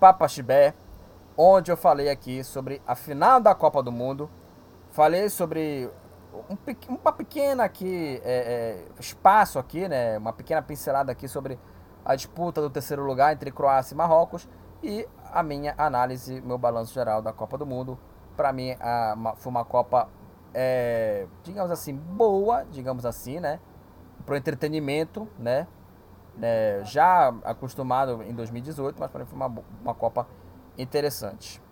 Papaxibé, 0.00 0.74
onde 1.42 1.72
eu 1.72 1.76
falei 1.76 2.10
aqui 2.10 2.44
sobre 2.44 2.82
a 2.86 2.94
final 2.94 3.40
da 3.40 3.54
Copa 3.54 3.82
do 3.82 3.90
Mundo. 3.90 4.28
Falei 4.90 5.30
sobre 5.30 5.90
um, 6.50 6.56
uma 7.00 7.12
pequena 7.12 7.64
aqui 7.64 8.20
é, 8.22 8.84
é, 8.94 9.00
espaço 9.00 9.58
aqui, 9.58 9.88
né? 9.88 10.18
Uma 10.18 10.34
pequena 10.34 10.60
pincelada 10.60 11.10
aqui 11.10 11.26
sobre 11.26 11.58
a 12.04 12.14
disputa 12.14 12.60
do 12.60 12.68
terceiro 12.68 13.02
lugar 13.02 13.32
entre 13.32 13.50
Croácia 13.50 13.94
e 13.94 13.96
Marrocos 13.96 14.46
e 14.82 15.08
a 15.32 15.42
minha 15.42 15.74
análise, 15.78 16.42
meu 16.42 16.58
balanço 16.58 16.92
geral 16.92 17.22
da 17.22 17.32
Copa 17.32 17.56
do 17.56 17.64
Mundo. 17.64 17.98
Para 18.36 18.52
mim, 18.52 18.76
a, 18.78 19.14
uma, 19.16 19.34
foi 19.34 19.50
uma 19.50 19.64
Copa 19.64 20.10
é, 20.52 21.26
digamos 21.42 21.70
assim, 21.70 21.94
boa, 21.94 22.66
digamos 22.70 23.06
assim, 23.06 23.40
né? 23.40 23.60
Para 24.26 24.34
o 24.34 24.36
entretenimento, 24.36 25.26
né? 25.38 25.66
É, 26.42 26.82
já 26.84 27.28
acostumado 27.44 28.22
em 28.22 28.34
2018, 28.34 28.96
mas 29.00 29.10
para 29.10 29.20
mim 29.20 29.26
foi 29.26 29.36
uma, 29.36 29.62
uma 29.82 29.94
Copa 29.94 30.26
interessante. 30.82 31.62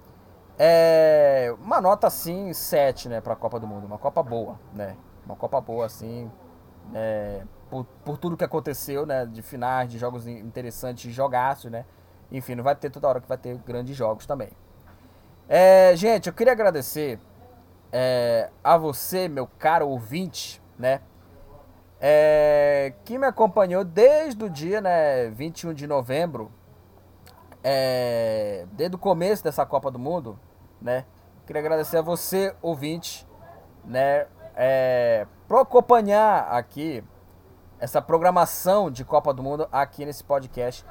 É, 0.59 1.55
uma 1.61 1.81
nota 1.81 2.09
assim, 2.09 2.53
7, 2.53 3.09
né, 3.09 3.21
para 3.21 3.35
a 3.35 3.37
Copa 3.37 3.61
do 3.61 3.67
Mundo. 3.67 3.87
Uma 3.87 3.99
Copa 3.99 4.23
boa, 4.23 4.59
né? 4.75 4.97
Uma 5.25 5.37
Copa 5.37 5.61
boa, 5.61 5.87
assim, 5.87 6.31
é, 6.95 7.43
por, 7.71 7.85
por 8.05 8.19
tudo 8.19 8.37
que 8.37 8.45
aconteceu, 8.45 9.07
né? 9.07 9.27
De 9.27 9.43
finais, 9.43 9.91
de 9.91 9.99
jogos 9.99 10.27
interessantes, 10.27 11.13
jogaços, 11.13 11.71
né? 11.71 11.85
Enfim, 12.31 12.55
não 12.55 12.65
vai 12.65 12.75
ter 12.75 12.91
toda 12.91 13.09
hora 13.09 13.21
que 13.21 13.29
vai 13.29 13.39
ter 13.39 13.57
grandes 13.59 13.97
jogos 13.97 14.27
também. 14.27 14.51
É, 15.49 15.95
gente, 15.97 16.27
eu 16.27 16.33
queria 16.33 16.53
agradecer 16.53 17.19
é, 17.93 18.51
a 18.63 18.77
você, 18.77 19.29
meu 19.29 19.47
caro 19.47 19.89
ouvinte, 19.89 20.63
né? 20.79 21.01
É, 22.01 22.93
que 23.05 23.19
me 23.19 23.27
acompanhou 23.27 23.83
desde 23.83 24.45
o 24.45 24.51
dia 24.51 24.81
né, 24.81 25.31
21 25.31 25.75
de 25.75 25.87
novembro, 25.87 26.53
é, 27.63 28.67
desde 28.73 28.97
o 28.97 28.99
começo 28.99 29.43
dessa 29.43 29.65
Copa 29.67 29.91
do 29.91 29.99
Mundo, 29.99 30.39
né? 30.81 31.05
Queria 31.47 31.61
agradecer 31.61 31.99
a 31.99 32.03
você, 32.03 32.55
ouvinte, 32.61 33.27
né? 33.85 34.27
É, 34.55 35.27
por 35.47 35.61
acompanhar 35.61 36.49
aqui 36.51 37.03
essa 37.79 38.03
programação 38.03 38.91
de 38.91 39.05
Copa 39.05 39.33
do 39.33 39.43
Mundo 39.43 39.69
aqui 39.71 40.05
nesse 40.05 40.25
podcast 40.25 40.85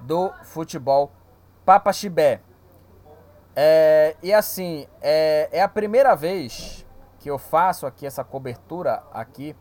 do 0.00 0.32
Futebol 0.42 1.12
Papa 1.64 1.92
Chibé. 1.92 2.40
É, 3.54 4.16
e 4.22 4.32
assim, 4.32 4.86
é, 5.02 5.48
é, 5.52 5.62
a 5.62 5.68
primeira 5.68 6.14
vez 6.14 6.86
que 7.18 7.28
eu 7.28 7.38
faço 7.38 7.86
aqui 7.86 8.06
essa 8.06 8.24
cobertura 8.24 9.02
aqui 9.12 9.54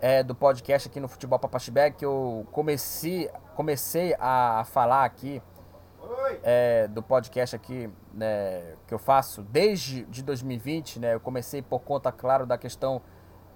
é, 0.00 0.22
do 0.22 0.34
podcast 0.34 0.88
aqui 0.88 0.98
no 0.98 1.08
Futebol 1.08 1.38
Papaxibé, 1.38 1.90
que 1.90 2.04
eu 2.04 2.46
comecei, 2.52 3.30
comecei 3.54 4.16
a, 4.18 4.64
falar 4.64 5.04
aqui 5.04 5.42
é, 6.42 6.88
do 6.88 7.02
podcast 7.02 7.54
aqui 7.56 7.90
né, 8.12 8.74
que 8.86 8.94
eu 8.94 8.98
faço 8.98 9.42
desde 9.42 10.04
de 10.04 10.22
2020, 10.22 11.00
né? 11.00 11.14
Eu 11.14 11.20
comecei 11.20 11.62
por 11.62 11.80
conta, 11.80 12.10
claro, 12.10 12.46
da 12.46 12.56
questão 12.56 13.02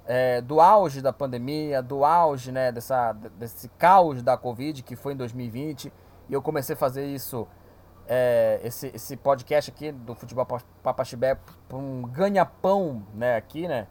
é, 0.07 0.41
do 0.41 0.61
auge 0.61 1.01
da 1.01 1.13
pandemia, 1.13 1.83
do 1.83 2.05
auge 2.05 2.53
né, 2.53 2.71
dessa, 2.71 3.13
desse 3.13 3.69
caos 3.71 4.23
da 4.23 4.37
Covid 4.37 4.83
que 4.83 4.97
foi 4.97 5.15
em 5.15 5.17
2020. 5.17 5.93
E 6.29 6.33
eu 6.33 6.43
comecei 6.43 6.75
a 6.75 6.79
fazer 6.79 7.07
isso 7.07 7.47
é, 8.07 8.61
esse, 8.63 8.89
esse 8.95 9.17
podcast 9.17 9.71
aqui 9.71 9.93
do 9.93 10.15
Futebol 10.15 10.47
Papaxibé 10.83 11.39
por 11.69 11.79
um 11.79 12.03
ganha-pão, 12.03 13.07
né, 13.15 13.37
aqui, 13.37 13.67
né? 13.67 13.87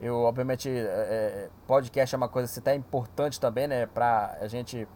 Eu, 0.00 0.22
obviamente, 0.22 0.68
é, 0.68 0.72
é 0.72 1.50
podcast 1.66 2.14
é 2.14 2.16
uma 2.18 2.28
coisa 2.28 2.46
assim, 2.46 2.60
até 2.60 2.74
importante 2.74 3.40
também, 3.40 3.66
né, 3.66 3.86
pra 3.86 4.36
a 4.40 4.46
gente 4.46 4.86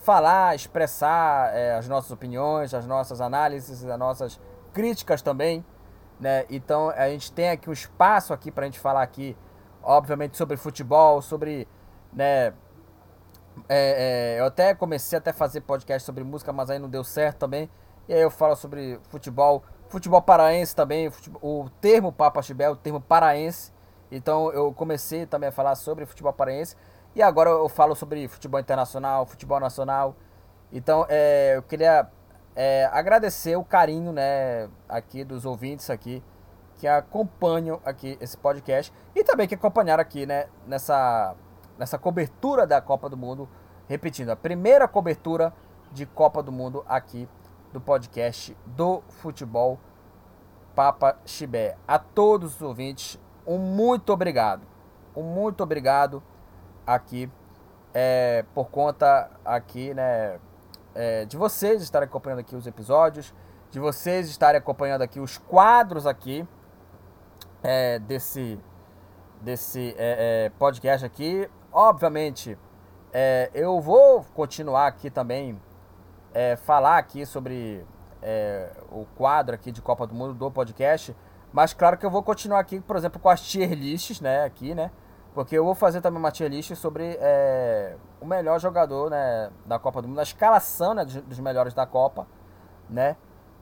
falar, 0.00 0.54
expressar 0.54 1.54
é, 1.54 1.74
as 1.74 1.88
nossas 1.88 2.10
opiniões, 2.10 2.74
as 2.74 2.86
nossas 2.86 3.20
análises, 3.20 3.84
as 3.84 3.98
nossas 3.98 4.40
críticas 4.72 5.22
também, 5.22 5.64
né? 6.18 6.44
Então, 6.50 6.90
a 6.90 7.08
gente 7.08 7.32
tem 7.32 7.50
aqui 7.50 7.68
um 7.68 7.72
espaço 7.72 8.32
aqui 8.32 8.50
pra 8.50 8.64
gente 8.64 8.78
falar 8.78 9.02
aqui, 9.02 9.36
obviamente, 9.82 10.36
sobre 10.36 10.56
futebol, 10.56 11.20
sobre, 11.22 11.68
né, 12.12 12.52
é, 13.68 14.36
é, 14.36 14.40
eu 14.40 14.46
até 14.46 14.74
comecei 14.74 15.18
até 15.18 15.30
a 15.30 15.34
fazer 15.34 15.60
podcast 15.62 16.04
sobre 16.04 16.24
música, 16.24 16.52
mas 16.52 16.70
aí 16.70 16.78
não 16.78 16.88
deu 16.88 17.04
certo 17.04 17.38
também. 17.38 17.68
E 18.08 18.14
aí 18.14 18.20
eu 18.20 18.30
falo 18.30 18.56
sobre 18.56 18.98
futebol, 19.08 19.62
futebol 19.88 20.22
paraense 20.22 20.74
também, 20.74 21.10
futebol, 21.10 21.40
o 21.42 21.70
termo 21.80 22.12
Papa 22.12 22.42
Chibé, 22.42 22.68
o 22.68 22.76
termo 22.76 23.00
paraense. 23.00 23.72
Então 24.10 24.50
eu 24.52 24.72
comecei 24.72 25.26
também 25.26 25.48
a 25.48 25.52
falar 25.52 25.74
sobre 25.74 26.06
futebol 26.06 26.32
paraense. 26.32 26.76
E 27.14 27.22
agora 27.22 27.50
eu 27.50 27.68
falo 27.68 27.94
sobre 27.94 28.26
futebol 28.28 28.60
internacional, 28.60 29.26
futebol 29.26 29.58
nacional. 29.58 30.14
Então 30.72 31.04
é, 31.08 31.56
eu 31.56 31.62
queria 31.62 32.08
é, 32.54 32.88
agradecer 32.92 33.56
o 33.56 33.64
carinho 33.64 34.12
né, 34.12 34.68
aqui 34.88 35.24
dos 35.24 35.44
ouvintes 35.44 35.90
aqui 35.90 36.22
que 36.76 36.86
acompanham 36.86 37.80
aqui 37.84 38.16
esse 38.20 38.38
podcast 38.38 38.92
e 39.14 39.22
também 39.22 39.46
que 39.46 39.54
acompanharam 39.54 40.00
aqui 40.00 40.24
né, 40.24 40.46
nessa, 40.66 41.34
nessa 41.76 41.98
cobertura 41.98 42.66
da 42.66 42.80
Copa 42.80 43.08
do 43.08 43.16
Mundo. 43.16 43.48
Repetindo, 43.88 44.30
a 44.30 44.36
primeira 44.36 44.86
cobertura 44.86 45.52
de 45.92 46.06
Copa 46.06 46.42
do 46.42 46.52
Mundo 46.52 46.84
aqui 46.86 47.28
do 47.72 47.80
podcast 47.80 48.56
do 48.64 49.02
Futebol 49.08 49.78
Papa 50.74 51.18
Chibé. 51.26 51.76
A 51.86 51.98
todos 51.98 52.54
os 52.54 52.62
ouvintes, 52.62 53.18
um 53.46 53.58
muito 53.58 54.12
obrigado. 54.12 54.62
Um 55.14 55.22
muito 55.22 55.62
obrigado 55.62 56.22
aqui 56.94 57.30
é, 57.94 58.44
por 58.54 58.70
conta 58.70 59.30
aqui, 59.44 59.94
né, 59.94 60.38
é, 60.94 61.24
de 61.24 61.36
vocês 61.36 61.82
estarem 61.82 62.08
acompanhando 62.08 62.40
aqui 62.40 62.56
os 62.56 62.66
episódios, 62.66 63.34
de 63.70 63.78
vocês 63.78 64.28
estarem 64.28 64.58
acompanhando 64.58 65.02
aqui 65.02 65.20
os 65.20 65.38
quadros 65.38 66.06
aqui 66.06 66.46
é, 67.62 67.98
desse 67.98 68.58
desse 69.40 69.94
é, 69.96 70.46
é, 70.46 70.50
podcast 70.50 71.06
aqui. 71.06 71.48
Obviamente, 71.72 72.58
é, 73.12 73.50
eu 73.54 73.80
vou 73.80 74.24
continuar 74.34 74.86
aqui 74.86 75.10
também 75.10 75.60
falar 76.62 76.98
aqui 76.98 77.26
sobre 77.26 77.84
o 78.90 79.04
quadro 79.16 79.54
aqui 79.54 79.72
de 79.72 79.82
Copa 79.82 80.06
do 80.06 80.14
Mundo 80.14 80.34
do 80.34 80.50
podcast. 80.50 81.16
Mas 81.52 81.72
claro 81.72 81.96
que 81.96 82.06
eu 82.06 82.10
vou 82.10 82.22
continuar 82.22 82.60
aqui, 82.60 82.78
por 82.80 82.96
exemplo, 82.96 83.18
com 83.18 83.28
as 83.28 83.40
tier 83.40 83.72
lists, 83.72 84.20
né? 84.20 84.44
Aqui, 84.44 84.74
né? 84.74 84.92
Porque 85.34 85.56
eu 85.56 85.64
vou 85.64 85.74
fazer 85.74 86.00
também 86.00 86.18
uma 86.18 86.30
tier 86.30 86.50
list 86.50 86.74
sobre 86.74 87.16
é, 87.20 87.96
o 88.20 88.26
melhor 88.26 88.58
jogador 88.58 89.10
né, 89.10 89.50
da 89.64 89.78
Copa 89.78 90.02
do 90.02 90.08
Mundo, 90.08 90.18
a 90.18 90.24
escalação 90.24 90.92
né, 90.92 91.04
dos, 91.04 91.38
melhores 91.38 91.72
da 91.72 91.86
Copa, 91.86 92.26
né? 92.88 93.16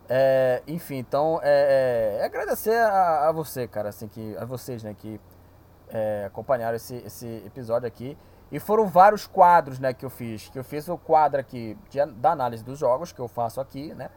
É, 0.09 0.63
enfim, 0.67 0.97
então 0.97 1.39
é, 1.43 2.17
é, 2.17 2.23
é 2.23 2.25
agradecer 2.25 2.75
a, 2.75 3.29
a, 3.29 3.33
você, 3.33 3.69
cara, 3.69 3.91
assim, 3.91 4.09
que, 4.09 4.35
a 4.39 4.47
vocês, 4.47 4.83
né, 4.83 4.95
que 4.95 5.21
é, 5.91 6.25
acompanharam 6.27 6.77
esse, 6.77 6.97
esse 7.05 7.27
episódio 7.45 7.87
aqui. 7.87 8.17
E 8.51 8.59
foram 8.59 8.87
vários 8.87 9.27
quadros, 9.27 9.79
né, 9.79 9.93
que 9.93 10.07
eu 10.07 10.11
fiz. 10.11 10.49
Que 10.49 10.59
eu 10.59 10.65
fiz 10.65 10.89
o 10.89 10.97
quadro 10.97 11.39
aqui 11.39 11.77
de, 11.91 12.05
da 12.07 12.33
análise 12.33 12.65
dos 12.65 12.79
jogos, 12.79 13.13
que 13.13 13.21
eu 13.21 13.29
faço 13.29 13.61
aqui, 13.61 13.93
né? 13.95 14.09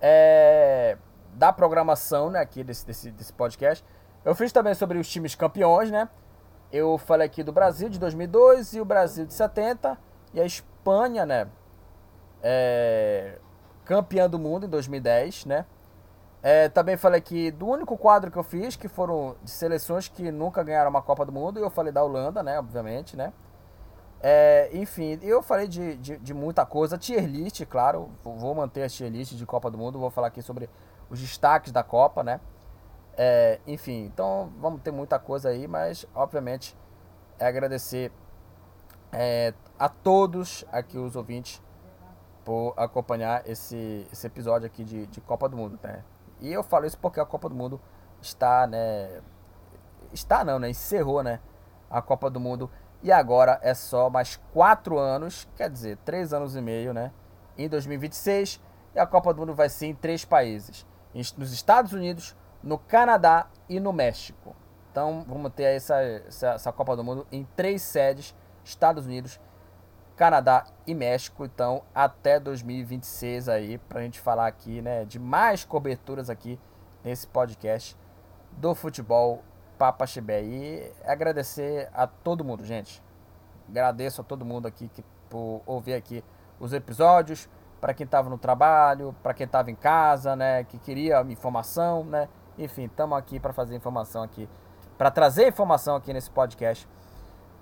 É, 0.00 0.96
da 1.34 1.52
programação, 1.52 2.30
né, 2.30 2.40
aqui 2.40 2.64
desse, 2.64 2.86
desse, 2.86 3.10
desse 3.10 3.32
podcast. 3.34 3.84
Eu 4.24 4.34
fiz 4.34 4.50
também 4.50 4.72
sobre 4.72 4.96
os 4.96 5.06
times 5.06 5.34
campeões, 5.34 5.90
né? 5.90 6.08
Eu 6.74 6.98
falei 6.98 7.26
aqui 7.26 7.44
do 7.44 7.52
Brasil 7.52 7.88
de 7.88 8.00
2002 8.00 8.74
e 8.74 8.80
o 8.80 8.84
Brasil 8.84 9.24
de 9.24 9.32
70 9.32 9.96
e 10.32 10.40
a 10.40 10.44
Espanha, 10.44 11.24
né? 11.24 11.46
É, 12.42 13.38
campeã 13.84 14.28
do 14.28 14.40
mundo 14.40 14.66
em 14.66 14.68
2010, 14.68 15.46
né? 15.46 15.64
É, 16.42 16.68
também 16.68 16.96
falei 16.96 17.18
aqui 17.18 17.52
do 17.52 17.66
único 17.66 17.96
quadro 17.96 18.28
que 18.30 18.36
eu 18.36 18.42
fiz, 18.42 18.74
que 18.74 18.88
foram 18.88 19.36
de 19.42 19.50
seleções 19.50 20.08
que 20.08 20.32
nunca 20.32 20.64
ganharam 20.64 20.90
uma 20.90 21.00
Copa 21.00 21.24
do 21.24 21.30
Mundo, 21.30 21.60
e 21.60 21.62
eu 21.62 21.70
falei 21.70 21.92
da 21.92 22.02
Holanda, 22.02 22.42
né? 22.42 22.58
Obviamente, 22.58 23.16
né? 23.16 23.32
É, 24.20 24.68
enfim, 24.72 25.18
eu 25.22 25.42
falei 25.42 25.68
de, 25.68 25.96
de, 25.96 26.18
de, 26.18 26.34
muita 26.34 26.66
coisa. 26.66 26.98
Tier 26.98 27.24
list, 27.24 27.64
claro, 27.66 28.10
vou 28.24 28.54
manter 28.54 28.82
a 28.82 28.88
tier 28.88 29.10
list 29.10 29.34
de 29.34 29.46
Copa 29.46 29.70
do 29.70 29.78
Mundo, 29.78 29.98
vou 29.98 30.10
falar 30.10 30.26
aqui 30.26 30.42
sobre 30.42 30.68
os 31.08 31.20
destaques 31.20 31.70
da 31.70 31.84
Copa, 31.84 32.24
né? 32.24 32.40
É, 33.16 33.60
enfim, 33.66 34.04
então 34.06 34.52
vamos 34.58 34.82
ter 34.82 34.90
muita 34.90 35.18
coisa 35.18 35.48
aí, 35.48 35.68
mas 35.68 36.04
obviamente 36.14 36.76
é 37.38 37.46
agradecer 37.46 38.10
é, 39.12 39.54
a 39.78 39.88
todos 39.88 40.64
aqui 40.72 40.98
os 40.98 41.14
ouvintes 41.14 41.62
por 42.44 42.74
acompanhar 42.76 43.48
esse, 43.48 44.06
esse 44.12 44.26
episódio 44.26 44.66
aqui 44.66 44.84
de, 44.84 45.06
de 45.06 45.20
Copa 45.20 45.48
do 45.48 45.56
Mundo, 45.56 45.78
né? 45.82 46.04
E 46.40 46.52
eu 46.52 46.62
falo 46.62 46.86
isso 46.86 46.98
porque 46.98 47.20
a 47.20 47.24
Copa 47.24 47.48
do 47.48 47.54
Mundo 47.54 47.80
está, 48.20 48.66
né? 48.66 49.20
Está 50.12 50.44
não, 50.44 50.58
né? 50.58 50.68
Encerrou, 50.68 51.22
né? 51.22 51.40
A 51.88 52.02
Copa 52.02 52.28
do 52.28 52.40
Mundo. 52.40 52.70
E 53.02 53.12
agora 53.12 53.58
é 53.62 53.72
só 53.74 54.10
mais 54.10 54.36
quatro 54.52 54.98
anos, 54.98 55.48
quer 55.56 55.70
dizer, 55.70 55.98
três 56.04 56.32
anos 56.32 56.56
e 56.56 56.60
meio, 56.60 56.92
né? 56.92 57.12
Em 57.56 57.68
2026. 57.68 58.60
E 58.94 58.98
a 58.98 59.06
Copa 59.06 59.32
do 59.32 59.40
Mundo 59.40 59.54
vai 59.54 59.68
ser 59.68 59.86
em 59.86 59.94
três 59.94 60.24
países: 60.24 60.86
nos 61.36 61.52
Estados 61.52 61.92
Unidos, 61.92 62.36
no 62.64 62.78
Canadá 62.78 63.46
e 63.68 63.78
no 63.78 63.92
México. 63.92 64.56
Então 64.90 65.24
vamos 65.28 65.52
ter 65.52 65.64
essa, 65.64 66.00
essa, 66.00 66.48
essa 66.50 66.72
Copa 66.72 66.96
do 66.96 67.04
Mundo 67.04 67.26
em 67.30 67.44
três 67.54 67.82
sedes: 67.82 68.34
Estados 68.64 69.04
Unidos, 69.04 69.38
Canadá 70.16 70.64
e 70.86 70.94
México. 70.94 71.44
Então, 71.44 71.82
até 71.94 72.40
2026 72.40 73.48
aí, 73.48 73.78
pra 73.78 74.00
gente 74.00 74.18
falar 74.18 74.46
aqui, 74.46 74.80
né, 74.80 75.04
de 75.04 75.18
mais 75.18 75.64
coberturas 75.64 76.30
aqui 76.30 76.58
nesse 77.04 77.26
podcast 77.26 77.96
do 78.52 78.74
futebol 78.74 79.42
Papa 79.76 80.06
Chibé. 80.06 80.42
E 80.42 80.92
agradecer 81.04 81.90
a 81.92 82.06
todo 82.06 82.44
mundo, 82.44 82.64
gente. 82.64 83.02
Agradeço 83.68 84.22
a 84.22 84.24
todo 84.24 84.44
mundo 84.44 84.66
aqui 84.66 84.88
que, 84.88 85.04
por 85.28 85.60
ouvir 85.66 85.94
aqui 85.94 86.24
os 86.58 86.72
episódios, 86.72 87.48
para 87.80 87.92
quem 87.92 88.04
estava 88.04 88.30
no 88.30 88.38
trabalho, 88.38 89.14
para 89.22 89.34
quem 89.34 89.44
estava 89.44 89.70
em 89.70 89.74
casa, 89.74 90.34
né, 90.34 90.64
que 90.64 90.78
queria 90.78 91.20
informação, 91.22 92.04
né? 92.04 92.28
Enfim, 92.58 92.84
estamos 92.84 93.16
aqui 93.18 93.40
para 93.40 93.52
fazer 93.52 93.74
informação 93.74 94.22
aqui, 94.22 94.48
para 94.96 95.10
trazer 95.10 95.48
informação 95.48 95.96
aqui 95.96 96.12
nesse 96.12 96.30
podcast 96.30 96.88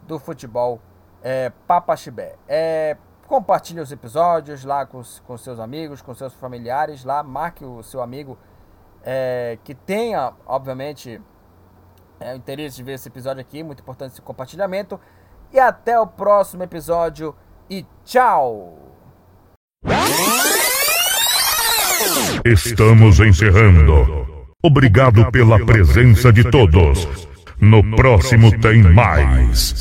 do 0.03 0.19
futebol 0.19 0.81
é, 1.23 1.51
Papaxibé. 1.67 2.37
É, 2.49 2.97
compartilhe 3.27 3.81
os 3.81 3.91
episódios 3.91 4.65
lá 4.65 4.85
com, 4.85 5.03
com 5.27 5.37
seus 5.39 5.59
amigos, 5.59 6.03
com 6.03 6.15
seus 6.15 6.35
familiares 6.35 7.05
lá, 7.05 7.23
marque 7.23 7.65
o 7.65 7.83
seu 7.83 8.03
amigo 8.03 8.37
é, 9.05 9.59
que 9.65 9.75
tenha, 9.75 10.33
obviamente, 10.47 11.21
é, 12.21 12.35
interesse 12.35 12.77
de 12.77 12.83
ver 12.83 12.93
esse 12.93 13.09
episódio 13.09 13.41
aqui, 13.41 13.63
muito 13.63 13.81
importante 13.81 14.13
esse 14.13 14.23
compartilhamento. 14.23 15.01
E 15.53 15.59
até 15.59 15.99
o 15.99 16.07
próximo 16.07 16.63
episódio 16.63 17.35
e 17.69 17.87
tchau! 18.05 18.79
Estamos 22.45 23.21
encerrando. 23.21 24.32
Obrigado 24.65 25.29
pela 25.33 25.59
presença 25.65 26.33
de 26.33 26.45
todos. 26.45 27.09
No 27.61 27.83
próximo 27.97 28.57
tem 28.61 28.81
mais. 28.81 29.71